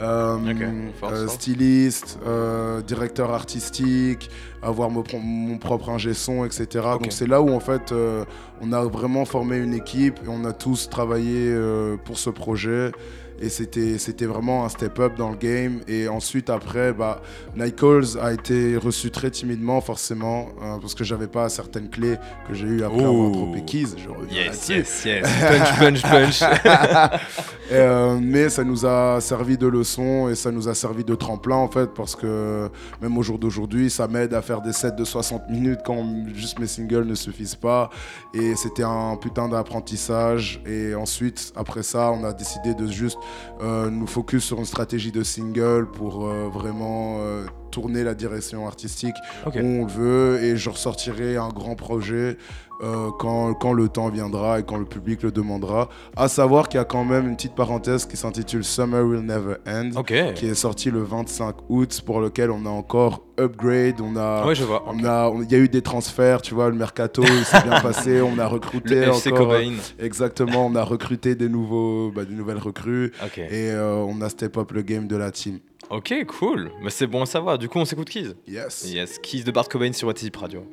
Euh, 0.00 0.36
euh, 0.46 0.90
force. 1.00 1.26
styliste, 1.34 2.18
euh, 2.26 2.82
directeur 2.82 3.32
artistique, 3.32 4.30
avoir 4.62 4.90
mon, 4.90 5.02
pro- 5.02 5.18
mon 5.18 5.56
propre 5.58 5.88
ingé 5.90 6.12
son, 6.12 6.44
etc. 6.44 6.66
Donc 7.00 7.12
c'est 7.12 7.26
là 7.26 7.40
où 7.40 7.48
en 7.50 7.60
fait 7.60 7.92
euh, 7.92 8.24
on 8.60 8.72
a 8.72 8.84
vraiment 8.84 9.24
formé 9.24 9.56
une 9.56 9.72
équipe 9.72 10.18
et 10.24 10.28
on 10.28 10.44
a 10.44 10.52
tous 10.52 10.90
travaillé 10.90 11.46
euh, 11.48 11.96
pour 12.04 12.18
ce 12.18 12.28
projet. 12.30 12.92
Et 13.40 13.48
c'était 13.48 13.98
c'était 13.98 14.26
vraiment 14.26 14.64
un 14.64 14.68
step-up 14.68 15.16
dans 15.16 15.30
le 15.30 15.36
game. 15.36 15.80
Et 15.88 16.08
ensuite, 16.08 16.50
après, 16.50 16.92
bah, 16.92 17.20
Night 17.56 17.76
Calls 17.76 18.18
a 18.20 18.32
été 18.32 18.76
reçu 18.76 19.10
très 19.10 19.30
timidement, 19.30 19.80
forcément, 19.80 20.48
euh, 20.62 20.76
parce 20.80 20.94
que 20.94 21.04
j'avais 21.04 21.26
pas 21.26 21.48
certaines 21.48 21.90
clés 21.90 22.16
que 22.48 22.54
j'ai 22.54 22.66
eu 22.66 22.82
après 22.82 23.04
avoir 23.04 23.30
droppé 23.30 23.62
Keys. 23.64 23.96
Yes, 24.30 24.68
yes, 24.68 25.04
yes. 25.04 25.26
Punch, 25.40 26.02
punch, 26.02 26.02
punch. 26.02 26.42
Et, 27.68 27.74
euh, 27.74 28.16
mais 28.22 28.48
ça 28.48 28.62
nous 28.62 28.86
a 28.86 29.20
servi 29.20 29.58
de 29.58 29.66
leçon 29.66 30.28
et 30.28 30.36
ça 30.36 30.52
nous 30.52 30.68
a 30.68 30.74
servi 30.74 31.02
de 31.02 31.16
tremplin 31.16 31.56
en 31.56 31.66
fait 31.66 31.92
parce 31.94 32.14
que 32.14 32.70
même 33.02 33.18
au 33.18 33.22
jour 33.22 33.40
d'aujourd'hui 33.40 33.90
ça 33.90 34.06
m'aide 34.06 34.34
à 34.34 34.42
faire 34.42 34.60
des 34.60 34.72
sets 34.72 34.92
de 34.92 35.04
60 35.04 35.50
minutes 35.50 35.80
quand 35.84 36.06
juste 36.32 36.60
mes 36.60 36.68
singles 36.68 37.04
ne 37.04 37.16
suffisent 37.16 37.56
pas 37.56 37.90
et 38.34 38.54
c'était 38.54 38.84
un 38.84 39.16
putain 39.16 39.48
d'apprentissage 39.48 40.62
et 40.64 40.94
ensuite 40.94 41.52
après 41.56 41.82
ça 41.82 42.12
on 42.12 42.22
a 42.22 42.32
décidé 42.32 42.72
de 42.72 42.86
juste 42.86 43.18
euh, 43.60 43.90
nous 43.90 44.06
focus 44.06 44.44
sur 44.44 44.58
une 44.58 44.66
stratégie 44.66 45.12
de 45.12 45.22
single 45.22 45.86
pour 45.90 46.26
euh, 46.26 46.48
vraiment 46.52 47.18
euh, 47.20 47.46
tourner 47.70 48.04
la 48.04 48.14
direction 48.14 48.66
artistique. 48.66 49.14
Où 49.46 49.58
on 49.58 49.84
le 49.84 49.90
veut 49.90 50.42
et 50.42 50.56
je 50.56 50.70
ressortirai 50.70 51.36
un 51.36 51.48
grand 51.48 51.74
projet 51.74 52.36
euh, 52.82 53.10
quand, 53.18 53.54
quand 53.54 53.72
le 53.72 53.88
temps 53.88 54.08
viendra 54.10 54.60
et 54.60 54.62
quand 54.62 54.76
le 54.76 54.84
public 54.84 55.22
le 55.22 55.30
demandera. 55.32 55.88
À 56.16 56.28
savoir 56.28 56.68
qu'il 56.68 56.78
y 56.78 56.80
a 56.80 56.84
quand 56.84 57.04
même 57.04 57.28
une 57.28 57.36
petite 57.36 57.54
parenthèse 57.54 58.04
qui 58.06 58.16
s'intitule 58.16 58.64
Summer 58.64 59.04
Will 59.04 59.20
Never 59.20 59.56
End, 59.66 59.90
qui 60.34 60.46
est 60.46 60.54
sorti 60.54 60.90
le 60.90 61.02
25 61.02 61.56
août, 61.68 62.02
pour 62.04 62.20
lequel 62.20 62.50
on 62.50 62.66
a 62.66 62.70
encore 62.70 63.22
upgrade, 63.38 64.00
on 64.00 64.16
a... 64.16 64.46
Ouais, 64.46 64.54
je 64.54 64.64
vois. 64.64 64.82
On 64.86 65.04
a, 65.04 65.28
on- 65.28 65.42
il 65.42 65.50
y 65.52 65.54
a 65.54 65.58
eu 65.58 65.68
des 65.68 65.82
transferts, 65.82 66.42
tu 66.42 66.54
vois, 66.54 66.68
le 66.70 66.74
mercato, 66.74 67.22
s'est 67.24 67.62
bien 67.62 67.80
passé, 67.80 68.20
on 68.22 68.38
a 68.38 68.46
recruté 68.46 68.94
Le 68.96 69.02
FC 69.08 69.30
encore. 69.32 69.48
Cobain. 69.48 69.72
Exactement, 69.98 70.66
on 70.66 70.74
a 70.74 70.82
recruté 70.82 71.34
des 71.34 71.48
nouveaux, 71.48 72.10
bah, 72.14 72.24
des 72.24 72.34
nouvelles 72.34 72.58
recrues 72.58 73.12
et 73.36 73.70
euh, 73.70 73.96
on 74.06 74.20
a 74.22 74.28
step 74.28 74.56
up 74.56 74.72
le 74.72 74.82
game 74.82 75.06
de 75.06 75.16
la 75.16 75.30
team. 75.30 75.58
Ok, 75.90 76.12
cool. 76.38 76.70
Mais 76.82 76.90
c'est 76.90 77.06
bon 77.06 77.22
à 77.22 77.26
savoir. 77.26 77.58
Du 77.58 77.68
coup, 77.68 77.78
on 77.78 77.84
s'écoute 77.84 78.08
Keys. 78.10 78.32
Yes. 78.48 78.90
Yes, 78.92 79.18
Keys 79.18 79.44
de 79.44 79.50
Bart 79.52 79.68
Cobain 79.68 79.92
sur 79.92 80.08
WhatsApp 80.08 80.34
Radio. 80.36 80.64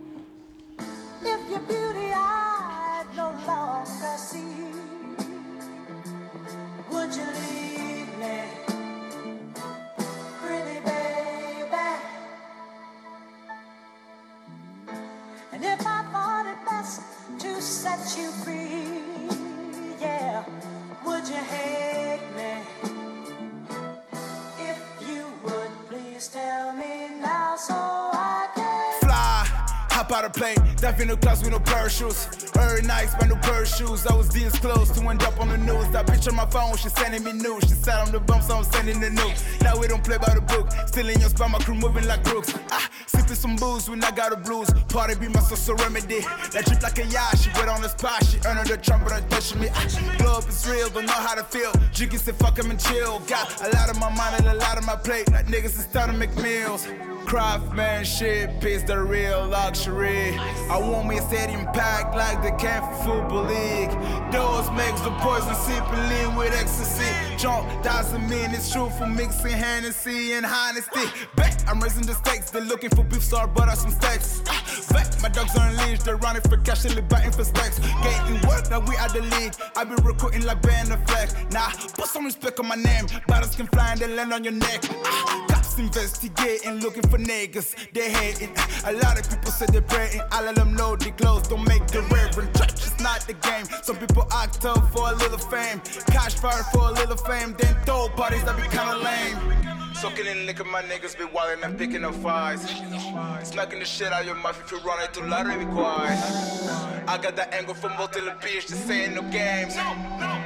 In 31.04 31.10
the 31.10 31.18
clouds 31.18 31.44
with 31.44 31.52
no 31.52 31.60
parachutes. 31.60 32.50
Every 32.56 32.82
night, 32.82 33.10
my 33.20 33.28
new 33.28 33.36
pair 33.36 33.62
of 33.62 33.68
shoes. 33.68 34.08
I 34.08 34.16
was 34.16 34.30
this 34.30 34.58
close 34.58 34.90
to 34.92 35.02
end 35.10 35.22
up 35.24 35.40
on 35.40 35.50
the 35.50 35.58
news. 35.58 35.88
That 35.90 36.08
bitch 36.08 36.28
on 36.30 36.36
my 36.36 36.46
phone, 36.46 36.76
she 36.78 36.90
sending 36.90 37.24
me 37.24 37.34
news. 37.34 37.64
She 37.64 37.76
sat 37.76 38.08
on 38.08 38.12
the 38.12 38.20
bumps, 38.20 38.50
I'm 38.50 38.64
sending 38.64 39.00
the 39.02 39.10
news. 39.10 39.44
Now 39.62 39.78
we 39.78 39.88
don't 39.88 40.04
play 40.04 40.18
by 40.18 40.34
the 40.34 40.42
book. 40.42 40.72
Still 40.88 41.10
in 41.10 41.20
your 41.20 41.30
spot, 41.30 41.52
my 41.52 41.60
crew 41.60 41.76
moving 41.76 42.08
like 42.08 42.24
Brooks. 42.24 42.54
Ah, 42.72 42.90
sipping 43.08 43.36
some 43.36 43.56
booze 43.58 43.90
when 43.90 44.04
I 44.04 44.12
got 44.12 44.32
the 44.32 44.38
blues. 44.38 44.70
Party 44.88 45.16
be 45.16 45.28
my 45.28 45.42
social 45.42 45.76
remedy. 45.76 46.22
That 46.54 46.64
drip 46.66 46.82
like 46.82 46.98
a 46.98 47.06
yacht, 47.06 47.38
she 47.38 47.50
wet 47.60 47.68
on 47.68 47.82
the 47.82 47.90
spot. 47.90 48.24
She 48.26 48.38
earned 48.48 48.60
her 48.60 48.66
the 48.66 48.78
trumpet, 48.78 49.12
her 49.12 49.22
touching 49.30 49.60
me. 49.60 49.68
Ah, 49.74 50.16
glow 50.18 50.38
up 50.38 50.48
is 50.48 50.66
real, 50.70 50.90
don't 50.90 51.06
know 51.06 51.12
how 51.28 51.36
to 51.36 51.44
feel. 51.44 51.72
Jiggy 51.92 52.18
said 52.18 52.36
fuck 52.36 52.58
him 52.58 52.72
and 52.72 52.80
chill. 52.80 53.20
Got 53.28 53.52
a 53.62 53.70
lot 53.76 53.90
of 53.90 54.00
my 54.00 54.10
mind 54.16 54.40
and 54.40 54.48
a 54.48 54.56
lot 54.56 54.78
of 54.78 54.86
my 54.86 54.96
plate. 54.96 55.30
Like 55.32 55.48
niggas 55.48 55.76
is 55.76 55.84
starting 55.84 56.14
to 56.14 56.20
make 56.20 56.36
meals. 56.38 56.88
Craftsmanship 57.26 58.64
is 58.64 58.84
the 58.84 59.00
real 59.00 59.48
luxury. 59.48 60.38
I 60.70 60.78
want 60.78 61.08
me 61.08 61.20
set 61.20 61.50
impact 61.50 62.16
like 62.16 62.44
the 62.44 62.52
Camp 62.52 62.86
Football 63.04 63.46
League. 63.46 63.92
Those 64.32 64.70
makes 64.72 65.02
the 65.02 65.12
poison 65.20 65.56
sipping 65.56 66.10
lean 66.10 66.36
with 66.36 66.54
ecstasy. 66.54 67.12
Jump 67.38 67.68
doesn't 67.84 68.30
mean 68.30 68.52
it's 68.52 68.72
true 68.72 68.90
for 68.92 69.08
mixing 69.08 69.52
Hennessy 69.52 70.34
and 70.34 70.46
honesty. 70.46 71.06
Bet 71.36 71.64
I'm 71.68 71.80
raising 71.80 72.06
the 72.06 72.14
stakes. 72.14 72.52
They're 72.52 72.62
looking 72.62 72.90
for 72.92 73.04
beef 73.04 73.24
star, 73.24 73.48
but 73.48 73.70
I 73.70 73.74
some 73.74 73.92
steaks. 73.92 74.44
Ah, 74.48 74.64
Bet 74.92 75.20
my 75.22 75.30
dogs 75.30 75.56
are 75.58 75.70
unleashed. 75.70 76.06
They're 76.06 76.18
running 76.18 76.42
for 76.44 76.58
cash, 76.58 76.84
they're 76.84 77.02
biting 77.02 77.32
for 77.32 77.44
stacks. 77.44 77.80
Getting 77.80 78.48
work, 78.48 78.70
now 78.70 78.80
we 78.80 78.96
at 78.98 79.14
the 79.14 79.22
league. 79.22 79.54
I 79.76 79.84
be 79.86 79.96
recruiting 80.04 80.46
like 80.46 80.62
Ben 80.62 80.88
Affleck. 80.88 81.52
Nah, 81.52 81.70
put 81.96 82.08
some 82.08 82.26
respect 82.26 82.60
on 82.60 82.68
my 82.68 82.76
name. 82.76 83.06
Battles 83.28 83.56
can 83.56 83.68
fly 83.68 83.92
and 83.92 84.00
they 84.00 84.08
land 84.08 84.34
on 84.34 84.44
your 84.44 84.54
neck. 84.54 85.53
Cops 85.74 85.80
investigating, 85.80 86.80
looking 86.82 87.04
for 87.10 87.18
niggas. 87.18 87.76
They 87.94 88.12
hating. 88.12 88.52
A 88.86 88.94
lot 88.94 89.20
of 89.20 89.28
people 89.30 89.52
say 89.52 89.66
they're 89.72 89.82
praying. 89.82 90.22
I 90.32 90.44
let 90.44 90.56
them 90.56 90.76
know 90.76 90.96
the 90.96 91.12
clothes 91.12 91.48
don't 91.48 91.68
make 91.68 91.86
the 91.88 92.02
reverend. 92.14 92.54
Church 92.56 92.86
is 92.86 93.00
not 93.00 93.22
the 93.22 93.34
game. 93.34 93.66
Some 93.82 93.98
people 93.98 94.28
act 94.32 94.66
up 94.66 94.92
for 94.92 95.10
a 95.10 95.16
little 95.16 95.38
fame. 95.38 95.82
Cash 96.08 96.36
fire 96.36 96.64
for 96.72 96.90
a 96.90 96.92
little 96.92 97.18
fame. 97.18 97.56
Then 97.58 97.76
throw 97.86 98.10
parties 98.10 98.44
that 98.44 98.56
be 98.56 98.64
kinda 98.64 98.98
lame. 98.98 99.96
Soaking 99.96 100.28
in 100.28 100.46
liquor, 100.46 100.66
my 100.66 100.82
niggas 100.84 101.18
be 101.18 101.24
wildin' 101.26 101.64
and 101.64 101.78
picking 101.78 102.04
up 102.04 102.16
fights. 102.16 102.66
Smacking 103.44 103.80
the 103.80 103.86
shit 103.86 104.12
out 104.12 104.26
your 104.26 104.36
mouth 104.36 104.60
if 104.64 104.72
you 104.72 104.80
run 104.80 105.02
it 105.02 105.14
too 105.14 105.24
loud, 105.24 105.48
be 105.58 105.66
quiet. 105.66 106.20
I 107.08 107.18
got 107.18 107.36
that 107.36 107.54
angle 107.54 107.74
from 107.74 107.94
multi 107.98 108.20
the 108.20 108.32
bitch, 108.44 108.68
just 108.68 108.86
saying 108.86 109.16
no 109.16 109.22
games. 109.24 109.74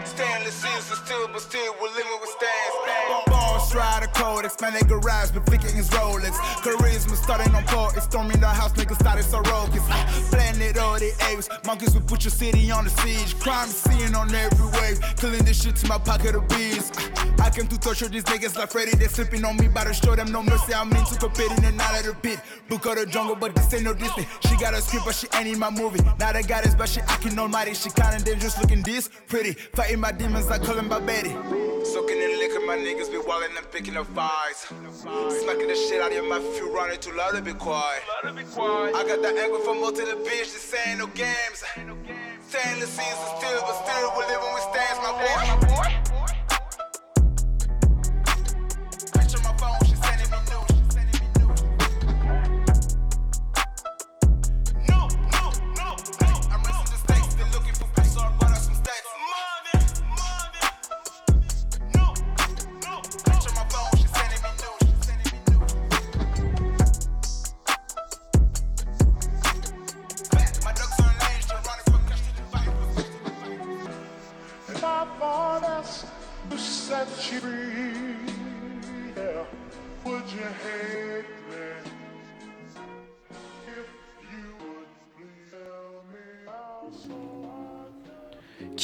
Stainless 0.06 0.64
are 0.64 0.96
still, 1.06 1.28
but 1.28 1.42
still 1.42 1.76
we're 1.82 1.90
living 1.90 2.18
with 2.22 2.30
stands. 2.30 2.47
Boss 3.68 3.76
ride 3.76 4.04
a 4.04 4.08
code, 4.08 4.46
expand 4.46 4.76
their 4.76 4.84
garage, 4.84 5.32
but 5.32 5.46
flicking 5.46 5.76
his 5.76 5.90
Rolex. 5.90 6.32
Charisma 6.64 7.16
starting 7.16 7.54
on 7.54 7.66
court, 7.66 7.96
it's 7.98 8.06
storming 8.06 8.40
the 8.40 8.48
house, 8.48 8.72
niggas 8.74 9.00
started 9.00 9.24
so 9.24 9.40
rogues. 9.40 9.80
Planet 10.30 10.78
all 10.78 10.98
the 10.98 11.12
apes, 11.30 11.50
monkeys 11.66 11.94
will 11.94 12.02
put 12.02 12.24
your 12.24 12.32
city 12.32 12.72
on 12.72 12.86
the 12.86 12.90
siege. 12.90 13.38
Crime 13.40 13.68
scene 13.68 14.16
on 14.16 14.34
every 14.34 14.68
wave, 14.80 15.00
killing 15.18 15.44
this 15.44 15.64
shit 15.64 15.76
to 15.78 15.88
my 15.88 15.98
pocket 15.98 16.36
of 16.36 16.48
bees. 16.48 16.92
I 17.40 17.50
came 17.50 17.68
to 17.68 17.80
torture 17.80 18.08
these 18.08 18.24
niggas 18.24 18.56
like 18.58 18.72
Freddy, 18.72 18.92
they 18.92 19.08
slipping 19.08 19.44
on 19.44 19.58
me, 19.58 19.68
but 19.68 19.86
to 19.86 19.94
show 19.94 20.16
them 20.16 20.32
no 20.32 20.44
mercy. 20.44 20.74
I'm 20.74 20.92
into 20.94 21.16
competing 21.16 21.64
and 21.66 21.80
out 21.82 22.00
of 22.00 22.06
the 22.06 22.14
pit. 22.14 22.40
Book 22.70 22.86
of 22.86 22.96
the 22.96 23.06
jungle, 23.06 23.36
but 23.36 23.56
this 23.56 23.74
ain't 23.74 23.84
no 23.84 23.94
Disney. 23.94 24.28
She 24.48 24.56
got 24.58 24.74
a 24.74 24.82
script, 24.82 25.06
but 25.06 25.16
she 25.16 25.28
ain't 25.36 25.48
in 25.48 25.60
my 25.60 25.70
movie. 25.70 26.00
Now 26.20 26.32
the 26.32 26.44
goddess, 26.44 26.76
but 26.76 26.90
she 26.90 27.02
acting 27.02 27.38
almighty. 27.38 27.74
She 27.74 27.90
kinda 27.90 28.24
dangerous, 28.24 28.58
looking 28.60 28.82
this 28.82 29.10
pretty. 29.28 29.54
Fighting 29.54 30.00
my 30.00 30.12
demons, 30.12 30.48
I 30.48 30.58
call 30.58 30.76
them 30.76 30.88
my 30.88 31.00
Betty. 31.00 31.36
Soaking 31.94 32.22
in 32.22 32.38
liquor, 32.38 32.60
my 32.66 32.76
niggas 32.76 33.10
be 33.10 33.18
wildin' 33.18 33.58
and 33.58 33.72
picking 33.72 33.96
up 33.96 34.08
fights. 34.08 34.68
Smacking 35.42 35.68
the 35.68 35.76
shit 35.76 36.02
out 36.02 36.12
of 36.12 36.14
your 36.14 36.28
mouth 36.28 36.44
if 36.44 36.58
you 36.58 36.70
run 36.76 36.92
too 37.00 37.14
loud 37.14 37.32
to 37.32 37.42
be 37.42 37.54
quiet. 37.54 38.04
I 38.26 39.04
got 39.08 39.22
that 39.22 39.38
angle 39.38 39.60
from 39.60 39.82
of 39.84 39.96
the 39.96 40.04
bitch, 40.28 40.52
this 40.52 40.76
ain't 40.86 41.00
no 41.00 41.08
games. 41.08 41.64
Stainless 42.50 42.90
seasons 42.90 43.32
still, 43.38 43.62
but 43.62 43.86
still 43.86 44.12
we're 44.18 44.28
living 44.28 44.54
with 44.54 44.64
stands, 44.64 45.00
my 45.00 45.12
boy. 45.14 45.97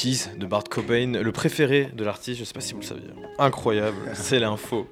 De 0.04 0.46
Bart 0.46 0.66
Cobain, 0.66 1.14
le 1.14 1.32
préféré 1.32 1.90
de 1.96 2.04
l'artiste, 2.04 2.40
je 2.40 2.44
sais 2.44 2.54
pas 2.54 2.60
si 2.60 2.74
vous 2.74 2.82
le 2.82 2.86
saviez. 2.86 3.08
Incroyable, 3.40 3.98
c'est 4.14 4.40
l'info. 4.40 4.88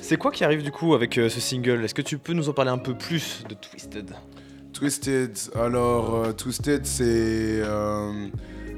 C'est 0.00 0.16
quoi 0.16 0.32
qui 0.32 0.42
arrive 0.42 0.64
du 0.64 0.72
coup 0.72 0.94
avec 0.94 1.18
euh, 1.18 1.28
ce 1.28 1.38
single? 1.38 1.84
Est-ce 1.84 1.94
que 1.94 2.02
tu 2.02 2.18
peux 2.18 2.32
nous 2.32 2.48
en 2.48 2.52
parler 2.52 2.72
un 2.72 2.78
peu 2.78 2.94
plus 2.94 3.44
de 3.48 3.54
Twisted? 3.54 4.10
Twisted, 4.72 5.38
alors 5.54 6.16
euh, 6.16 6.32
Twisted, 6.32 6.84
c'est 6.84 7.04
euh, 7.62 8.26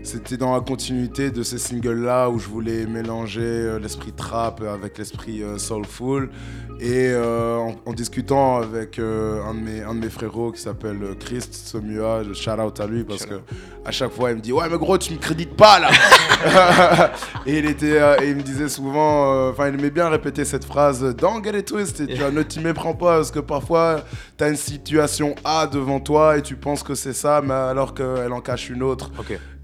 c'était 0.03 0.37
dans 0.37 0.55
la 0.55 0.61
continuité 0.61 1.31
de 1.31 1.43
ces 1.43 1.59
singles-là 1.59 2.31
où 2.31 2.39
je 2.39 2.49
voulais 2.49 2.87
mélanger 2.87 3.41
euh, 3.43 3.79
l'esprit 3.79 4.13
trap 4.13 4.63
avec 4.63 4.99
l'esprit 4.99 5.43
euh, 5.43 5.59
soulful. 5.59 6.31
Et 6.81 7.09
euh, 7.11 7.57
en, 7.57 7.75
en 7.87 7.93
discutant 7.93 8.59
avec 8.59 9.01
euh, 9.01 9.43
un, 9.45 9.55
de 9.55 9.59
mes, 9.59 9.83
un 9.83 9.95
de 9.95 9.99
mes 9.99 10.11
frérots 10.11 10.53
qui 10.53 10.61
s'appelle 10.61 11.01
Christ 11.19 11.53
Somua, 11.53 12.23
je 12.23 12.33
shout 12.33 12.51
out 12.51 12.79
à 12.79 12.87
lui 12.87 13.03
parce 13.03 13.27
que 13.27 13.41
à 13.85 13.91
chaque 13.91 14.13
fois 14.13 14.31
il 14.31 14.37
me 14.37 14.41
dit 14.41 14.53
Ouais, 14.53 14.69
mais 14.71 14.79
gros, 14.79 14.97
tu 14.97 15.13
me 15.13 15.19
crédites 15.19 15.57
pas 15.57 15.81
là 15.81 15.91
Et 17.47 17.59
il, 17.59 17.67
était, 17.67 17.99
euh, 17.99 18.21
et 18.23 18.31
il 18.31 18.37
me 18.37 18.43
disait 18.43 18.69
souvent, 18.69 19.49
enfin, 19.49 19.69
il 19.69 19.75
aimait 19.75 19.91
bien 19.91 20.09
répéter 20.09 20.45
cette 20.45 20.65
phrase 20.65 21.03
Don't 21.17 21.43
get 21.43 21.59
it 21.59 21.67
twisted, 21.67 22.09
tu 22.09 22.15
vois, 22.15 22.31
ne 22.31 22.45
t'y 22.45 22.61
méprends 22.61 22.95
pas 22.95 23.17
parce 23.17 23.33
que 23.33 23.41
parfois 23.41 24.03
tu 24.37 24.45
as 24.45 24.49
une 24.49 24.57
situation 24.57 25.35
A 25.43 25.67
devant 25.67 25.99
toi 25.99 26.39
et 26.39 26.43
tu 26.43 26.55
penses 26.55 26.85
que 26.85 26.95
c'est 26.95 27.13
ça, 27.13 27.43
mais 27.45 27.55
alors 27.55 27.93
qu'elle 27.93 28.33
en 28.33 28.41
cache 28.41 28.71
une 28.71 28.85
autre. 28.85 29.11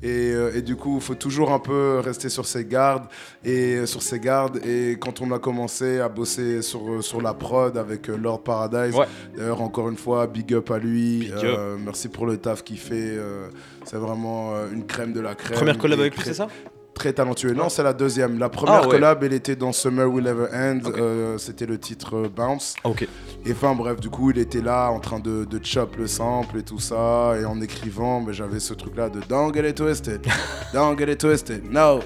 Et, 0.05 0.33
euh, 0.33 0.55
et 0.55 0.63
du 0.63 0.77
coup, 0.77 0.97
il 0.97 1.01
faut 1.03 1.15
toujours 1.15 1.51
un 1.53 1.59
peu 1.59 1.99
rester 1.99 2.29
sur 2.29 2.45
ses 2.47 2.65
gardes. 2.65 3.05
Et 3.45 3.77
euh, 3.77 3.87
sur 3.87 4.03
ses 4.03 4.21
gardes. 4.21 4.61
Et 4.67 4.99
quand 5.01 5.21
on 5.23 5.33
a 5.33 5.39
commencé 5.39 5.99
à 5.99 6.09
bosser 6.09 6.61
sur, 6.63 6.89
euh, 6.93 7.01
sur 7.03 7.21
la 7.23 7.33
prod 7.35 7.77
avec 7.77 8.09
Lord 8.09 8.43
Paradise, 8.43 8.95
Ouais. 8.95 9.07
d'ailleurs 9.37 9.63
encore 9.63 9.89
une 9.89 9.97
fois, 9.97 10.27
big 10.27 10.53
up 10.55 10.71
à 10.71 10.79
lui. 10.79 11.33
Euh, 11.43 11.77
merci 11.83 12.09
pour 12.09 12.27
le 12.27 12.37
taf 12.37 12.63
qu'il 12.63 12.79
fait. 12.79 12.95
euh, 13.17 13.49
c'est 13.85 13.97
vraiment 13.97 14.53
une 14.73 14.85
crème 14.87 15.13
de 15.13 15.21
la 15.21 15.35
crème. 15.35 15.57
Première 15.57 15.79
collab 15.79 16.01
avec 16.01 16.15
lui, 16.17 16.23
c'est 16.25 16.35
ça? 16.35 16.49
Très 16.95 17.13
talentueux. 17.13 17.53
Non, 17.55 17.69
c'est 17.69 17.83
la 17.83 17.93
deuxième. 17.93 18.39
La 18.39 18.49
première 18.49 18.75
Ah 18.77 18.83
ouais. 18.83 18.89
collab, 18.91 19.25
elle 19.25 19.33
était 19.33 19.57
dans 19.57 19.73
Summer 19.73 20.09
Will 20.11 20.27
Ever 20.27 20.47
End. 20.55 20.81
Euh, 20.97 21.39
C'était 21.39 21.67
le 21.67 21.77
titre 21.79 22.17
euh, 22.17 22.29
Bounce. 22.29 22.75
Ok. 22.85 23.07
Et 23.45 23.53
enfin 23.53 23.75
bref, 23.75 23.99
du 24.01 24.09
coup, 24.11 24.31
il 24.31 24.39
était 24.39 24.61
là 24.61 24.91
en 24.91 25.01
train 25.01 25.19
de, 25.19 25.45
de 25.45 25.61
chop 25.65 25.97
le 25.97 26.07
sample 26.07 26.59
et 26.59 26.63
tout 26.63 26.79
ça. 26.79 27.35
Et 27.41 27.45
en 27.45 27.61
écrivant, 27.61 28.21
ben, 28.21 28.33
j'avais 28.33 28.61
ce 28.61 28.75
truc-là 28.75 29.11
de 29.11 29.21
Don't 29.29 29.53
get 29.53 29.69
it 29.69 29.77
twisted, 29.77 30.21
don't 30.73 30.97
get 30.97 31.11
it 31.13 31.19
twisted, 31.19 31.65
no. 31.71 32.01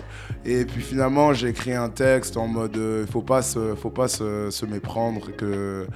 Et 0.45 0.65
puis 0.65 0.81
finalement, 0.83 1.35
j'ai 1.35 1.49
écrit 1.49 1.75
un 1.75 1.91
texte 1.91 2.37
en 2.39 2.47
mode 2.49 2.77
euh, 2.79 3.05
faut 3.07 3.23
pas 3.23 3.43
se, 3.43 3.75
faut 3.75 3.91
pas 3.91 4.09
se, 4.09 4.49
se 4.51 4.65
méprendre 4.67 5.29
que 5.37 5.87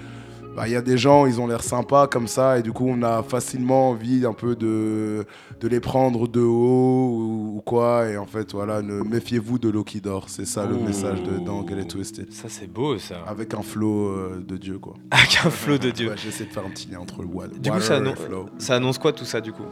bah, 0.57 0.69
il 0.69 0.73
y 0.73 0.77
a 0.77 0.83
des 0.83 0.99
gens, 0.99 1.27
ils 1.27 1.41
ont 1.41 1.47
l'air 1.47 1.63
sympas 1.63 2.07
comme 2.07 2.27
ça, 2.29 2.59
et 2.59 2.63
du 2.63 2.73
coup, 2.73 2.87
on 2.89 3.03
a 3.03 3.23
facilement 3.23 3.91
envie 3.91 4.27
un 4.27 4.35
peu 4.35 4.55
de, 4.55 5.25
de 5.61 5.69
les 5.69 5.81
prendre 5.81 6.29
de 6.29 6.41
haut 6.41 7.09
ou, 7.09 7.57
ou 7.57 7.63
quoi. 7.65 8.09
Et 8.09 8.17
en 8.19 8.27
fait, 8.27 8.53
voilà, 8.53 8.83
ne 8.83 9.03
méfiez-vous 9.03 9.59
de 9.59 9.69
l'eau 9.71 9.83
qui 9.85 10.01
dort. 10.01 10.27
C'est 10.29 10.45
ça 10.47 10.67
le 10.67 10.77
message 10.77 11.23
de 11.23 11.39
Don't 11.45 11.67
Get 11.67 11.81
It 11.81 11.89
Twisted. 11.89 12.33
Ça, 12.33 12.49
c'est 12.49 12.67
beau 12.71 12.99
ça. 12.99 13.17
Avec 13.27 13.55
un 13.55 13.63
flow 13.63 14.09
euh, 14.09 14.45
de 14.47 14.57
Dieu, 14.57 14.79
quoi. 14.79 14.95
Avec 15.11 15.39
un 15.45 15.51
flow 15.51 15.79
de 15.79 15.91
Dieu. 15.91 16.11
Ouais, 16.11 16.17
J'essaie 16.23 16.45
de 16.45 16.51
faire 16.51 16.65
un 16.67 16.71
petit 16.71 16.89
lien 16.91 16.99
entre 17.01 17.23
le 17.23 17.29
wa- 17.29 17.47
Du 17.49 17.71
coup, 17.71 17.77
water 17.79 17.83
ça, 17.83 17.99
et 17.99 18.15
flow. 18.17 18.47
ça 18.59 18.75
annonce 18.77 18.99
quoi 18.99 19.13
tout 19.13 19.25
ça 19.25 19.41
du 19.41 19.53
coup? 19.53 19.65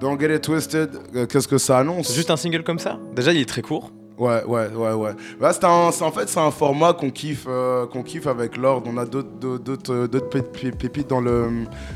Don't 0.00 0.18
Get 0.18 0.34
It 0.34 0.42
Twisted, 0.42 0.90
euh, 1.14 1.26
qu'est-ce 1.26 1.46
que 1.48 1.58
ça 1.58 1.78
annonce? 1.78 2.14
Juste 2.14 2.30
un 2.30 2.36
single 2.36 2.62
comme 2.64 2.78
ça? 2.78 2.98
Déjà, 3.14 3.32
il 3.32 3.40
est 3.40 3.44
très 3.48 3.62
court. 3.62 3.92
Ouais, 4.18 4.44
ouais, 4.46 4.68
ouais, 4.68 4.92
ouais. 4.92 5.10
Bah, 5.40 5.52
c'est 5.52 5.64
un- 5.64 5.88
en 5.88 6.12
fait, 6.12 6.28
c'est 6.28 6.38
un 6.38 6.50
format 6.50 6.92
qu'on 6.92 7.10
kiffe, 7.10 7.46
euh, 7.48 7.86
qu'on 7.86 8.02
kiffe 8.02 8.26
avec 8.26 8.56
Lord. 8.56 8.82
On 8.86 8.96
a 8.98 9.04
d'autres, 9.04 9.28
d'autres, 9.40 10.06
d'autres, 10.06 10.38
euh, 10.38 10.70
pépites 10.78 11.08
dans 11.08 11.20
le, 11.20 11.48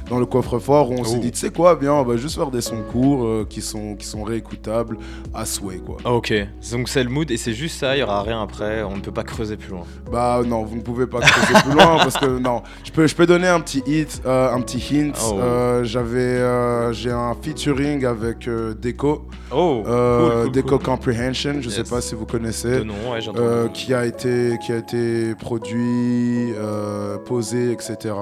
dans 0.08 0.18
le 0.18 0.26
coffre-fort 0.26 0.90
où 0.90 0.94
on 0.94 1.04
s'est 1.04 1.16
Oh. 1.18 1.20
dit, 1.20 1.30
tu 1.30 1.38
sais 1.38 1.50
quoi, 1.50 1.74
viens, 1.74 1.92
on 1.94 2.02
va 2.04 2.16
juste 2.16 2.36
faire 2.36 2.50
des 2.50 2.60
sons 2.62 2.82
courts 2.90 3.24
euh, 3.24 3.46
qui, 3.48 3.60
sont, 3.60 3.94
qui 3.96 4.06
sont 4.06 4.22
réécoutables 4.24 4.96
à 5.34 5.44
souhait, 5.44 5.76
quoi. 5.78 5.98
Ah, 6.04 6.12
ok. 6.14 6.32
Donc 6.72 6.88
c'est 6.88 7.04
le 7.04 7.10
mood 7.10 7.30
et 7.30 7.36
c'est 7.36 7.52
juste 7.52 7.78
ça, 7.78 7.96
il 7.96 8.00
y 8.00 8.02
aura 8.02 8.22
rien 8.22 8.42
après, 8.42 8.82
on 8.82 8.96
ne 8.96 9.00
peut 9.02 9.12
pas 9.12 9.22
creuser 9.24 9.56
plus 9.56 9.70
loin. 9.70 9.82
Bah 10.10 10.40
non, 10.44 10.64
vous 10.64 10.76
ne 10.76 10.82
pouvez 10.82 11.06
pas 11.06 11.20
creuser 11.20 11.54
plus 11.62 11.72
loin 11.74 11.96
parce 11.98 12.16
que 12.16 12.38
non. 12.38 12.62
Je 12.84 12.90
peux, 12.92 13.06
je 13.06 13.14
peux 13.14 13.26
donner 13.26 13.48
un 13.48 13.60
petit 13.60 13.82
hit, 13.86 14.22
euh, 14.26 14.52
un 14.52 14.60
petit 14.62 14.82
hint. 14.96 15.12
Oh. 15.22 15.38
J'avais, 15.84 16.92
j'ai 16.92 17.10
un 17.12 17.34
featuring 17.40 18.04
avec 18.04 18.48
Deco. 18.48 19.26
Oh, 19.52 19.82
cool, 19.84 20.42
cool, 20.44 20.52
Deco 20.52 20.68
cool. 20.78 20.86
Comprehension. 20.86 21.54
Je 21.60 21.68
sais 21.68 21.80
Yes. 21.80 21.90
pas 21.90 22.00
si 22.00 22.05
vous 22.14 22.26
connaissez. 22.26 22.84
Nom, 22.84 22.94
ouais. 23.12 23.18
Euh, 23.36 23.68
qui 23.68 23.92
a 23.94 24.04
été 24.07 24.57
qui 24.64 24.72
a 24.72 24.76
été 24.76 25.34
produit, 25.34 26.52
euh, 26.57 27.18
posé, 27.18 27.72
etc. 27.72 28.14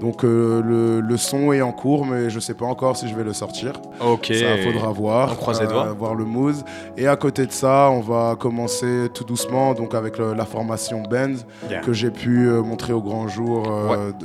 Donc 0.00 0.24
euh, 0.24 0.60
le, 0.62 1.00
le 1.00 1.16
son 1.16 1.52
est 1.52 1.62
en 1.62 1.72
cours, 1.72 2.04
mais 2.06 2.30
je 2.30 2.38
sais 2.40 2.54
pas 2.54 2.66
encore 2.66 2.96
si 2.96 3.08
je 3.08 3.14
vais 3.14 3.24
le 3.24 3.32
sortir. 3.32 3.72
Ok. 4.04 4.32
Ça 4.34 4.56
faudra 4.62 4.90
voir. 4.92 5.30
On 5.32 5.36
croise 5.36 5.60
les 5.60 5.66
doigts. 5.66 5.92
voir 5.98 6.14
le 6.14 6.24
mood. 6.24 6.54
Et 6.96 7.06
à 7.06 7.16
côté 7.16 7.46
de 7.46 7.52
ça, 7.52 7.88
on 7.90 8.00
va 8.00 8.36
commencer 8.38 9.08
tout 9.14 9.24
doucement, 9.24 9.74
donc 9.74 9.94
avec 9.94 10.18
le- 10.18 10.34
la 10.34 10.44
formation 10.44 11.02
Band 11.02 11.34
Yeah. 11.70 11.80
que 11.80 11.92
j'ai 11.92 12.10
pu 12.10 12.48
montrer 12.48 12.92
au 12.92 13.00
grand 13.00 13.28
jour 13.28 13.62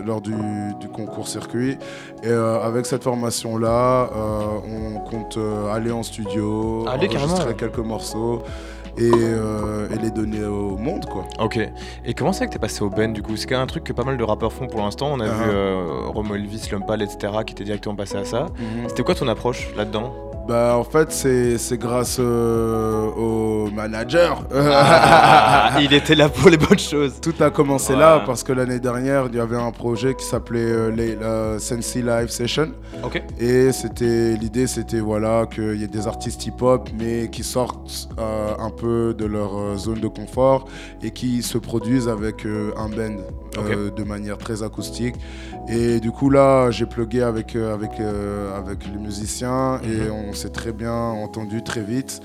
lors 0.05 0.21
du, 0.21 0.33
du 0.79 0.87
concours 0.89 1.27
circuit. 1.27 1.77
Et 2.23 2.29
avec 2.31 2.85
cette 2.85 3.03
formation-là, 3.03 4.09
euh, 4.15 4.41
on 4.95 4.99
compte 4.99 5.37
aller 5.73 5.91
en 5.91 6.03
studio, 6.03 6.85
Allez, 6.87 7.07
enregistrer 7.07 7.27
carrément. 7.37 7.53
quelques 7.57 7.77
morceaux 7.79 8.41
et, 8.97 9.11
euh, 9.13 9.87
et 9.93 9.97
les 9.97 10.11
donner 10.11 10.43
au 10.43 10.77
monde, 10.77 11.05
quoi. 11.05 11.25
Ok. 11.39 11.59
Et 12.05 12.13
comment 12.13 12.33
c'est 12.33 12.47
que 12.47 12.51
t'es 12.53 12.59
passé 12.59 12.81
au 12.83 12.89
Ben 12.89 13.13
du 13.13 13.21
coup? 13.21 13.35
C'est 13.35 13.53
un 13.55 13.65
truc 13.67 13.83
que 13.83 13.93
pas 13.93 14.03
mal 14.03 14.17
de 14.17 14.23
rappeurs 14.23 14.53
font 14.53 14.67
pour 14.67 14.81
l'instant. 14.81 15.09
On 15.11 15.19
a 15.19 15.25
Ah. 15.25 15.27
vu 15.27 15.49
euh, 15.49 16.01
Romo 16.07 16.35
Elvis, 16.35 16.69
Lumpal, 16.71 17.01
etc. 17.01 17.33
qui 17.45 17.53
étaient 17.53 17.63
directement 17.63 17.95
passés 17.95 18.17
à 18.17 18.25
ça. 18.25 18.47
Mhm. 18.57 18.87
C'était 18.89 19.03
quoi 19.03 19.15
ton 19.15 19.27
approche 19.27 19.69
là-dedans? 19.75 20.13
Bah 20.49 20.75
en 20.75 20.83
fait 20.83 21.11
c'est 21.11 21.59
c'est 21.59 21.77
grâce 21.77 22.17
euh, 22.19 23.05
au 23.15 23.69
manager. 23.69 24.43
Ah, 24.51 25.77
Il 25.79 25.93
était 25.93 26.15
là 26.15 26.27
pour 26.27 26.49
les 26.49 26.57
bonnes 26.57 26.79
choses. 26.79 27.19
Tout 27.21 27.35
a 27.39 27.51
commencé 27.51 27.93
Ouais. 27.93 27.99
là 27.99 28.23
parce 28.25 28.41
que 28.43 28.51
l'année 28.51 28.79
dernière 28.79 29.27
il 29.31 29.35
y 29.35 29.39
avait 29.39 29.57
un 29.57 29.69
projet 29.69 30.15
qui 30.15 30.25
s'appelait 30.25 30.59
euh, 30.71 30.89
les- 30.89 31.59
Sensi 31.59 32.01
Live 32.01 32.29
Session. 32.29 32.69
Et 33.39 33.71
c'était 33.71 34.33
l'idée 34.41 34.65
c'était 34.65 34.99
voilà 35.01 35.45
qu'il 35.45 35.75
y 35.75 35.83
ait 35.83 35.87
des 35.99 36.07
artistes 36.07 36.43
hip-hop 36.47 36.89
mais 36.99 37.29
qui 37.29 37.43
sortent 37.43 38.09
euh, 38.17 38.49
un 38.57 38.71
peu 38.71 39.13
de 39.15 39.25
leur 39.25 39.55
euh, 39.55 39.77
zone 39.77 39.99
de 39.99 40.07
confort 40.07 40.65
et 41.03 41.11
qui 41.11 41.43
se 41.43 41.59
produisent 41.59 42.07
avec 42.09 42.43
un 42.45 42.89
band 42.89 43.21
de 43.95 44.03
manière 44.03 44.37
très 44.39 44.63
acoustique. 44.63 45.15
Et 45.67 45.99
du 45.99 46.09
coup 46.11 46.31
là 46.31 46.71
j'ai 46.71 46.87
plugué 46.87 47.21
avec 47.21 47.55
avec 47.55 47.91
avec 48.61 48.79
les 48.91 48.99
musiciens 48.99 49.79
et 49.83 50.09
on 50.09 50.33
s'est 50.39 50.49
très 50.49 50.71
bien 50.71 50.93
entendu 50.93 51.63
très 51.63 51.81
vite. 51.81 52.21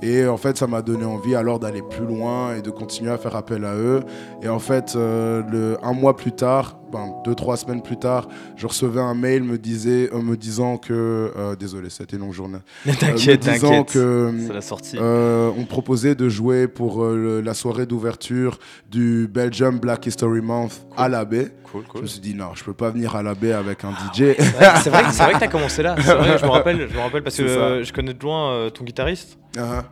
Et 0.00 0.26
en 0.26 0.36
fait, 0.36 0.56
ça 0.56 0.66
m'a 0.66 0.80
donné 0.80 1.04
envie 1.04 1.34
alors 1.34 1.58
d'aller 1.58 1.82
plus 1.82 2.06
loin 2.06 2.54
et 2.54 2.62
de 2.62 2.70
continuer 2.70 3.10
à 3.10 3.18
faire 3.18 3.34
appel 3.34 3.64
à 3.64 3.74
eux. 3.74 4.04
Et 4.42 4.48
en 4.48 4.60
fait, 4.60 4.94
euh, 4.94 5.42
le, 5.50 5.76
un 5.82 5.92
mois 5.92 6.16
plus 6.16 6.32
tard, 6.32 6.78
ben, 6.92 7.12
deux, 7.24 7.34
trois 7.34 7.56
semaines 7.56 7.82
plus 7.82 7.96
tard, 7.98 8.28
je 8.56 8.66
recevais 8.66 9.00
un 9.00 9.14
mail 9.14 9.42
me, 9.42 9.58
disait, 9.58 10.10
euh, 10.12 10.20
me 10.22 10.36
disant 10.36 10.76
que... 10.78 11.32
euh, 11.36 11.56
désolé, 11.56 11.90
c'était 11.90 12.16
une 12.16 12.22
longue 12.22 12.32
journée. 12.32 12.58
Euh, 12.88 12.92
T'inquiète, 12.98 13.40
disant 13.40 13.84
t'inquiète. 13.84 13.98
C'est 14.46 14.52
la 14.52 14.60
sortie. 14.60 14.96
euh, 15.00 15.50
on 15.56 15.60
me 15.60 15.66
proposait 15.66 16.14
de 16.14 16.28
jouer 16.28 16.68
pour 16.68 17.04
euh, 17.04 17.16
le- 17.16 17.40
la 17.40 17.54
soirée 17.54 17.86
d'ouverture 17.86 18.58
du 18.90 19.28
Belgium 19.32 19.78
Black 19.78 20.06
History 20.06 20.40
Month 20.40 20.86
à 20.96 21.08
la 21.08 21.24
baie. 21.24 21.52
Cool, 21.70 21.82
cool. 21.84 21.98
Je 21.98 22.02
me 22.02 22.06
suis 22.06 22.20
dit, 22.20 22.34
non, 22.34 22.54
je 22.54 22.64
peux 22.64 22.72
pas 22.72 22.90
venir 22.90 23.14
à 23.14 23.22
la 23.22 23.34
baie 23.34 23.52
avec 23.52 23.84
un 23.84 23.90
DJ. 23.90 24.20
Ouais, 24.20 24.36
c'est 24.82 24.88
vrai, 24.90 25.02
vrai 25.02 25.32
que 25.34 25.38
t'as 25.38 25.48
commencé 25.48 25.82
là. 25.82 25.94
Vrai, 25.96 26.38
je 26.38 26.44
me 26.44 26.50
rappelle, 26.50 26.88
je 26.90 26.96
me 26.96 27.00
rappelle 27.00 27.22
parce 27.22 27.36
que 27.38 27.42
euh, 27.42 27.84
je 27.84 27.92
connais 27.92 28.14
de 28.14 28.22
loin 28.22 28.52
euh, 28.52 28.70
ton 28.70 28.84
guitariste. 28.84 29.38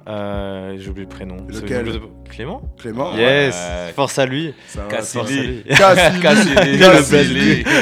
Euh, 0.08 0.76
J'ai 0.78 0.90
oublié 0.90 1.06
le 1.06 1.08
prénom. 1.14 1.36
Lequel 1.48 1.86
Clément. 2.30 2.62
Clément 2.78 3.14
Yes. 3.16 3.54
Ouais. 3.54 3.92
Force 3.94 4.18
à 4.18 4.26
lui. 4.26 4.54
Cassili. 4.88 5.64
Cassili. 5.68 6.78
Cassili. 6.92 7.64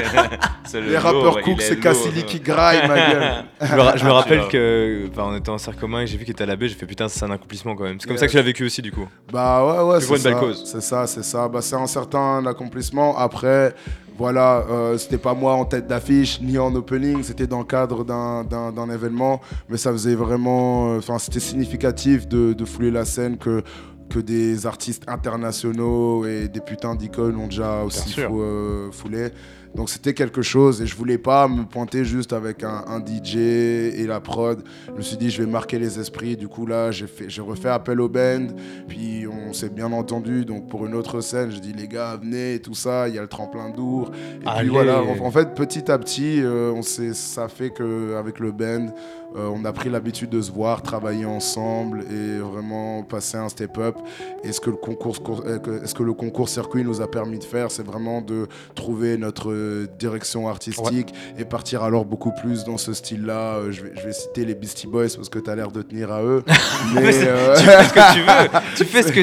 Le 0.74 0.80
Les 0.90 0.98
rappeurs 0.98 1.40
cook, 1.42 1.60
est 1.60 1.62
c'est. 1.62 1.78
Cassili 1.78 2.24
qui 2.24 2.40
graille, 2.40 2.88
ma 2.88 2.96
gueule. 2.96 3.44
Je 3.60 3.74
me, 3.76 3.80
ra- 3.80 3.96
je 3.96 4.02
me 4.04 4.08
Tu 4.08 4.14
rappelle 4.14 4.48
que 4.48 5.08
enfin, 5.12 5.28
on 5.32 5.36
était 5.36 5.50
en 5.50 5.58
cercle 5.58 5.78
commun 5.78 6.00
et 6.00 6.06
j'ai 6.08 6.16
vu 6.16 6.24
qu'il 6.24 6.32
était 6.32 6.42
à 6.42 6.46
la 6.46 6.56
baie, 6.56 6.66
j'ai 6.68 6.74
fait 6.74 6.86
putain 6.86 7.06
c'est 7.08 7.24
un 7.24 7.30
accomplissement 7.30 7.76
quand 7.76 7.84
même. 7.84 7.98
C'est 8.00 8.06
comme 8.08 8.14
Yes. 8.14 8.20
ça 8.20 8.26
que 8.26 8.32
tu 8.32 8.36
l'as 8.38 8.42
vécu 8.42 8.64
aussi 8.64 8.82
du 8.82 8.90
coup. 8.90 9.06
Bah 9.32 9.64
ouais, 9.64 9.92
ouais, 9.92 10.00
Tu 10.00 10.06
vois 10.06 10.18
c'est 10.18 10.30
une 10.30 10.34
belle 10.34 10.40
ça. 10.42 10.46
cause. 10.46 10.62
C'est 10.66 10.80
ça, 10.82 11.06
c'est 11.06 11.22
ça. 11.22 11.46
Bah, 11.48 11.60
c'est 11.62 11.76
un 11.76 11.86
certain 11.86 12.44
accomplissement. 12.46 13.16
Après, 13.16 13.72
voilà, 14.18 14.64
euh, 14.68 14.98
c'était 14.98 15.18
pas 15.18 15.34
moi 15.34 15.54
en 15.54 15.64
tête 15.64 15.86
d'affiche 15.86 16.40
ni 16.40 16.58
en 16.58 16.74
opening, 16.74 17.22
c'était 17.22 17.46
dans 17.46 17.58
le 17.60 17.64
cadre 17.64 18.04
d'un- 18.04 18.42
d'un 18.42 18.72
d'un 18.72 18.90
événement, 18.90 19.40
mais 19.68 19.76
ça 19.76 19.92
faisait 19.92 20.14
vraiment, 20.16 20.94
euh, 20.94 20.98
enfin, 20.98 21.18
c'était 21.20 21.40
significatif 21.40 22.26
de, 22.26 22.52
de 22.52 22.64
fouler 22.64 22.90
la 22.90 23.04
scène 23.04 23.38
que 23.38 23.62
que 24.10 24.18
des 24.18 24.66
artistes 24.66 25.04
internationaux 25.08 26.24
et 26.26 26.48
des 26.48 26.60
putains 26.60 26.94
d'icônes 26.94 27.36
ont 27.36 27.46
déjà 27.46 27.82
aussi 27.82 28.12
fou- 28.20 28.40
euh, 28.42 28.90
foulé. 28.92 29.28
Donc 29.74 29.90
c'était 29.90 30.14
quelque 30.14 30.40
chose 30.40 30.80
et 30.82 30.86
je 30.86 30.94
voulais 30.94 31.18
pas 31.18 31.48
me 31.48 31.64
pointer 31.64 32.04
juste 32.04 32.32
avec 32.32 32.62
un, 32.62 32.84
un 32.86 33.00
DJ 33.04 33.34
et 33.38 34.06
la 34.06 34.20
prod. 34.20 34.62
Je 34.86 34.92
me 34.92 35.00
suis 35.02 35.16
dit 35.16 35.30
je 35.30 35.42
vais 35.42 35.50
marquer 35.50 35.80
les 35.80 35.98
esprits. 35.98 36.36
Du 36.36 36.46
coup 36.46 36.64
là 36.64 36.92
j'ai 36.92 37.08
fait, 37.08 37.28
j'ai 37.28 37.42
refait 37.42 37.70
appel 37.70 38.00
au 38.00 38.08
band. 38.08 38.46
Puis 38.86 39.26
on 39.26 39.52
s'est 39.52 39.70
bien 39.70 39.90
entendu. 39.90 40.44
Donc 40.44 40.68
pour 40.68 40.86
une 40.86 40.94
autre 40.94 41.20
scène, 41.20 41.50
je 41.50 41.58
dis 41.58 41.72
les 41.72 41.88
gars 41.88 42.16
venez 42.22 42.54
et 42.54 42.60
tout 42.60 42.74
ça. 42.74 43.08
Il 43.08 43.16
y 43.16 43.18
a 43.18 43.22
le 43.22 43.26
tremplin 43.26 43.70
d'Our. 43.70 44.12
Et 44.44 44.46
Allez. 44.46 44.60
puis 44.60 44.68
voilà. 44.68 45.02
En, 45.02 45.18
en 45.26 45.30
fait 45.32 45.54
petit 45.56 45.90
à 45.90 45.98
petit, 45.98 46.40
euh, 46.40 46.70
on 46.72 46.82
s'est, 46.82 47.12
ça 47.12 47.48
fait 47.48 47.70
que 47.70 48.14
avec 48.14 48.38
le 48.38 48.52
band, 48.52 48.94
euh, 49.36 49.48
on 49.52 49.64
a 49.64 49.72
pris 49.72 49.90
l'habitude 49.90 50.30
de 50.30 50.40
se 50.40 50.50
voir, 50.52 50.82
travailler 50.82 51.24
ensemble 51.26 52.04
et 52.10 52.38
vraiment 52.38 53.02
passer 53.02 53.36
un 53.36 53.48
step 53.48 53.76
up. 53.78 53.96
Et 54.44 54.52
ce 54.52 54.60
que 54.60 54.70
le 54.70 54.76
concours, 54.76 55.42
euh, 55.46 55.58
ce 55.84 55.94
que 55.94 56.02
le 56.02 56.12
concours 56.12 56.48
circuit 56.48 56.84
nous 56.84 57.00
a 57.00 57.10
permis 57.10 57.38
de 57.38 57.44
faire, 57.44 57.70
c'est 57.70 57.84
vraiment 57.86 58.20
de 58.20 58.46
trouver 58.74 59.16
notre 59.16 59.50
euh, 59.50 59.86
direction 59.98 60.48
artistique 60.48 61.12
et 61.38 61.44
partir 61.44 61.82
alors 61.82 62.04
beaucoup 62.04 62.32
plus 62.42 62.64
dans 62.64 62.76
ce 62.78 62.92
style-là. 62.92 63.70
Je, 63.70 63.82
vais, 63.82 63.92
je 63.96 64.02
vais 64.06 64.12
citer 64.12 64.44
les 64.44 64.54
Beastie 64.54 64.86
Boys 64.86 65.08
parce 65.16 65.28
que 65.28 65.38
tu 65.38 65.50
as 65.50 65.56
l'air 65.56 65.70
de 65.72 65.82
tenir 65.82 66.12
à 66.12 66.22
eux. 66.22 66.42
Mais, 66.94 67.10
euh, 67.22 67.54
Tu 67.56 67.64
fais 67.64 67.82
ce 67.82 67.92
que 67.92 68.12
tu 68.14 68.20
veux. 68.20 68.60
Tu 68.76 68.84
fais 68.84 69.02
ce 69.02 69.12
que 69.12 69.20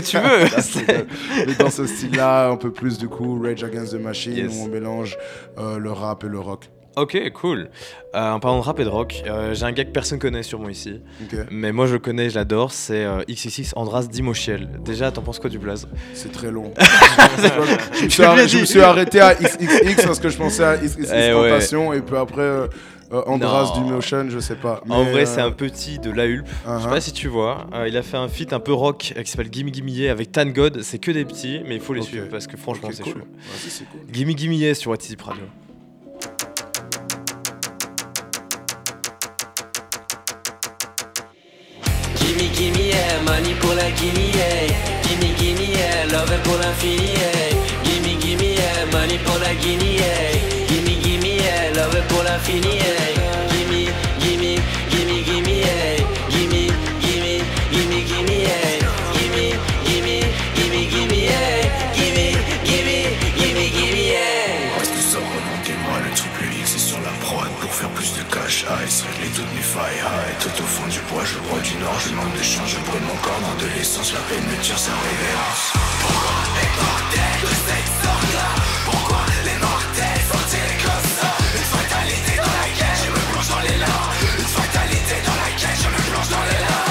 tu 0.81 0.91
veux. 0.91 1.05
Mais 1.47 1.55
dans 1.55 1.69
ce 1.69 1.85
style-là, 1.85 2.49
un 2.49 2.57
peu 2.57 2.71
plus 2.71 2.97
du 2.97 3.07
coup, 3.07 3.39
Rage 3.41 3.63
Against 3.63 3.93
the 3.93 4.01
Machine, 4.01 4.35
Yes. 4.35 4.51
où 4.53 4.63
on 4.63 4.67
mélange 4.67 5.17
euh, 5.57 5.77
le 5.77 5.91
rap 5.91 6.23
et 6.23 6.27
le 6.29 6.39
rock. 6.39 6.69
Ok, 6.95 7.31
cool. 7.33 7.69
Euh, 8.13 8.31
en 8.31 8.39
parlant 8.39 8.59
de 8.59 8.63
rap 8.63 8.79
et 8.79 8.83
de 8.83 8.89
rock, 8.89 9.23
euh, 9.25 9.53
j'ai 9.53 9.63
un 9.63 9.71
gars 9.71 9.85
que 9.85 9.91
personne 9.91 10.19
connaît 10.19 10.43
sûrement 10.43 10.69
ici. 10.69 11.01
Mais 11.49 11.71
moi 11.71 11.87
je 11.87 11.93
le 11.93 11.99
connais, 11.99 12.29
je 12.29 12.35
l'adore, 12.35 12.71
c'est 12.71 13.05
euh, 13.05 13.21
XXX 13.29 13.73
Andras 13.75 14.03
Dimochiel. 14.03 14.69
Déjà, 14.83 15.11
t'en 15.11 15.21
penses 15.21 15.39
quoi 15.39 15.49
du 15.49 15.59
blaze? 15.59 15.87
C'est 16.13 16.31
très 16.31 16.51
long. 16.51 16.73
je, 17.97 18.05
me 18.05 18.09
suis 18.09 18.23
arrêté, 18.23 18.47
je 18.47 18.57
me 18.59 18.65
suis 18.65 18.81
arrêté 18.81 19.19
à 19.21 19.33
XXX 19.35 20.05
parce 20.05 20.19
que 20.19 20.29
je 20.29 20.37
pensais 20.37 20.63
à 20.63 20.77
XXX 20.77 21.09
Eh 21.13 21.33
ouais. 21.33 21.97
Et 21.97 22.01
puis 22.01 22.17
après 22.17 22.67
euh, 23.13 23.23
Andras 23.25 23.73
du 23.77 23.81
Motion, 23.81 24.29
je 24.29 24.39
sais 24.39 24.55
pas. 24.55 24.81
En 24.89 25.03
vrai, 25.03 25.23
euh, 25.23 25.25
c'est 25.25 25.41
un 25.41 25.51
petit 25.51 25.99
de 25.99 26.11
la 26.11 26.23
Hulp. 26.23 26.45
Je 26.47 26.51
sais 26.51 26.85
uh-huh. 26.85 26.89
pas 26.89 27.01
si 27.01 27.11
tu 27.11 27.27
vois. 27.27 27.67
Euh, 27.73 27.87
il 27.87 27.97
a 27.97 28.03
fait 28.03 28.15
un 28.15 28.29
feat 28.29 28.53
un 28.53 28.61
peu 28.61 28.71
rock 28.71 29.13
qui 29.13 29.31
s'appelle 29.31 29.51
Gimme 29.51 29.69
Gimme 29.73 30.09
avec 30.09 30.31
Tan 30.31 30.45
God. 30.45 30.81
C'est 30.81 30.99
que 30.99 31.11
des 31.11 31.25
petits, 31.25 31.61
mais 31.67 31.75
il 31.75 31.81
faut 31.81 31.93
les 31.93 32.03
suivre 32.03 32.27
parce 32.29 32.47
que 32.47 32.55
franchement, 32.55 32.89
c'est 32.93 33.03
cool. 33.03 33.13
chaud. 33.13 33.19
Cool. 33.91 34.13
Gimme 34.13 34.37
Gimme 34.37 34.73
sur 34.73 34.91
What 34.91 34.99
Is 35.07 35.13
It 35.13 35.21
Radio. 35.21 35.43
Yeah, 42.91 43.19
money 43.25 43.53
pour 43.61 43.73
la 43.73 43.89
Guinée, 43.91 44.31
yeah. 44.33 44.67
Gimme, 45.03 45.33
gimme, 45.37 45.65
yeah, 45.77 46.05
love 46.11 46.37
pour 46.43 46.57
l'infini, 46.57 47.13
yeah. 47.13 47.83
Gimme, 47.83 48.19
gimme, 48.19 48.41
yeah, 48.43 48.85
money 48.91 49.17
pour 49.25 49.39
la 49.39 49.53
Guinée, 49.55 49.95
yeah. 49.97 50.67
Gimme, 50.67 50.93
gimme, 51.01 51.25
yeah, 51.25 51.71
love 51.75 52.01
pour 52.09 52.23
l'infini, 52.23 52.75
yeah. 52.77 53.00
Bois, 71.11 71.23
je 71.25 71.37
bois 71.47 71.59
du 71.59 71.75
nord, 71.77 71.99
je 71.99 72.13
manque 72.15 72.33
de 72.37 72.43
change, 72.43 72.71
je 72.75 72.81
brûle 72.87 73.03
mon 73.03 73.19
corps 73.19 73.41
dans 73.43 73.57
de 73.63 73.67
l'essence, 73.75 74.13
la 74.13 74.23
peine 74.29 74.43
me 74.47 74.57
tire 74.63 74.79
sa 74.79 74.91
révérence. 74.91 75.63
Pourquoi 76.01 76.37
les 76.57 76.71
mortels 76.79 77.39
de 77.43 77.53
cette 77.67 77.91
sorte-là? 78.01 78.49
Pourquoi 78.87 79.23
les 79.47 79.57
mortels 79.59 80.23
sont-ils 80.31 80.75
comme 80.85 81.07
ça? 81.19 81.29
Une 81.57 81.69
fatalité 81.75 82.33
dans 82.39 82.55
laquelle 82.63 82.97
je 83.03 83.09
me 83.11 83.21
plonge 83.29 83.49
dans 83.53 83.63
les 83.67 83.77
larmes 83.83 84.11
Une 84.39 84.51
fatalité 84.59 85.15
dans 85.27 85.37
laquelle 85.43 85.77
je 85.83 85.89
me 85.95 85.99
plonge 86.09 86.29
dans 86.31 86.45
les 86.51 86.59
larmes 86.65 86.81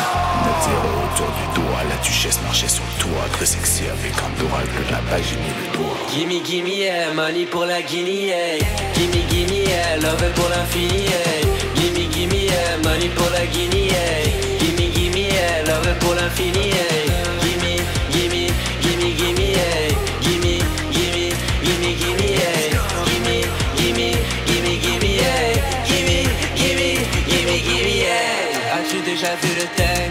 autour 1.10 1.30
du 1.34 1.60
doigt, 1.60 1.82
la 1.88 1.96
duchesse 2.04 2.40
marchait 2.42 2.68
sur 2.68 2.84
le 2.84 3.02
toit, 3.02 3.26
très 3.32 3.46
sexy 3.46 3.84
avec 3.86 4.12
un 4.18 4.30
d'oracle, 4.38 4.78
là-bas 4.90 5.20
j'ai 5.22 5.36
mis 5.36 5.52
le 5.60 5.76
doigt. 5.76 5.96
Gimme, 6.12 6.42
gimme, 6.44 6.68
yeah, 6.68 7.12
money 7.12 7.46
pour 7.46 7.64
la 7.64 7.82
Guinée, 7.82 8.26
yeah. 8.26 8.58
Gimme, 8.94 9.20
gimme, 9.28 9.52
yeah, 9.66 9.96
love 9.96 10.30
pour 10.34 10.48
l'infini, 10.48 11.04
yeah. 11.04 11.40
Gimme, 11.76 11.94
gimme, 11.94 12.09
yeah, 12.50 12.76
money 12.82 13.08
pour 13.14 13.30
la 13.30 13.46
Guinée, 13.46 13.88
yeah. 13.88 14.58
Gimme, 14.58 14.90
gimme, 14.92 15.16
yeah, 15.16 15.62
love 15.66 15.98
pour 16.00 16.14
l'infini, 16.14 16.68
yeah. 16.68 17.10
Gimme, 17.42 17.72
gimme, 18.12 18.46
gimme, 18.82 19.08
gimme, 19.16 19.46
yeah. 19.56 19.88
Gimme, 20.20 20.58
gimme, 20.92 21.32
gimme, 21.64 21.90
gimme, 22.00 22.26
yeah. 22.38 22.60
Gimme, 23.06 23.36
gimme, 23.76 24.08
gimme, 24.46 24.72
gimme, 24.82 25.10
yeah. 25.22 25.54
Gimme, 25.86 26.18
gimme, 26.56 26.90
gimme, 27.28 27.56
gimme, 27.66 27.94
yeah. 27.96 28.76
As-tu 28.76 29.00
déjà 29.02 29.34
vu 29.42 29.50
le 29.58 29.66
tank, 29.76 30.10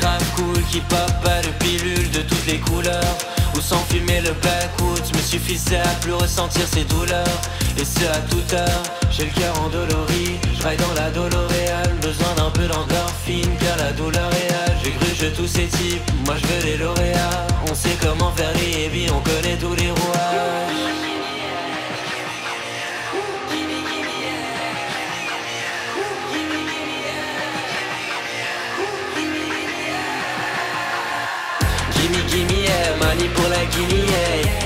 grave 0.00 0.24
cool 0.36 0.62
qui 0.70 0.80
pop 0.80 1.12
pas 1.22 1.40
depuis 1.42 1.76
Ou 3.56 3.60
sans 3.60 3.78
fumer 3.88 4.20
le 4.20 4.30
me 4.30 4.95
suffisait 5.26 5.78
à 5.78 5.94
plus 6.00 6.12
ressentir 6.12 6.62
ces 6.72 6.84
douleurs 6.84 7.40
Et 7.78 7.84
ce 7.84 8.04
à 8.06 8.20
toute 8.30 8.52
heure, 8.52 8.82
j'ai 9.10 9.24
le 9.24 9.30
cœur 9.30 9.60
endolori 9.60 10.36
Je 10.54 10.62
dans 10.62 10.94
la 10.94 11.10
doloréale, 11.10 11.94
besoin 12.00 12.32
d'un 12.36 12.50
peu 12.50 12.66
d'endorphine 12.68 13.50
Car 13.60 13.76
la 13.76 13.92
douleur 13.92 14.30
réelle, 14.30 14.76
j'ai 14.82 14.90
cru 14.92 15.06
je 15.18 15.26
tous 15.26 15.48
ces 15.48 15.66
types 15.66 16.02
Moi 16.24 16.36
je 16.40 16.46
veux 16.46 16.64
les 16.64 16.76
lauréats, 16.76 17.46
on 17.68 17.74
sait 17.74 17.96
comment 18.00 18.30
faire 18.32 18.52
les 18.54 18.88
billes, 18.88 19.10
on 19.10 19.20
connaît 19.20 19.56
tous 19.56 19.74
les 19.74 19.90
rouages 19.90 20.36
Gimme, 31.94 32.28
gimme, 32.28 32.62
yeah, 32.62 32.96
money 33.00 33.28
pour 33.34 33.48
la 33.48 33.64
Guinée, 33.64 34.06
yeah. 34.06 34.65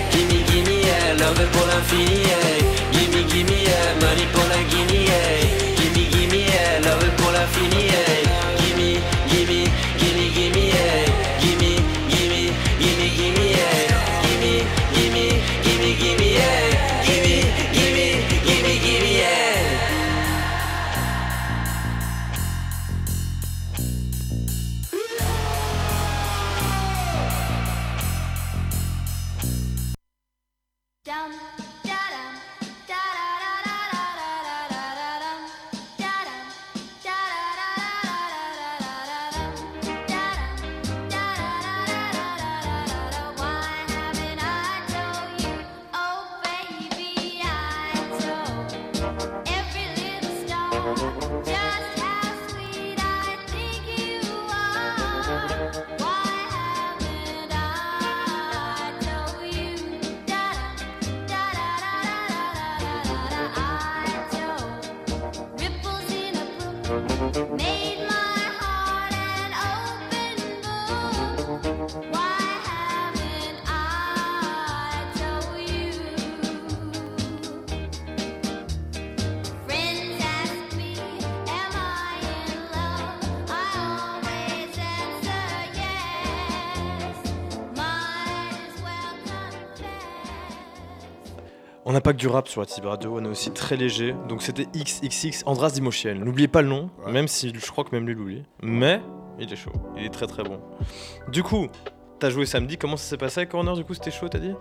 Love 1.31 1.47
pour 1.53 1.67
l'infini. 1.67 2.23
Gimme, 2.91 3.25
gimme, 3.29 3.51
yeah, 3.51 3.95
money 4.01 4.27
pour 4.33 4.43
la 4.49 4.63
Guinée, 4.65 5.05
yeah. 5.05 5.50
down 31.11 31.70
pas 92.11 92.15
que 92.15 92.19
du 92.19 92.27
rap 92.27 92.49
sur 92.49 92.61
la 92.61 92.67
Tib 92.67 92.87
Radio, 92.87 93.17
on 93.17 93.25
est 93.25 93.29
aussi 93.29 93.53
très 93.53 93.77
léger. 93.77 94.17
Donc 94.29 94.43
c'était 94.43 94.67
XXX 94.75 95.45
Andras 95.47 95.71
Dimochiel. 95.71 96.19
N'oubliez 96.19 96.49
pas 96.49 96.61
le 96.61 96.67
nom, 96.67 96.91
même 97.07 97.29
si 97.29 97.53
je 97.55 97.71
crois 97.71 97.85
que 97.85 97.95
même 97.95 98.05
lui 98.05 98.17
l'oublie. 98.17 98.43
Mais 98.65 99.01
il 99.39 99.53
est 99.53 99.55
chaud, 99.55 99.71
il 99.97 100.05
est 100.07 100.11
très 100.11 100.27
très 100.27 100.43
bon. 100.43 100.59
Du 101.29 101.45
coup, 101.45 101.69
t'as 102.19 102.31
joué 102.31 102.47
samedi, 102.47 102.79
comment 102.79 102.97
ça 102.97 103.11
s'est 103.11 103.17
passé 103.17 103.39
avec 103.39 103.51
Corner 103.51 103.77
Du 103.77 103.85
coup, 103.85 103.95
c'était 103.95 104.11
chaud, 104.11 104.29
t'as 104.29 104.41
dit? 104.41 104.55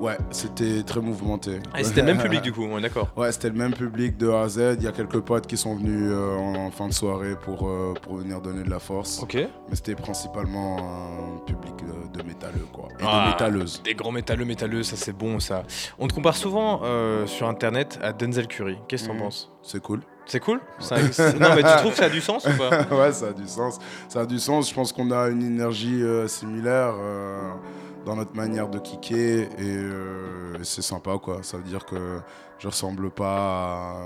Ouais, 0.00 0.16
c'était 0.30 0.82
très 0.82 1.00
mouvementé. 1.00 1.60
Ah, 1.74 1.84
c'était 1.84 2.00
le 2.00 2.06
même 2.06 2.22
public 2.22 2.40
du 2.40 2.52
coup, 2.52 2.64
on 2.64 2.78
est 2.78 2.80
d'accord. 2.80 3.08
Ouais, 3.16 3.30
c'était 3.32 3.50
le 3.50 3.54
même 3.54 3.74
public 3.74 4.16
de 4.16 4.30
A 4.30 4.42
à 4.42 4.48
Z. 4.48 4.76
Il 4.78 4.82
y 4.82 4.86
a 4.88 4.92
quelques 4.92 5.20
potes 5.20 5.46
qui 5.46 5.58
sont 5.58 5.76
venus 5.76 6.08
euh, 6.10 6.36
en, 6.38 6.70
fin 6.70 6.88
de 6.88 6.92
soirée 6.94 7.36
pour, 7.44 7.68
euh, 7.68 7.92
pour 8.00 8.16
venir 8.16 8.40
donner 8.40 8.62
de 8.64 8.70
la 8.70 8.78
force. 8.78 9.22
Ok. 9.22 9.34
Mais 9.34 9.48
c'était 9.74 9.94
principalement 9.94 10.78
un 10.78 11.38
public 11.44 11.74
euh, 11.82 12.08
de 12.18 12.22
métalleux, 12.26 12.66
quoi. 12.72 12.88
Et 12.98 13.02
Ah, 13.06 13.26
de 13.26 13.32
métalleuses. 13.32 13.82
Des 13.84 13.92
grands 13.94 14.10
métalleux, 14.12 14.46
métalleux, 14.46 14.82
ça 14.82 14.96
c'est 14.96 15.12
bon 15.12 15.38
ça. 15.38 15.64
On 15.98 16.08
te 16.08 16.14
compare 16.14 16.36
souvent 16.36 16.80
euh, 16.82 17.26
sur 17.26 17.46
internet 17.46 17.98
à 18.02 18.14
Denzel 18.14 18.46
Curry. 18.46 18.78
Qu'est-ce 18.88 19.02
que 19.02 19.08
t'en 19.08 19.14
Mhm. 19.14 19.20
penses? 19.20 19.52
C'est 19.62 19.82
cool. 19.82 20.00
C'est 20.24 20.40
cool? 20.40 20.60
Ça- 20.78 20.96
Non 21.38 21.54
mais 21.56 21.62
tu 21.62 21.76
trouves 21.78 21.90
que 21.92 21.98
ça 21.98 22.04
a 22.06 22.08
du 22.08 22.22
sens 22.22 22.46
ou 22.46 22.56
pas? 22.56 22.70
Ouais, 22.96 23.12
ça 23.12 23.26
a 23.28 23.32
du 23.34 23.46
sens. 23.46 23.78
Ça 24.08 24.20
a 24.20 24.26
du 24.26 24.38
sens. 24.38 24.70
Je 24.70 24.74
pense 24.74 24.92
qu'on 24.94 25.10
a 25.10 25.28
une 25.28 25.42
énergie 25.42 26.02
similaire 26.26 26.94
dans 28.04 28.16
notre 28.16 28.34
manière 28.34 28.68
de 28.68 28.78
kicker 28.78 29.48
et, 29.58 29.76
euh, 29.76 30.62
c'est 30.62 30.82
sympa, 30.82 31.18
quoi. 31.18 31.42
Ça 31.42 31.56
veut 31.56 31.62
dire 31.62 31.84
que 31.84 32.20
je 32.60 32.68
ressemble 32.68 33.10
pas 33.10 33.96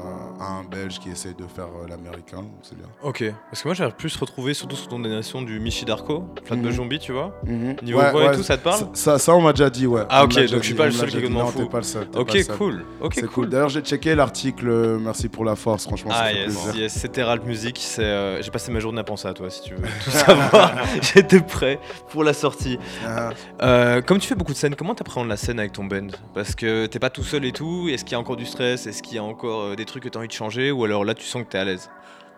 à, 0.41 0.45
un 0.61 0.65
Belge 0.65 0.99
qui 1.01 1.11
essaye 1.11 1.35
de 1.35 1.45
faire 1.47 1.65
euh, 1.67 1.89
l'américain, 1.89 2.37
donc 2.39 2.53
c'est 2.63 2.77
bien. 2.79 2.87
Ok, 3.03 3.25
parce 3.51 3.63
que 3.63 3.69
moi 3.69 3.75
j'aurais 3.75 3.91
plus 3.93 4.17
retrouvé 4.17 4.55
surtout 4.55 4.77
sous 4.77 4.87
ton 4.87 5.01
donation 5.01 5.43
du 5.43 5.59
Michi 5.59 5.85
Darko, 5.85 6.25
Flatbush 6.45 6.71
Mhm. 6.71 6.77
Zombie, 6.77 6.99
tu 7.01 7.13
vois 7.13 7.35
Mhm. 7.45 7.77
Niveau 7.83 8.01
voix 8.13 8.33
et 8.33 8.37
tout, 8.37 8.43
ça 8.45 8.57
te 8.57 8.63
parle 8.63 8.89
ça, 8.95 9.19
ça, 9.19 9.35
on 9.35 9.41
m'a 9.41 9.53
déjà 9.53 9.69
dit, 9.71 9.87
ouais. 9.89 10.03
Ah 10.09 10.25
ok, 10.25 10.35
donc 10.35 10.61
je 10.61 10.67
suis 10.67 10.75
pas 10.75 10.87
le 10.87 10.93
seul 10.93 11.11
qui 11.11 11.29
m'en 11.29 11.47
fout. 11.49 11.69
pas 11.69 11.79
le 11.79 11.83
seul, 11.83 12.09
t'es 12.09 12.19
Ok, 12.19 12.47
cool. 12.57 12.85
Ok, 13.01 13.15
C'est 13.17 13.27
cool. 13.27 13.49
D'ailleurs, 13.49 13.69
j'ai 13.69 13.81
checké 13.81 14.15
l'article. 14.15 14.69
euh, 14.69 14.99
Merci 14.99 15.29
pour 15.29 15.45
la 15.45 15.57
force, 15.57 15.85
franchement, 15.85 16.13
Ah 16.15 16.33
yes, 16.33 16.57
c'était 16.97 17.23
Ralph 17.25 17.45
Music. 17.45 17.81
euh, 17.99 18.39
J'ai 18.41 18.51
passé 18.51 18.71
ma 18.71 18.79
journée 18.81 19.01
à 19.01 19.05
penser 19.05 19.27
à 19.29 19.35
toi 19.35 19.51
si 19.51 19.63
tu 19.63 19.75
veux 19.75 19.83
tout 20.05 20.11
savoir. 20.11 20.73
J'étais 21.03 21.41
prêt 21.41 21.81
pour 22.11 22.23
la 22.25 22.33
sortie. 22.33 22.79
Ah. 23.05 24.01
Comme 24.07 24.19
tu 24.19 24.29
fais 24.29 24.35
beaucoup 24.37 24.53
de 24.53 24.57
scènes, 24.57 24.75
comment 24.77 24.95
t'appréhendes 24.95 25.29
la 25.29 25.37
scène 25.37 25.59
avec 25.59 25.73
ton 25.73 25.85
band? 25.85 26.07
Parce 26.35 26.55
que 26.55 26.87
t'es 26.87 26.99
pas 27.01 27.11
tout 27.11 27.25
seul 27.25 27.45
et 27.45 27.53
tout. 27.53 27.89
Est-ce 27.89 28.05
qu'il 28.05 28.13
y 28.13 28.15
a 28.15 28.21
encore 28.21 28.37
du 28.37 28.43
stress 28.47 28.86
Est-ce 28.86 29.03
qu'il 29.03 29.16
y 29.16 29.18
a 29.18 29.24
encore 29.24 29.61
euh, 29.61 29.76
des 29.76 29.84
trucs 29.84 30.03
que 30.03 30.09
t'as 30.09 30.18
envie 30.18 30.28
de 30.28 30.32
changer 30.32 30.70
Ou 30.70 30.84
alors 30.84 31.05
là 31.05 31.14
tu 31.14 31.24
sens 31.24 31.42
que 31.42 31.49
t'es 31.49 31.59
à 31.59 31.64
l'aise? 31.64 31.90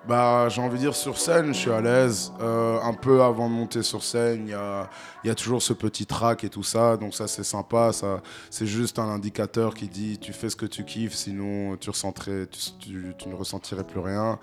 Bah, 0.07 0.49
j'ai 0.49 0.61
envie 0.61 0.77
de 0.77 0.83
dire 0.83 0.95
sur 0.95 1.19
scène, 1.19 1.49
je 1.49 1.59
suis 1.59 1.71
à 1.71 1.81
l'aise. 1.81 2.33
Euh, 2.41 2.79
un 2.81 2.93
peu 2.93 3.23
avant 3.23 3.49
de 3.49 3.55
monter 3.55 3.83
sur 3.83 4.05
scène, 4.05 4.47
il 4.47 4.51
y 4.51 5.31
a, 5.31 5.35
toujours 5.35 5.61
ce 5.61 5.73
petit 5.73 6.07
track 6.07 6.45
et 6.45 6.49
tout 6.49 6.63
ça. 6.63 6.97
Donc 6.97 7.13
ça, 7.13 7.27
c'est 7.27 7.43
sympa. 7.43 7.93
Ça, 7.93 8.23
c'est 8.49 8.67
juste 8.67 9.01
un 9.01 9.09
indicateur 9.09 9.75
qui 9.75 9.89
dit 9.89 10.19
tu 10.19 10.33
fais 10.33 10.49
ce 10.49 10.55
que 10.55 10.67
tu 10.67 10.85
kiffes, 10.85 11.15
sinon 11.15 11.77
tu, 11.77 11.91
tu, 11.91 12.47
tu- 12.79 13.15
tu 13.19 13.29
ne 13.29 13.35
ressentirais 13.35 13.83
plus 13.83 13.99
rien. 13.99 14.39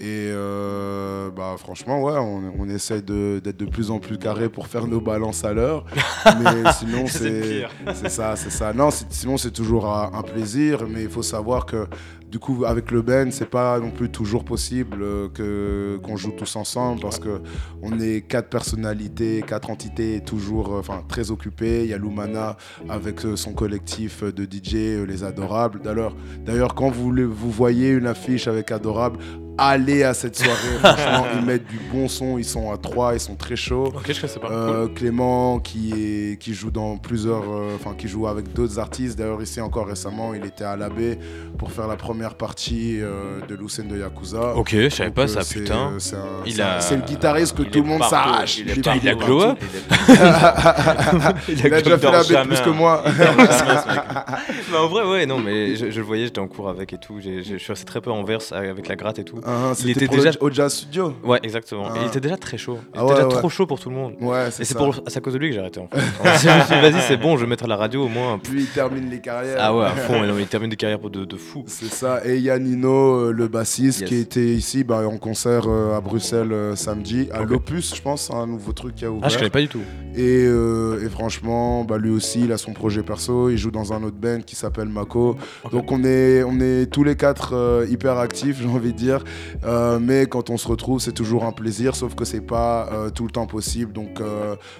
Et 0.00 0.30
euh, 0.30 1.28
bah 1.30 1.56
franchement, 1.58 2.00
ouais, 2.04 2.16
on, 2.16 2.52
on 2.56 2.68
essaye 2.68 3.02
d'être 3.02 3.56
de, 3.56 3.64
plus 3.64 3.90
en 3.90 3.98
plus 3.98 4.16
carré 4.16 4.48
pour 4.48 4.68
faire 4.68 4.86
nos 4.86 5.00
balances 5.00 5.44
à 5.44 5.52
l'heure. 5.52 5.84
Mais 6.40 6.70
sinon, 6.78 7.06
C'est 7.08 7.66
ça, 8.08 8.36
c'est 8.36 8.50
ça. 8.50 8.72
Non, 8.72 8.90
sinon 8.90 9.36
c'est 9.36 9.50
toujours 9.50 9.92
un 9.92 10.22
plaisir, 10.22 10.86
mais 10.88 11.02
il 11.02 11.10
faut 11.10 11.22
savoir 11.22 11.66
que 11.66 11.86
du 12.30 12.38
coup, 12.38 12.64
avec 12.66 12.90
le 12.90 13.00
Ben, 13.00 13.32
c'est 13.32 13.48
pas 13.48 13.78
non 13.80 13.90
plus 13.90 14.10
toujours 14.10 14.44
possible 14.44 14.98
euh, 15.02 15.28
que 15.28 15.98
qu'on 16.02 16.16
joue 16.16 16.32
tous 16.32 16.56
ensemble 16.56 17.00
parce 17.00 17.18
que 17.18 17.40
on 17.82 17.98
est 18.00 18.20
quatre 18.20 18.50
personnalités, 18.50 19.42
quatre 19.46 19.70
entités 19.70 20.20
toujours, 20.20 20.74
euh, 20.74 20.80
enfin 20.80 21.02
très 21.08 21.30
occupées. 21.30 21.84
Il 21.84 21.90
y 21.90 21.94
a 21.94 21.98
Lumana 21.98 22.56
avec 22.88 23.24
euh, 23.24 23.36
son 23.36 23.54
collectif 23.54 24.22
de 24.22 24.44
DJ, 24.44 25.06
les 25.06 25.24
Adorables. 25.24 25.80
D'ailleurs, 25.82 26.14
d'ailleurs, 26.44 26.74
quand 26.74 26.90
vous 26.90 27.12
vous 27.12 27.50
voyez 27.50 27.90
une 27.90 28.06
affiche 28.06 28.46
avec 28.46 28.70
Adorables, 28.72 29.18
allez 29.58 30.04
à 30.04 30.14
cette 30.14 30.36
soirée. 30.36 30.78
Franchement, 30.78 31.26
ils 31.34 31.44
mettent 31.44 31.66
du 31.66 31.78
bon 31.92 32.08
son. 32.08 32.38
Ils 32.38 32.44
sont 32.44 32.70
à 32.72 32.78
trois, 32.78 33.14
ils 33.14 33.20
sont 33.20 33.34
très 33.34 33.56
chauds. 33.56 33.88
Ok, 33.88 34.12
je 34.12 34.20
connaissais 34.20 34.38
pas. 34.38 34.50
Euh, 34.50 34.88
Clément 34.88 35.58
qui, 35.58 35.92
est, 35.92 36.40
qui 36.40 36.54
joue 36.54 36.70
dans 36.70 36.96
plusieurs, 36.96 37.42
euh, 37.42 37.74
enfin 37.74 37.94
qui 37.94 38.08
joue 38.08 38.26
avec 38.26 38.52
d'autres 38.52 38.78
artistes. 38.78 39.18
D'ailleurs 39.18 39.42
ici 39.42 39.60
encore 39.60 39.88
récemment, 39.88 40.32
il 40.32 40.46
était 40.46 40.64
à 40.64 40.76
l'abbé 40.76 41.18
pour 41.58 41.72
faire 41.72 41.88
la 41.88 41.96
première 41.96 42.17
partie 42.34 43.00
euh, 43.00 43.40
de 43.48 43.54
Lucien 43.54 43.84
de 43.84 43.96
Yakuza. 43.96 44.54
Ok, 44.56 44.70
je 44.72 44.88
savais 44.88 45.10
pas 45.10 45.22
euh, 45.22 45.26
ça, 45.26 45.40
putain. 45.40 45.92
euh, 45.92 45.98
C'est 45.98 46.16
Il 46.46 46.60
a- 46.60 46.78
le 46.96 47.02
guitariste 47.02 47.56
que 47.56 47.62
il 47.62 47.70
tout 47.70 47.82
le 47.82 47.88
monde 47.88 48.02
s'arrache. 48.04 48.58
il 48.58 48.66
partout. 48.82 49.00
Il 49.02 49.08
a 49.08 49.14
glow 49.14 49.42
up 49.42 49.58
Il 51.48 51.66
a 51.74 51.82
déjà 51.82 51.98
fait 51.98 52.10
l'abbé 52.10 52.48
plus 52.48 52.60
que 52.60 52.70
moi. 52.70 53.02
mais 54.70 54.76
en 54.78 54.86
vrai, 54.88 55.04
ouais, 55.04 55.26
non, 55.26 55.38
mais 55.38 55.76
je, 55.76 55.86
le 55.86 56.02
voyais, 56.02 56.24
j'étais 56.24 56.40
en 56.40 56.48
cours 56.48 56.68
avec 56.68 56.92
et 56.92 56.98
tout. 56.98 57.20
je 57.20 57.42
suis 57.56 57.66
resté 57.72 57.84
très 57.84 58.00
peu 58.00 58.10
en 58.10 58.22
verse 58.24 58.52
avec 58.52 58.88
la 58.88 58.96
gratte 58.96 59.18
et 59.18 59.24
tout. 59.24 59.40
Ah, 59.46 59.70
il 59.72 59.76
c'était 59.76 60.04
était 60.04 60.16
déjà 60.16 60.30
au 60.40 60.50
Jazz 60.50 60.72
Studio. 60.74 61.14
Ouais, 61.24 61.38
exactement. 61.42 61.86
Et 61.86 61.90
Ah. 61.94 61.98
il 62.02 62.06
était 62.08 62.20
déjà 62.20 62.36
très 62.36 62.58
chaud. 62.58 62.78
Il 62.94 62.98
Ah 62.98 63.02
était 63.02 63.02
ouais, 63.04 63.14
déjà 63.16 63.28
ouais. 63.28 63.34
trop 63.34 63.48
chaud 63.48 63.66
pour 63.66 63.80
tout 63.80 63.90
le 63.90 63.96
monde. 63.96 64.14
Ouais, 64.20 64.48
Et 64.48 64.64
c'est 64.64 64.76
pour 64.76 64.94
c'est 65.06 65.16
à 65.18 65.20
cause 65.20 65.34
de 65.34 65.38
lui 65.38 65.48
que 65.48 65.54
j'ai 65.54 65.60
arrêté 65.60 65.80
en 65.80 65.88
fait. 65.88 66.00
je 66.00 66.30
me 66.30 66.60
suis 66.64 66.74
dit, 66.74 66.80
vas-y, 66.80 67.02
c'est 67.02 67.16
bon, 67.16 67.36
je 67.36 67.42
vais 67.44 67.48
mettre 67.48 67.64
à 67.64 67.68
la 67.68 67.76
radio 67.76 68.04
au 68.04 68.08
moins. 68.08 68.38
Puis 68.38 68.60
il 68.62 68.66
termine 68.66 69.10
les 69.10 69.20
carrières. 69.20 69.56
Ah 69.58 69.74
ouais, 69.74 69.86
à 69.86 69.90
fond, 69.90 70.22
il 70.38 70.46
termine 70.46 70.70
des 70.70 70.76
carrières 70.76 70.98
de 70.98 71.36
fou. 71.36 71.64
C'est 71.66 71.86
ça. 71.92 72.07
Et 72.24 72.36
il 72.36 72.42
y 72.42 72.50
a 72.50 72.58
Nino, 72.58 73.28
euh, 73.28 73.32
le 73.32 73.48
bassiste, 73.48 74.00
Yes. 74.00 74.08
qui 74.08 74.16
était 74.16 74.44
ici 74.54 74.84
bah, 74.84 75.06
en 75.06 75.18
concert 75.18 75.64
euh, 75.66 75.96
à 75.96 76.00
Bruxelles 76.00 76.52
euh, 76.52 76.76
samedi, 76.76 77.28
à 77.32 77.42
l'Opus, 77.42 77.94
je 77.94 78.02
pense, 78.02 78.30
un 78.30 78.46
nouveau 78.46 78.72
truc 78.72 78.94
qui 78.94 79.04
a 79.04 79.10
ouvert. 79.10 79.22
Ah, 79.24 79.28
je 79.28 79.36
connais 79.38 79.50
pas 79.50 79.60
du 79.60 79.68
tout. 79.68 79.80
Et, 80.18 80.44
euh, 80.46 81.04
et 81.04 81.08
franchement, 81.08 81.84
bah, 81.84 81.96
lui 81.96 82.10
aussi, 82.10 82.40
il 82.42 82.50
a 82.50 82.58
son 82.58 82.72
projet 82.72 83.04
perso. 83.04 83.50
Il 83.50 83.56
joue 83.56 83.70
dans 83.70 83.92
un 83.92 84.02
autre 84.02 84.16
band 84.16 84.40
qui 84.44 84.56
s'appelle 84.56 84.88
Mako. 84.88 85.36
Donc 85.70 85.92
on 85.92 86.02
est, 86.02 86.42
on 86.42 86.58
est 86.58 86.86
tous 86.92 87.04
les 87.04 87.14
quatre 87.14 87.54
euh, 87.54 87.86
hyper 87.88 88.18
actifs, 88.18 88.58
j'ai 88.60 88.66
envie 88.68 88.92
de 88.92 88.98
dire. 88.98 89.22
Euh, 89.64 90.00
mais 90.00 90.26
quand 90.26 90.50
on 90.50 90.56
se 90.56 90.66
retrouve, 90.66 91.00
c'est 91.00 91.12
toujours 91.12 91.44
un 91.44 91.52
plaisir, 91.52 91.94
sauf 91.94 92.16
que 92.16 92.24
c'est 92.24 92.40
pas 92.40 92.88
tout 93.14 93.24
le 93.26 93.30
temps 93.30 93.46
possible. 93.46 93.92
Donc 93.92 94.20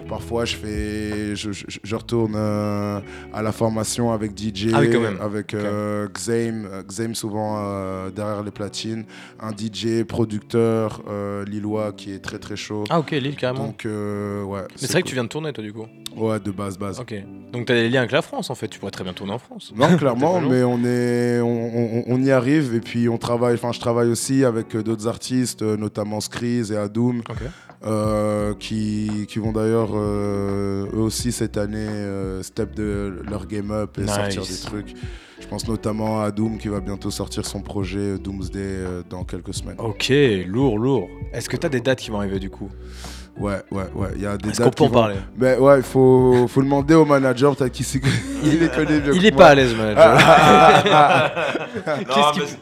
parfois, 0.09 0.45
je 0.45 0.57
fais, 0.57 1.37
je, 1.37 1.53
je- 1.53 1.67
je 1.85 1.95
retourne 1.95 2.35
à 2.35 3.43
la 3.43 3.53
formation 3.53 4.11
avec 4.13 4.33
DJ, 4.37 4.73
Ah 4.75 4.79
avec 5.25 5.55
euh, 5.55 6.09
Xame, 6.09 6.69
Xame 6.89 7.15
souvent 7.15 8.09
derrière 8.11 8.43
les 8.43 8.51
platines, 8.51 9.05
un 9.41 9.51
DJ 9.53 10.03
producteur 10.03 11.03
lillois 11.47 11.93
qui 11.93 12.13
est 12.13 12.19
très 12.19 12.39
très 12.41 12.57
chaud. 12.57 12.83
Ah, 12.91 12.99
ok, 12.99 13.13
Lille 13.13 13.37
carrément. 13.37 13.67
Donc 13.67 13.83
ouais. 13.85 14.63
Mais 14.71 14.77
c'est 14.79 14.93
vrai 14.93 15.03
que 15.03 15.09
tu 15.09 15.15
viens 15.15 15.25
de 15.25 15.28
tourner 15.29 15.53
toi 15.53 15.63
du 15.63 15.73
coup. 15.73 15.87
Ouais, 16.17 16.41
de 16.41 16.51
base 16.51 16.77
base. 16.79 16.99
Ok. 17.01 17.15
Donc 17.53 17.67
t'as 17.67 17.75
des 17.75 17.89
liens 17.89 18.01
avec 18.01 18.13
la 18.13 18.23
France 18.23 18.51
en 18.51 18.55
fait. 18.55 18.69
Tu 18.69 18.79
pourrais 18.79 18.91
très 18.91 19.05
bien 19.05 19.13
tourner 19.13 19.33
en 19.33 19.39
France. 19.39 19.73
Non, 19.77 19.97
clairement, 19.99 20.41
mais 20.41 20.63
on, 20.65 20.85
est, 20.85 21.41
on, 21.41 21.47
on- 21.79 22.05
on 22.09 22.23
y 22.23 22.31
arrive 22.31 22.75
et 22.75 22.81
puis 22.81 23.09
on 23.09 23.19
travaille, 23.19 23.55
enfin 23.55 23.73
je 23.73 23.81
travaille 23.81 24.09
aussi 24.09 24.45
avec 24.45 24.75
euh, 24.75 24.83
d'autres 24.83 25.07
artistes, 25.07 25.63
euh, 25.63 25.77
notamment 25.77 26.21
Skreez 26.21 26.73
et 26.73 26.77
Adoom, 26.77 27.23
euh, 27.85 28.55
qui, 28.55 29.27
qui 29.29 29.39
vont 29.39 29.53
d'ailleurs 29.53 29.91
euh, 29.95 30.87
eux 30.93 30.99
aussi 30.99 31.31
cette 31.33 31.57
année 31.57 31.79
euh, 31.79 32.43
step 32.43 32.75
de 32.75 33.23
leur 33.29 33.47
game 33.47 33.71
up 33.71 33.97
et 33.99 34.03
Nice. 34.03 34.11
sortir 34.11 34.43
des 34.43 34.61
trucs. 34.61 34.95
Je 35.41 35.47
pense 35.47 35.69
notamment 35.69 36.21
à 36.21 36.33
Doom 36.33 36.59
qui 36.59 36.67
va 36.67 36.81
bientôt 36.81 37.13
sortir 37.13 37.47
son 37.47 37.61
projet 37.63 38.19
Doomsday 38.19 39.05
dans 39.09 39.23
quelques 39.23 39.55
semaines. 39.55 39.77
Ok, 39.79 40.13
lourd, 40.47 40.79
lourd. 40.79 41.09
Est-ce 41.33 41.49
que 41.49 41.57
t'as 41.57 41.69
des 41.69 41.81
dates 41.81 42.01
qui 42.01 42.11
vont 42.11 42.19
arriver 42.19 42.41
du 42.41 42.51
coup? 42.51 42.69
Ouais, 43.39 43.55
ouais, 43.71 43.85
ouais. 43.95 44.09
Il 44.17 44.23
y 44.23 44.27
a 44.27 44.37
des 44.37 44.51
Est-ce 44.51 44.61
qu'on 44.63 44.71
peut 44.71 44.85
en 44.85 44.89
vont- 44.89 44.93
parler 44.95 45.15
Mais 45.39 45.57
ouais, 45.57 45.77
il 45.79 45.83
faut, 45.85 46.47
faut 46.49 46.63
demander 46.63 46.95
au 46.95 47.05
manager, 47.05 47.55
peut-être 47.55 47.73
qu'il 47.73 47.85
s'y- 47.87 48.01
il 48.43 48.59
les 48.59 48.69
connaît 48.69 49.01
mieux 49.01 49.15
Il 49.15 49.21
que 49.23 49.27
est 49.27 49.31
moi. 49.31 49.39
pas 49.45 49.49
à 49.51 49.55
l'aise, 49.55 49.75
manager. 49.77 50.15
non, 50.15 52.05
Qu'est-ce 52.05 52.33
qu'il 52.33 52.43
mais 52.43 52.49
c'est 52.49 52.59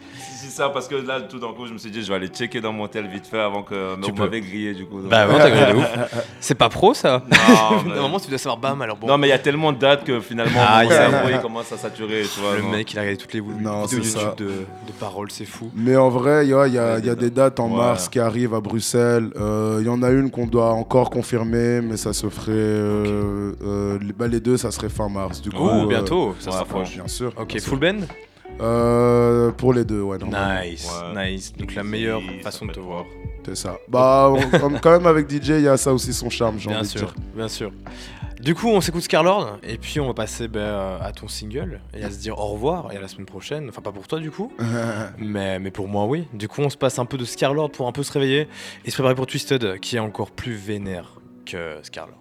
ça 0.57 0.69
parce 0.71 0.89
que 0.89 0.95
là, 0.97 1.21
tout 1.21 1.39
d'un 1.39 1.53
coup, 1.53 1.67
je 1.67 1.73
me 1.73 1.79
suis 1.79 1.91
dit, 1.91 2.03
je 2.03 2.09
vais 2.09 2.15
aller 2.17 2.29
checker 2.29 2.61
dans 2.61 2.73
mon 2.73 2.89
tel 2.89 3.07
vite 3.09 3.27
fait 3.27 3.39
avant 3.41 3.63
que. 3.63 4.01
Tu 4.03 4.13
m'avait 4.13 4.41
grillé 4.41 4.75
du 4.75 4.85
coup. 4.87 5.01
Bah 5.09 5.27
ouais, 5.29 5.35
t'as 5.39 5.51
grillé 5.51 5.73
de 5.73 5.79
ouf. 5.79 5.89
C'est 6.41 6.55
pas 6.55 6.69
pro 6.69 6.95
ça 6.95 7.23
Non, 7.31 7.37
mais- 7.85 7.91
Normalement, 7.95 8.19
tu 8.21 8.29
dois 8.29 8.39
savoir 8.39 8.59
bam 8.59 8.81
alors 8.83 8.97
bon. 8.97 9.07
Non, 9.07 9.19
mais 9.19 9.29
il 9.29 9.31
y 9.31 9.35
a 9.35 9.39
tellement 9.39 9.73
de 9.73 9.79
dates 9.79 10.05
que 10.05 10.21
finalement, 10.21 10.61
Ah, 10.67 10.83
mon 10.85 10.91
cerveau 10.91 11.29
il 11.33 11.39
commence 11.41 11.71
à 11.73 11.77
saturer. 11.77 12.23
Tu 12.23 12.41
vois, 12.41 12.57
Le 12.57 12.63
non. 12.63 12.71
mec, 12.71 12.93
il 12.93 12.99
a 12.99 13.03
regardé 13.03 13.19
toutes 13.19 13.33
les 13.35 13.41
vidéos 13.41 13.61
Non, 13.61 13.83
YouTube 13.83 14.03
c'est 14.05 14.19
ça. 14.19 14.35
de, 14.37 14.45
de 14.47 14.93
paroles, 14.99 15.31
c'est 15.31 15.45
fou. 15.45 15.71
Mais 15.75 15.97
en 15.97 16.09
vrai, 16.09 16.47
il 16.47 16.51
y 16.51 16.55
a, 16.55 16.67
il 16.67 16.75
y 16.75 16.79
a- 16.79 16.99
il 16.99 17.07
y 17.07 17.11
a 17.11 17.15
des 17.15 17.31
dates 17.31 17.61
en 17.61 17.71
Ouais. 17.71 17.77
mars 17.77 18.09
qui 18.09 18.19
arrivent 18.19 18.55
à 18.55 18.61
Bruxelles. 18.61 19.31
Euh, 19.37 19.79
Il 19.81 19.87
y 19.87 19.91
en 19.91 20.03
a 20.03 20.11
une 20.11 20.31
qu'on 20.31 20.47
doit 20.47 20.71
encore 20.73 21.11
confirmer, 21.11 21.81
mais 21.83 21.97
ça 21.97 22.13
se 22.13 22.29
ferait. 22.29 22.53
euh, 22.53 23.53
euh, 23.65 23.99
les, 24.01 24.13
bah, 24.13 24.27
les 24.29 24.41
deux, 24.41 24.57
ça 24.57 24.71
serait 24.71 24.89
fin 24.89 25.09
mars. 25.09 25.41
Du 25.43 25.51
coup, 25.51 25.57
Oh, 25.69 25.87
bientôt, 25.87 26.35
ça 26.39 26.51
s'approche. 26.53 26.95
Bien 26.95 27.09
sûr. 27.09 27.33
Ok, 27.37 27.49
bien 27.49 27.59
sûr. 27.59 27.69
full 27.71 27.79
band? 27.79 28.07
Euh, 28.61 29.51
Pour 29.53 29.73
les 29.75 29.85
deux, 29.85 30.01
ouais. 30.03 30.19
Nice, 30.19 30.89
Ouais. 31.15 31.33
nice. 31.33 31.53
Donc 31.57 31.75
la 31.75 31.85
meilleure 31.85 32.23
façon 32.43 32.67
de 32.67 32.73
te 32.73 32.81
voir. 32.81 33.05
C'est 33.45 33.55
ça. 33.57 33.79
Bah, 33.89 34.31
on- 34.33 34.71
quand 34.81 34.91
même, 34.91 35.07
avec 35.07 35.29
DJ, 35.31 35.51
il 35.51 35.61
y 35.63 35.69
a 35.69 35.77
ça 35.77 35.93
aussi 35.93 36.13
son 36.13 36.31
charme, 36.31 36.59
j'ai 36.59 36.69
Bien 36.69 36.79
envie 36.81 36.93
de 36.93 36.99
sûr, 36.99 37.13
dire. 37.13 37.15
bien 37.35 37.49
sûr. 37.49 37.71
Du 38.41 38.55
coup, 38.55 38.69
on 38.69 38.81
s'écoute 38.81 39.03
Scarlord 39.03 39.59
et 39.63 39.79
puis 39.79 39.99
on 40.01 40.09
va 40.09 40.15
passer 40.15 40.47
ben, 40.49 40.99
à 41.01 41.11
ton 41.13 41.27
single 41.27 41.81
et 41.97 42.03
à 42.05 42.11
se 42.11 42.19
dire 42.19 42.39
au 42.39 42.47
revoir 42.49 42.93
et 42.93 42.97
à 42.97 43.01
la 43.01 43.09
semaine 43.09 43.25
prochaine. 43.27 43.69
Enfin, 43.71 43.81
pas 43.83 43.93
pour 43.93 44.07
toi 44.09 44.19
du 44.21 44.31
coup, 44.31 44.53
mais, 45.19 45.59
mais 45.59 45.71
pour 45.71 45.89
moi, 45.89 46.05
oui. 46.07 46.27
Du 46.35 46.47
coup, 46.49 46.61
on 46.61 46.69
se 46.71 46.77
passe 46.77 46.99
un 46.99 47.07
peu 47.07 47.17
de 47.17 47.25
Scarlord 47.25 47.71
pour 47.71 47.87
un 47.89 47.93
peu 47.93 48.03
se 48.03 48.13
réveiller 48.13 48.47
et 48.85 48.91
se 48.91 48.97
préparer 48.97 49.15
pour 49.15 49.27
Twisted 49.27 49.79
qui 49.81 49.97
est 49.97 50.01
encore 50.01 50.31
plus 50.33 50.55
vénère 50.55 51.19
que 51.47 51.77
Scarlord. 51.83 52.19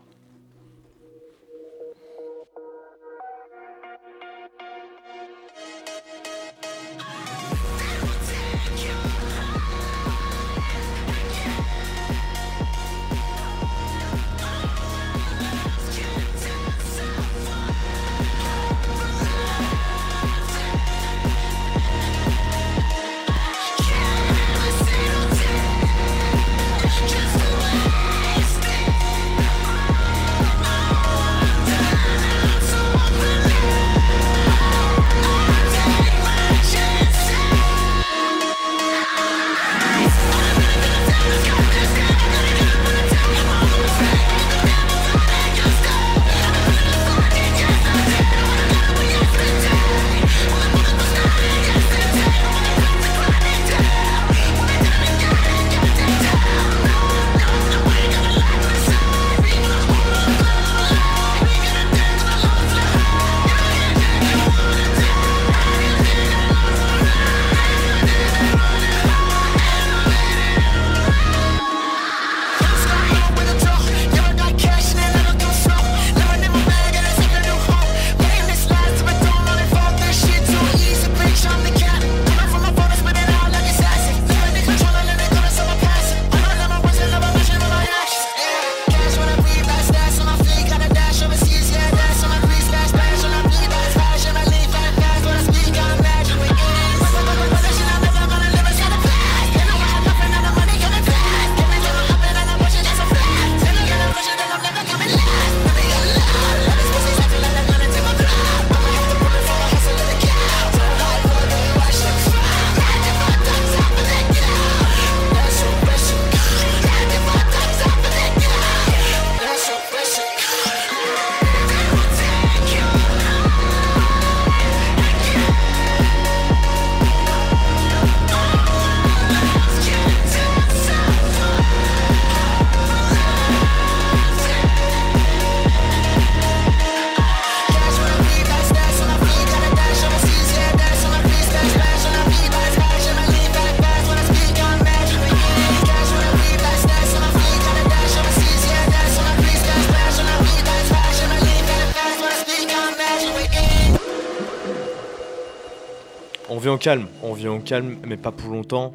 Calme, 156.86 157.08
on 157.24 157.34
vient 157.34 157.52
au 157.52 157.58
calme, 157.58 157.96
mais 158.06 158.16
pas 158.16 158.30
pour 158.32 158.52
longtemps. 158.52 158.94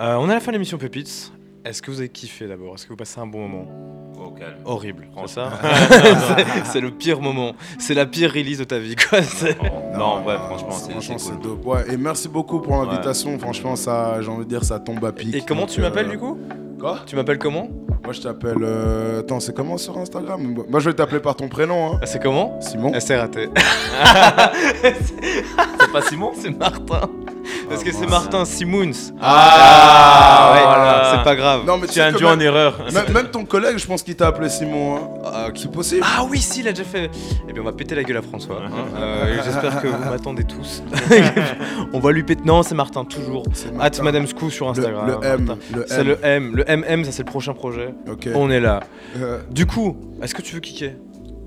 Euh, 0.00 0.16
on 0.16 0.26
est 0.28 0.32
à 0.32 0.34
la 0.34 0.40
fin 0.40 0.50
de 0.50 0.56
l'émission 0.56 0.76
Pépites. 0.76 1.30
Est-ce 1.64 1.80
que 1.80 1.92
vous 1.92 2.00
avez 2.00 2.08
kiffé 2.08 2.48
d'abord? 2.48 2.74
Est-ce 2.74 2.82
que 2.82 2.88
vous 2.88 2.96
passez 2.96 3.20
un 3.20 3.28
bon 3.28 3.46
moment? 3.46 3.64
Au 4.20 4.30
calme. 4.32 4.56
Horrible, 4.64 5.06
c'est 5.20 5.34
ça? 5.34 5.52
C'est- 6.64 6.80
le 6.80 6.90
pire 6.90 7.20
moment. 7.20 7.52
C'est 7.78 7.94
la 7.94 8.06
pire 8.06 8.32
release 8.32 8.58
de 8.58 8.64
ta 8.64 8.80
vie, 8.80 8.96
quoi. 8.96 9.22
C'est- 9.22 9.56
Non, 9.96 10.04
en 10.04 10.20
vrai, 10.22 10.36
franchement, 10.36 10.72
c'est 10.72 10.90
Franchement, 10.90 11.16
c'est 11.18 11.26
c'est 11.26 11.32
cool. 11.34 11.42
dope. 11.42 11.64
Ouais, 11.64 11.84
et 11.92 11.96
merci 11.96 12.28
beaucoup 12.28 12.58
pour 12.58 12.76
l'invitation. 12.84 13.38
Franchement, 13.38 13.76
ça, 13.76 14.20
j'ai 14.20 14.28
envie 14.30 14.44
de 14.44 14.48
dire, 14.48 14.64
ça 14.64 14.80
tombe 14.80 15.04
à 15.04 15.12
pic. 15.12 15.32
Et 15.32 15.42
comment 15.42 15.66
tu 15.66 15.80
m'appelles 15.80 16.06
euh, 16.06 16.10
du 16.10 16.18
coup? 16.18 16.36
Quoi? 16.80 16.98
Tu 17.06 17.14
m'appelles 17.14 17.38
comment? 17.38 17.68
Moi, 18.08 18.14
je 18.14 18.22
t'appelle. 18.22 18.56
euh, 18.62 19.20
Attends, 19.20 19.38
c'est 19.38 19.54
comment 19.54 19.76
sur 19.76 19.98
Instagram? 19.98 20.40
Moi, 20.66 20.80
je 20.80 20.88
vais 20.88 20.94
t'appeler 20.96 21.20
par 21.20 21.36
ton 21.36 21.46
prénom. 21.48 21.92
Hein. 21.92 21.98
Ah, 22.02 22.06
C'est 22.06 22.22
comment? 22.22 22.58
Simon. 22.62 22.90
Ah, 22.94 23.00
C'est 23.00 23.18
raté. 23.20 23.50
C'est 25.80 25.92
pas 25.92 26.00
Simon? 26.08 26.32
C'est 26.40 26.56
Martin. 26.58 27.02
Parce 27.68 27.82
que 27.84 27.92
c'est 27.92 28.00
mince. 28.00 28.10
Martin 28.10 28.44
Simons. 28.46 28.90
Ah, 29.20 30.52
ouais, 30.54 30.60
voilà. 30.62 31.12
c'est 31.18 31.24
pas 31.24 31.36
grave. 31.36 31.62
Non, 31.66 31.76
mais 31.78 31.86
Tu 31.86 31.94
sais 31.94 32.00
as 32.00 32.10
que 32.10 32.14
induit 32.16 32.26
en 32.26 32.30
même- 32.30 32.40
erreur. 32.42 32.78
Même, 32.94 33.12
même 33.12 33.28
ton 33.28 33.44
collègue, 33.44 33.76
je 33.78 33.86
pense 33.86 34.02
qu'il 34.02 34.16
t'a 34.16 34.28
appelé 34.28 34.48
Simon. 34.48 34.96
Hein. 34.96 35.00
Ah. 35.26 35.46
C'est 35.54 35.70
possible 35.70 36.02
Ah 36.04 36.24
oui, 36.28 36.38
si, 36.38 36.60
il 36.60 36.68
a 36.68 36.72
déjà 36.72 36.84
fait. 36.84 37.10
Eh 37.48 37.52
bien, 37.52 37.60
on 37.62 37.64
va 37.64 37.72
péter 37.72 37.94
la 37.94 38.04
gueule 38.04 38.16
à 38.18 38.22
François. 38.22 38.56
hein. 38.66 38.70
Euh, 38.98 39.36
J'espère 39.44 39.80
que 39.82 39.86
vous 39.88 40.10
m'attendez 40.10 40.44
tous. 40.44 40.82
on 41.92 42.00
va 42.00 42.10
lui 42.12 42.22
péter. 42.22 42.42
Non, 42.44 42.62
c'est 42.62 42.74
Martin, 42.74 43.04
toujours. 43.04 43.44
C'est 43.52 43.68
At 43.68 43.72
Martin. 43.74 44.02
Madame 44.02 44.26
Scoo 44.26 44.50
sur 44.50 44.68
Instagram. 44.68 45.06
le 45.06 45.26
M, 45.26 45.44
Martin. 45.44 45.62
le 45.74 45.84
C'est 45.86 46.00
M. 46.00 46.06
le 46.06 46.18
M. 46.24 46.52
Le 46.56 46.64
MM, 46.76 47.04
ça 47.04 47.12
c'est 47.12 47.24
le 47.24 47.30
prochain 47.30 47.52
projet. 47.54 47.94
On 48.34 48.50
est 48.50 48.60
là. 48.60 48.80
Euh, 49.18 49.38
Du 49.50 49.66
coup, 49.66 49.96
est-ce 50.22 50.34
que 50.34 50.42
tu 50.42 50.54
veux 50.54 50.60
kicker? 50.60 50.96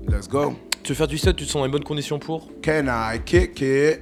Let's 0.08 0.28
go. 0.28 0.54
Tu 0.82 0.92
veux 0.92 0.96
faire 0.96 1.06
du 1.06 1.18
set, 1.18 1.36
tu 1.36 1.44
te 1.44 1.50
sens 1.50 1.60
dans 1.60 1.66
les 1.66 1.70
bonnes 1.72 1.84
conditions 1.84 2.18
pour? 2.18 2.48
Can 2.62 2.86
I 2.88 3.20
kick 3.24 3.60
it? 3.60 4.00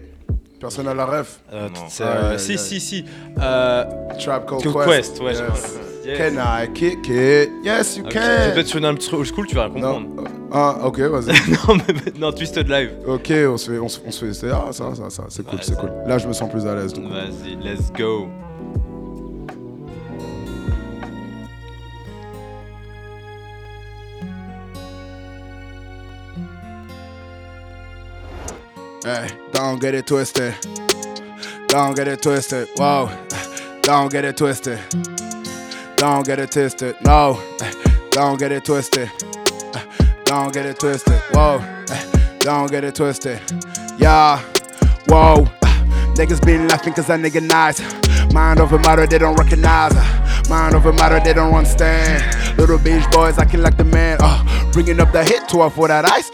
Personne 0.61 0.89
à 0.89 0.95
la 0.95 1.07
ref. 1.07 1.41
Euh, 1.53 1.69
euh, 2.03 2.39
Si, 2.39 2.59
si, 2.59 2.81
si. 2.81 3.05
Euh, 3.41 3.85
Trap 4.19 4.47
Called 4.49 4.63
Called 4.63 4.89
Quest. 4.89 5.19
Quest, 5.19 5.23
ouais, 5.23 5.33
Yes. 5.33 5.79
Yes. 6.05 6.19
Can 6.19 6.37
I 6.39 6.69
kick 6.73 7.09
it? 7.09 7.51
Yes, 7.65 7.97
you 7.99 8.05
can. 8.05 8.11
Je 8.21 8.47
vais 8.49 8.55
peut-être 8.55 8.67
sonner 8.69 8.89
un 8.89 8.95
petit 8.95 9.09
truc 9.09 9.21
old 9.21 9.29
school, 9.29 9.47
tu 9.47 9.55
vas 9.55 9.65
rien 9.65 9.73
comprendre. 9.75 10.01
Non. 10.17 10.25
Ah, 10.53 10.79
ok, 10.85 10.99
vas-y. 11.01 11.33
non, 11.69 11.77
mais 11.89 12.19
non, 12.19 12.33
Twisted 12.33 12.69
Live. 12.69 12.93
ok, 13.07 13.33
on 13.49 13.57
se 13.59 13.71
fait, 13.71 13.79
on 13.79 13.89
se, 13.89 14.01
on 14.07 14.11
se 14.11 14.25
fait. 14.25 14.33
c'est- 14.33 14.51
Ah, 14.51 14.69
ça, 14.73 14.95
ça, 14.95 15.11
ça, 15.11 15.25
c'est 15.29 15.45
cool, 15.45 15.57
Ouais, 15.59 15.61
c'est 15.65 15.77
cool. 15.77 15.93
Là, 16.07 16.17
je 16.19 16.27
me 16.27 16.33
sens 16.33 16.51
plus 16.51 16.67
à 16.67 16.75
l'aise. 16.75 16.95
Vas-y, 16.95 17.57
let's 17.63 17.93
go. 17.93 18.29
Hey, 29.03 29.31
don't 29.53 29.81
get 29.81 29.95
it 29.95 30.07
twisted. 30.07 30.55
Don't 31.69 31.97
get 31.97 32.07
it 32.07 32.21
twisted. 32.21 32.69
Whoa. 32.77 33.11
Don't 33.81 34.13
get 34.13 34.27
it 34.27 34.37
twisted. 34.37 34.79
Don't 35.97 36.27
get 36.27 36.39
it 36.39 36.51
twisted. 36.51 36.97
No. 37.03 37.43
Don't 38.11 38.39
get 38.39 38.53
it 38.53 38.63
twisted. 38.63 39.11
Don't 40.25 40.53
get 40.53 40.67
it 40.67 40.79
twisted. 40.79 41.19
Whoa. 41.33 41.65
Don't 42.41 42.71
get 42.71 42.85
it 42.85 42.95
twisted. 42.95 43.41
Yeah. 43.99 44.39
Whoa. 45.07 45.47
Niggas 46.15 46.45
been 46.45 46.69
laughing 46.69 46.93
cause 46.93 47.07
that 47.07 47.21
nigga 47.21 47.43
nice. 47.43 47.81
Mind 48.35 48.61
over 48.61 48.79
matter, 48.79 49.07
they 49.07 49.17
don't 49.17 49.37
recognize. 49.37 49.95
Mind 50.51 50.75
over 50.75 50.93
matter, 50.93 51.21
they 51.21 51.33
don't 51.33 51.55
understand. 51.55 52.59
Little 52.59 52.79
beach 52.79 53.05
boys 53.13 53.39
I 53.39 53.47
can 53.47 53.63
like 53.63 53.79
the 53.79 53.85
man. 53.85 54.19
Uh, 54.21 54.73
bringing 54.73 55.01
up 55.01 55.11
the 55.13 55.25
hit 55.25 55.49
to 55.49 55.63
her 55.63 55.71
for 55.71 55.89
that 55.89 56.05
ice. 56.05 56.31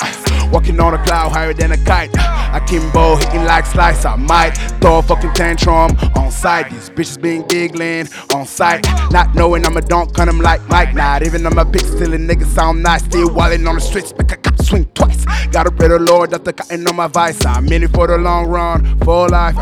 Walking 0.50 0.80
on 0.80 0.94
a 0.94 1.04
cloud 1.04 1.30
higher 1.30 1.52
than 1.54 1.70
a 1.70 1.78
kite. 1.78 2.10
Akimbo 2.57 3.16
hitting 3.16 3.44
like 3.44 3.66
slice. 3.66 4.04
I 4.04 4.16
might 4.16 4.52
throw 4.80 4.98
a 4.98 5.02
fucking 5.02 5.34
tantrum 5.34 5.96
on 6.16 6.30
sight. 6.30 6.70
These 6.70 6.90
bitches 6.90 7.20
being 7.20 7.46
giggling 7.46 8.09
on 8.34 8.46
sight. 8.46 8.86
Not 9.11 9.34
knowing 9.34 9.66
I'm 9.66 9.76
a 9.76 9.82
dunk 9.82 10.18
on 10.18 10.26
them 10.26 10.40
like 10.40 10.66
Mike. 10.68 10.94
Not 10.94 11.22
even 11.22 11.46
on 11.46 11.54
my 11.54 11.64
pick, 11.64 11.82
still 11.82 12.14
a 12.14 12.18
nigga 12.18 12.46
sound 12.46 12.82
nice. 12.82 13.04
Still 13.04 13.28
wildin' 13.28 13.68
on 13.68 13.74
the 13.74 13.80
streets, 13.80 14.12
but 14.12 14.32
I 14.32 14.36
got 14.36 14.61
swing 14.62 14.86
twice. 14.94 15.24
Gotta 15.50 15.70
pray 15.70 15.88
the 15.88 15.98
Lord 15.98 16.30
that 16.30 16.44
the 16.44 16.52
cotton 16.52 16.86
on 16.88 16.96
my 16.96 17.09
vice. 17.09 17.44
I'm 17.44 17.70
in 17.72 17.84
it 17.84 17.90
for 17.90 18.07
the 18.07 18.18
long 18.18 18.46
run, 18.46 18.98
for 19.00 19.28
life, 19.28 19.54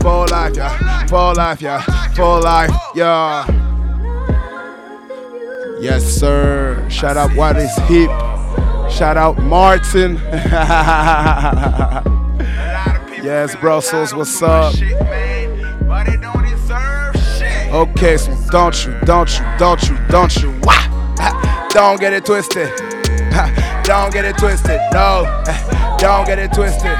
for 0.00 0.26
life, 0.26 0.56
yeah, 0.56 1.06
for 1.06 1.34
life, 1.34 1.60
yeah, 1.60 1.82
for 2.14 2.40
life, 2.40 2.70
yeah. 2.94 3.46
Yes, 5.80 6.04
sir. 6.04 6.84
Shout 6.90 7.16
out 7.16 7.30
What 7.36 7.56
is 7.56 7.74
Hip. 7.88 8.10
Shout 8.90 9.16
out 9.16 9.38
Martin. 9.38 10.18
yes, 13.22 13.56
Brussels, 13.56 14.14
what's 14.14 14.42
up? 14.42 14.74
Okay, 17.70 18.16
so 18.16 18.34
don't 18.50 18.86
you, 18.86 18.98
don't 19.04 19.38
you, 19.38 19.44
don't 19.58 19.88
you, 19.88 19.98
don't 20.08 20.36
you, 20.36 20.60
wah! 20.62 21.68
Don't 21.70 22.00
get 22.00 22.14
it 22.14 22.24
twisted. 22.24 22.68
Don't 23.84 24.12
get 24.12 24.24
it 24.24 24.36
twisted. 24.38 24.80
No, 24.92 25.42
don't 25.98 26.26
get 26.26 26.38
it 26.38 26.52
twisted. 26.52 26.92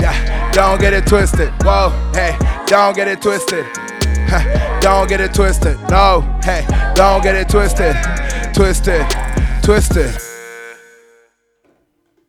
Yeah, 0.00 0.50
don't 0.52 0.78
get 0.78 0.92
it 0.92 1.06
twisted. 1.06 1.50
Whoa, 1.62 1.90
hey, 2.12 2.36
don't 2.66 2.94
get 2.94 3.08
it 3.08 3.22
twisted. 3.22 3.64
Don't 4.80 5.08
get 5.08 5.22
it 5.22 5.32
twisted. 5.32 5.78
No, 5.88 6.20
hey, 6.44 6.66
don't 6.94 7.22
get 7.22 7.34
it 7.34 7.48
twisted. 7.48 7.96
Twisted, 8.52 9.06
twisted. 9.62 10.27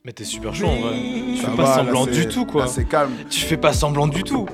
Mais 0.10 0.14
t'es 0.14 0.24
super 0.24 0.56
chaud 0.56 0.66
en 0.66 0.76
vrai. 0.78 0.96
Tu 1.36 1.38
Ça 1.38 1.52
fais 1.52 1.56
pas 1.56 1.76
semblant 1.76 2.08
du 2.08 2.28
tout 2.28 2.44
quoi. 2.44 2.64
là, 2.64 2.68
C'est 2.68 2.86
calme. 2.86 3.12
Tu 3.30 3.42
fais 3.42 3.58
pas 3.58 3.74
semblant 3.74 4.08
du 4.08 4.24
tout. 4.24 4.48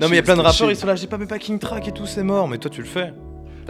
Non 0.00 0.08
mais 0.08 0.08
il 0.08 0.14
y 0.16 0.18
a 0.18 0.22
plein 0.24 0.34
de 0.34 0.40
rappeurs, 0.40 0.68
ils 0.68 0.74
sont 0.74 0.88
là, 0.88 0.96
j'ai 0.96 1.06
pas 1.06 1.16
mes 1.16 1.26
backing 1.26 1.60
track 1.60 1.86
et 1.86 1.92
tout, 1.92 2.06
c'est 2.06 2.24
mort. 2.24 2.48
Mais 2.48 2.58
toi 2.58 2.68
tu 2.72 2.80
le 2.80 2.88
fais. 2.88 3.14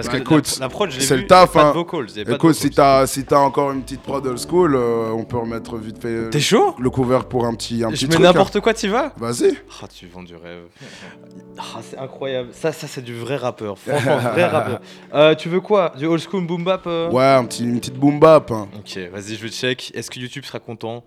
Parce 0.03 0.07
Bah, 0.09 0.13
que 0.19 0.23
écoute, 0.23 0.57
la, 0.59 0.67
la 0.67 0.69
prod, 0.69 0.91
je 0.91 0.99
l'ai 0.99 1.05
c'est 1.05 1.17
vu, 1.17 1.23
le 1.23 1.27
taf, 1.27 1.53
pas 1.53 1.63
hein. 1.65 1.69
de 1.71 1.75
vocals. 1.75 2.07
Écoute, 2.29 2.55
si 2.55 2.71
t'as 2.71 3.07
si 3.07 3.25
t'as 3.25 3.39
encore 3.39 3.73
une 3.73 3.83
petite 3.83 4.03
prod 4.03 4.27
old 4.27 4.39
school, 4.39 4.75
euh, 4.75 5.11
on 5.13 5.25
peut 5.25 5.37
remettre 5.39 5.77
vite 5.79 6.01
fait 6.01 6.09
euh, 6.09 6.31
T'es 6.31 6.41
chaud? 6.41 6.75
le 6.79 6.91
cover 6.91 7.21
pour 7.29 7.45
un 7.47 7.55
petit 7.55 7.85
un 7.85 7.91
Je 7.91 7.95
petit 7.95 8.05
mets 8.07 8.11
truc. 8.15 8.25
hein. 8.25 8.29
n'importe 8.29 8.61
quoi, 8.61 8.75
t'y 8.75 8.89
vas? 8.89 9.13
Vas-y. 9.19 9.57
Ah, 9.83 9.87
tu 9.89 10.07
vends 10.09 10.23
du 10.23 10.37
rêve. 10.37 10.63
Ah, 11.59 11.81
c'est 11.83 11.99
incroyable. 11.99 12.49
Ça, 12.53 12.73
ça 12.73 12.87
c'est 12.87 13.03
du 13.03 13.15
vrai 13.15 13.37
rappeur. 13.37 13.79
Franchement, 13.87 14.17
vrai 14.19 14.47
rappeur. 14.47 14.81
Euh, 15.13 15.35
tu 15.35 15.49
veux 15.51 15.61
quoi? 15.61 15.93
Du 15.99 16.07
old 16.07 16.23
school 16.23 16.47
boom 16.47 16.65
bap 16.65 16.85
euh? 16.87 17.11
Ouais, 17.11 17.23
un 17.25 17.45
petit, 17.45 17.65
une 17.65 17.79
petite 17.81 17.97
boom 17.97 18.19
bap. 18.19 18.51
hein. 18.51 18.69
Ok, 18.79 18.99
vas-y, 19.13 19.37
je 19.37 19.43
vais 19.43 19.51
check. 19.51 19.93
Est-ce 19.95 20.11
que 20.11 20.19
YouTube 20.19 20.45
sera 20.47 20.59
content? 20.59 21.05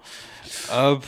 Hop, 0.72 1.04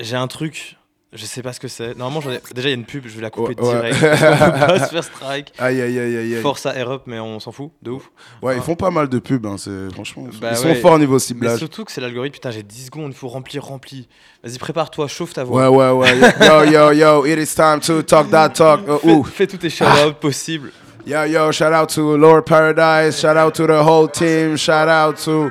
j'ai 0.00 0.16
un 0.16 0.26
truc. 0.26 0.76
Je 1.16 1.24
sais 1.24 1.42
pas 1.42 1.52
ce 1.52 1.60
que 1.60 1.68
c'est. 1.68 1.96
Normalement, 1.96 2.20
j'en 2.20 2.30
ai... 2.30 2.40
déjà 2.54 2.68
il 2.68 2.72
y 2.72 2.74
a 2.74 2.76
une 2.76 2.84
pub, 2.84 3.06
je 3.06 3.16
vais 3.16 3.22
la 3.22 3.30
couper 3.30 3.60
Ouais, 3.60 3.72
direct. 3.72 3.96
on 4.02 4.50
peut 4.50 4.66
pas 4.66 4.78
se 4.86 4.90
faire 4.92 5.04
strike. 5.04 5.52
Aïe 5.58 5.80
aïe 5.80 5.98
aïe 5.98 6.16
aïe. 6.16 6.42
Force 6.42 6.66
à 6.66 6.74
Air 6.76 6.90
Up, 6.90 7.02
mais 7.06 7.18
on 7.18 7.40
s'en 7.40 7.52
fout, 7.52 7.70
de 7.82 7.90
ouf. 7.92 8.10
Ouais, 8.42 8.56
ils 8.56 8.62
font 8.62 8.76
pas 8.76 8.90
mal 8.90 9.08
de 9.08 9.18
pubs, 9.18 9.44
hein, 9.46 9.56
c'est 9.58 9.92
franchement. 9.92 10.24
Bah 10.40 10.52
ils 10.52 10.66
ouais. 10.66 10.74
sont 10.74 10.80
forts 10.80 10.92
au 10.92 10.98
niveau 10.98 11.14
Mais 11.14 11.18
ciblage. 11.20 11.58
surtout 11.58 11.84
que 11.84 11.92
c'est 11.92 12.00
l'algorithme, 12.00 12.34
putain, 12.34 12.50
j'ai 12.50 12.62
10 12.62 12.86
secondes, 12.86 13.12
il 13.12 13.16
faut 13.16 13.28
remplir, 13.28 13.64
remplir. 13.64 14.04
Vas-y, 14.44 14.58
prépare-toi, 14.58 15.08
chauffe 15.08 15.32
ta 15.32 15.44
voix. 15.44 15.70
Ouais 15.70 15.90
ouais 15.90 16.10
ouais. 16.12 16.34
Yo 16.46 16.64
yo 16.64 16.92
yo, 16.92 17.24
it 17.24 17.38
is 17.38 17.54
time 17.54 17.80
to 17.80 18.02
talk 18.02 18.30
that 18.30 18.50
talk. 18.50 18.80
Uh, 18.86 18.98
Fais, 18.98 19.10
ooh. 19.12 19.24
fais 19.24 19.46
tous 19.46 19.56
tes 19.58 19.70
shout-outs 19.70 20.14
possibles. 20.20 20.70
Yo 21.06 21.22
yo, 21.24 21.52
shout 21.52 21.72
out 21.72 21.88
to 21.88 22.16
Lord 22.16 22.42
Paradise, 22.44 23.18
shout 23.20 23.36
out 23.36 23.54
to 23.54 23.66
the 23.66 23.80
whole 23.82 24.08
team, 24.08 24.56
shout 24.56 24.88
out 24.88 25.16
to 25.24 25.50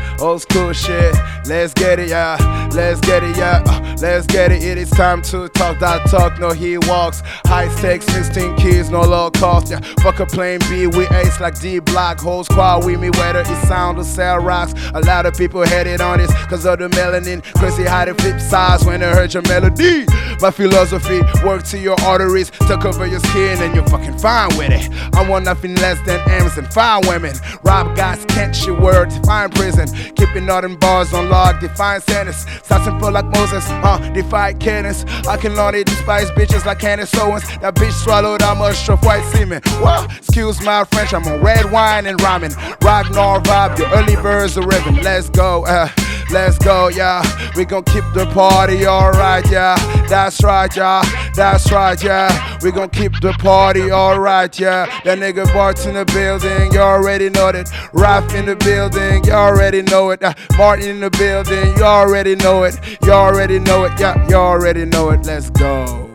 old 0.21 0.41
school 0.41 0.71
shit. 0.73 1.13
Let's 1.45 1.73
get 1.73 1.99
it, 1.99 2.09
yeah. 2.09 2.37
Let's 2.73 3.01
get 3.01 3.23
it, 3.23 3.35
yeah. 3.35 3.63
Uh, 3.65 3.95
let's 3.99 4.27
get 4.27 4.51
it. 4.51 4.63
It 4.63 4.77
is 4.77 4.89
time 4.91 5.21
to 5.23 5.49
talk 5.49 5.79
that 5.79 6.07
talk. 6.07 6.39
No, 6.39 6.51
he 6.51 6.77
walks. 6.77 7.21
High 7.45 7.67
stakes, 7.75 8.05
16 8.05 8.55
kids, 8.57 8.89
no 8.89 9.01
low 9.01 9.31
cost. 9.31 9.71
Yeah, 9.71 9.81
fuck 10.01 10.19
a 10.19 10.25
plane 10.25 10.59
B. 10.69 10.87
We 10.87 11.07
ace 11.09 11.39
like 11.39 11.59
D 11.59 11.79
block. 11.79 12.19
Whole 12.19 12.43
squad 12.43 12.85
with 12.85 12.99
me, 12.99 13.09
whether 13.11 13.41
it 13.41 13.67
sound 13.67 13.97
or 13.97 14.03
sell 14.03 14.39
rocks. 14.39 14.73
A 14.93 15.01
lot 15.01 15.25
of 15.25 15.35
people 15.35 15.65
headed 15.65 16.01
on 16.01 16.19
this 16.19 16.31
cause 16.45 16.65
of 16.65 16.79
the 16.79 16.87
melanin. 16.89 17.43
Crazy 17.55 17.83
how 17.83 18.05
they 18.05 18.13
flip 18.13 18.39
sides 18.39 18.85
when 18.85 18.99
they 18.99 19.09
heard 19.09 19.33
your 19.33 19.43
melody. 19.43 20.05
My 20.39 20.51
philosophy, 20.51 21.21
work 21.43 21.63
to 21.65 21.77
your 21.77 21.99
arteries 22.01 22.51
to 22.51 22.77
cover 22.77 23.05
your 23.05 23.19
skin 23.19 23.61
and 23.61 23.75
you're 23.75 23.87
fucking 23.87 24.17
fine 24.17 24.55
with 24.57 24.71
it. 24.71 24.89
I 25.15 25.27
want 25.27 25.45
nothing 25.45 25.75
less 25.75 25.99
than 26.05 26.19
and 26.29 26.73
fine 26.73 27.07
women. 27.07 27.35
Rob 27.63 27.95
guys, 27.95 28.25
can't 28.25 28.55
you 28.65 28.73
word, 28.75 29.09
define 29.09 29.49
prison. 29.51 29.87
Keeping 30.15 30.49
all 30.49 30.61
them 30.61 30.77
bars 30.77 31.13
on 31.13 31.29
log, 31.29 31.59
define 31.59 32.01
sentence. 32.01 32.45
Start 32.63 32.83
simple 32.83 33.11
like 33.11 33.25
Moses, 33.25 33.65
uh, 33.69 33.97
defy 34.13 34.53
cannons. 34.53 35.05
I 35.27 35.37
can 35.37 35.55
learn 35.55 35.75
it, 35.75 35.87
despise 35.87 36.29
bitches 36.31 36.65
like 36.65 36.79
Candace 36.79 37.13
Owens. 37.15 37.43
That 37.59 37.75
bitch 37.75 37.93
swallowed 38.03 38.41
how 38.41 38.55
much 38.55 38.89
of 38.89 39.03
white 39.03 39.23
semen. 39.33 39.61
Well, 39.81 40.05
excuse 40.05 40.61
my 40.61 40.83
French, 40.85 41.13
I'm 41.13 41.25
on 41.27 41.41
red 41.41 41.71
wine 41.71 42.05
and 42.05 42.19
ramen. 42.19 42.55
Ragnar 42.81 43.41
vibe, 43.41 43.79
your 43.79 43.89
early 43.89 44.15
birds 44.15 44.57
are 44.57 44.65
ribbon. 44.65 44.95
Let's 45.01 45.29
go, 45.29 45.65
uh, 45.65 45.89
Let's 46.31 46.57
go, 46.57 46.87
yeah. 46.87 47.21
We 47.55 47.65
gon' 47.65 47.83
keep 47.83 48.05
the 48.13 48.25
party 48.33 48.87
alright, 48.87 49.45
yeah. 49.51 49.75
That's 50.07 50.41
right, 50.43 50.73
yeah. 50.75 51.03
That's 51.35 51.69
right, 51.71 52.01
yeah. 52.01 52.57
We 52.61 52.71
gon' 52.71 52.89
keep 52.89 53.19
the 53.21 53.33
party 53.33 53.91
alright, 53.91 54.57
yeah. 54.57 54.85
That 55.03 55.19
nigga 55.19 55.45
Bart's 55.53 55.85
in 55.85 55.95
the 55.95 56.05
building, 56.05 56.71
you 56.71 56.79
already 56.79 57.29
know 57.29 57.51
that. 57.51 57.67
Raph 57.93 58.33
in 58.33 58.45
the 58.45 58.55
building, 58.55 59.25
you 59.25 59.33
already 59.33 59.81
know 59.81 60.11
it. 60.11 60.23
Uh, 60.23 60.33
Martin 60.57 60.89
in 60.89 60.99
the 61.01 61.09
building, 61.09 61.75
you 61.77 61.83
already 61.83 62.35
know 62.35 62.63
it. 62.63 62.75
You 63.03 63.11
already 63.11 63.59
know 63.59 63.83
it, 63.83 63.99
yeah. 63.99 64.15
You 64.29 64.35
already 64.35 64.85
know 64.85 65.09
it. 65.09 65.25
Let's 65.25 65.49
go. 65.49 66.09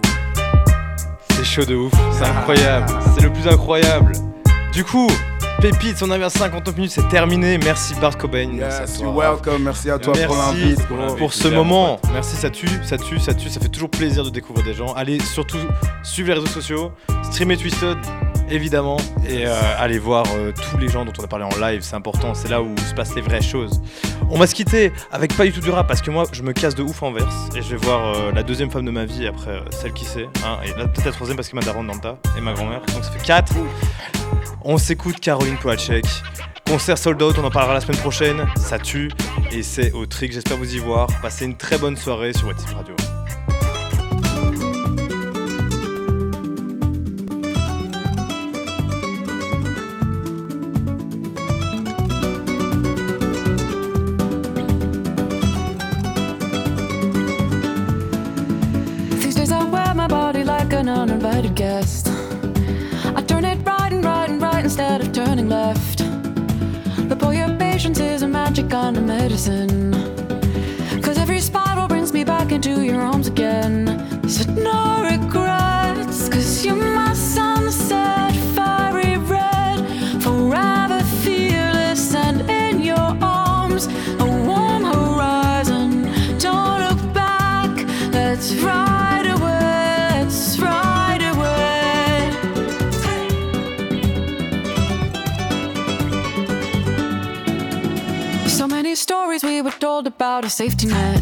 C'est 1.31 1.45
chaud 1.45 1.65
de 1.67 1.75
ouf, 1.75 1.93
c'est 2.13 2.25
incroyable, 2.25 2.87
c'est 3.15 3.23
le 3.23 3.31
plus 3.31 3.47
incroyable. 3.47 4.13
Du 4.73 4.83
coup, 4.83 5.09
Pépite, 5.71 6.01
on 6.01 6.11
avait 6.13 6.23
à 6.23 6.31
59 6.31 6.77
minutes, 6.77 6.93
c'est 6.93 7.09
terminé. 7.09 7.59
Merci 7.59 7.95
Bart 8.01 8.17
Cobain. 8.17 8.49
merci 8.53 8.77
à 8.77 8.81
Yes, 8.83 8.99
toi. 8.99 9.05
you're 9.07 9.17
welcome. 9.17 9.63
Merci 9.65 9.91
à 9.91 9.99
toi 9.99 10.13
Merci 10.15 10.29
pour 10.87 10.97
l'invite. 10.97 11.19
pour 11.19 11.33
ce 11.35 11.49
moment. 11.49 11.99
Merci, 12.13 12.37
ça 12.37 12.51
tue, 12.51 12.69
ça 12.85 12.97
tue, 12.97 13.19
ça 13.19 13.35
tue. 13.35 13.49
Ça 13.49 13.59
fait 13.59 13.69
toujours 13.69 13.91
plaisir 13.91 14.23
de 14.23 14.31
découvrir 14.31 14.65
des 14.65 14.75
gens. 14.75 14.95
Allez 14.95 15.19
surtout 15.19 15.59
suivre 16.05 16.29
les 16.29 16.35
réseaux 16.35 16.47
sociaux, 16.47 16.93
streamer 17.25 17.57
Twisted, 17.57 17.97
évidemment, 18.49 18.97
et 19.29 19.45
euh, 19.45 19.53
allez 19.81 19.99
voir 19.99 20.25
euh, 20.37 20.53
tous 20.53 20.79
les 20.79 20.87
gens 20.89 21.05
dont 21.05 21.13
on 21.19 21.25
a 21.25 21.27
parlé 21.27 21.45
en 21.45 21.59
live. 21.61 21.81
C'est 21.83 21.97
important, 21.97 22.33
c'est 22.35 22.49
là 22.49 22.63
où 22.63 22.73
se 22.89 22.95
passent 22.95 23.17
les 23.17 23.23
vraies 23.23 23.43
choses. 23.43 23.81
On 24.31 24.39
va 24.39 24.47
se 24.47 24.55
quitter 24.55 24.93
avec 25.11 25.37
pas 25.37 25.45
du 25.47 25.53
tout 25.53 25.61
du 25.61 25.71
rap 25.71 25.89
parce 25.89 26.01
que 26.01 26.13
moi 26.13 26.27
je 26.31 26.43
me 26.43 26.53
casse 26.53 26.77
de 26.77 26.85
ouf 26.85 27.03
en 27.03 27.11
verse 27.11 27.35
et 27.57 27.63
je 27.63 27.71
vais 27.71 27.77
voir 27.77 28.15
euh, 28.15 28.31
la 28.33 28.45
deuxième 28.45 28.71
femme 28.71 28.85
de 28.85 28.91
ma 28.93 29.05
vie 29.05 29.27
après 29.27 29.51
euh, 29.51 29.61
celle 29.71 29.93
qui 29.93 30.05
sait. 30.05 30.29
hein, 30.45 30.59
et 30.65 30.69
là 30.79 30.87
peut-être 30.87 31.07
la 31.07 31.13
troisième 31.13 31.37
parce 31.37 31.49
que 31.49 31.57
ma 31.57 31.63
daronne 31.63 31.89
dans 31.89 31.95
le 31.95 32.01
tas 32.01 32.19
et 32.39 32.41
ma 32.41 32.53
grand-mère. 32.53 32.83
Donc 32.95 33.03
ça 33.03 33.11
fait 33.11 33.25
4. 33.25 33.53
On 34.63 34.79
s'écoute 34.79 35.21
Caroline 35.21 35.57
Polachek. 35.57 36.05
Concert 36.67 36.99
sold 36.99 37.23
out, 37.23 37.37
on 37.39 37.45
en 37.45 37.51
parlera 37.51 37.75
la 37.75 37.81
semaine 37.81 37.99
prochaine. 37.99 38.47
Ça 38.57 38.79
tue 38.79 39.11
et 39.53 39.63
c'est 39.63 39.93
au 39.93 40.07
trick. 40.07 40.33
J'espère 40.33 40.57
vous 40.57 40.75
y 40.75 40.79
voir. 40.79 41.09
Passez 41.23 41.45
une 41.45 41.57
très 41.57 41.79
bonne 41.79 41.97
soirée 41.97 42.33
sur 42.33 42.49
WhatsApp 42.49 42.75
Radio. 42.75 42.95
Medicine. 69.37 69.93
Cause 71.03 71.19
every 71.19 71.41
spiral 71.41 71.89
brings 71.89 72.13
me 72.13 72.25
back 72.25 72.53
into 72.53 72.83
your 72.83 73.03
arms 73.03 73.27
again. 73.27 73.87
Said 74.27 74.57
no 74.57 75.03
regrets, 75.03 75.46
told 99.81 100.07
about 100.07 100.45
a 100.45 100.51
safety 100.51 100.87
net. 100.87 101.21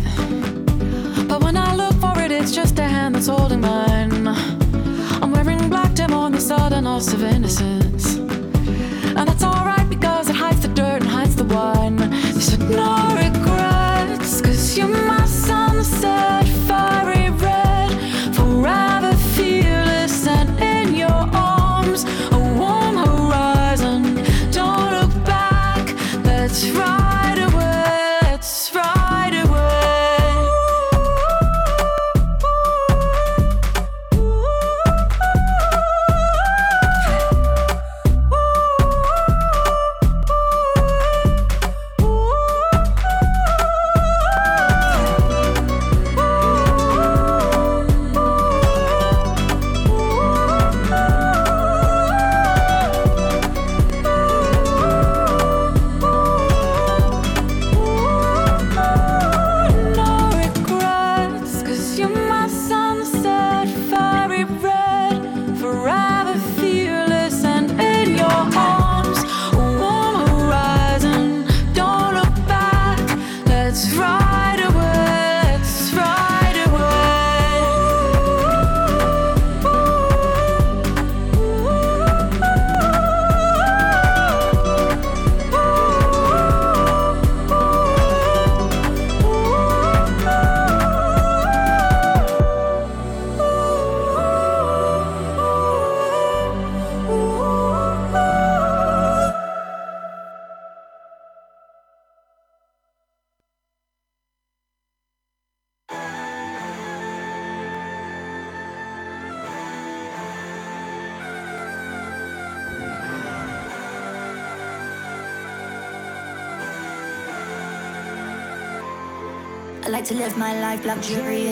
But 1.28 1.42
when 1.42 1.56
I 1.56 1.74
look 1.74 1.94
for 1.94 2.20
it, 2.20 2.30
it's 2.30 2.52
just 2.52 2.78
a 2.78 2.84
hand 2.84 3.14
that's 3.14 3.26
holding 3.26 3.60
mine. 3.60 4.28
I'm 4.28 5.32
wearing 5.32 5.68
black 5.68 5.94
dim 5.94 6.12
on 6.12 6.32
the 6.32 6.40
sudden 6.40 6.84
loss 6.84 7.12
of 7.12 7.22
innocence. 7.22 8.16
And 8.16 9.28
that's 9.28 9.42
alright 9.42 9.53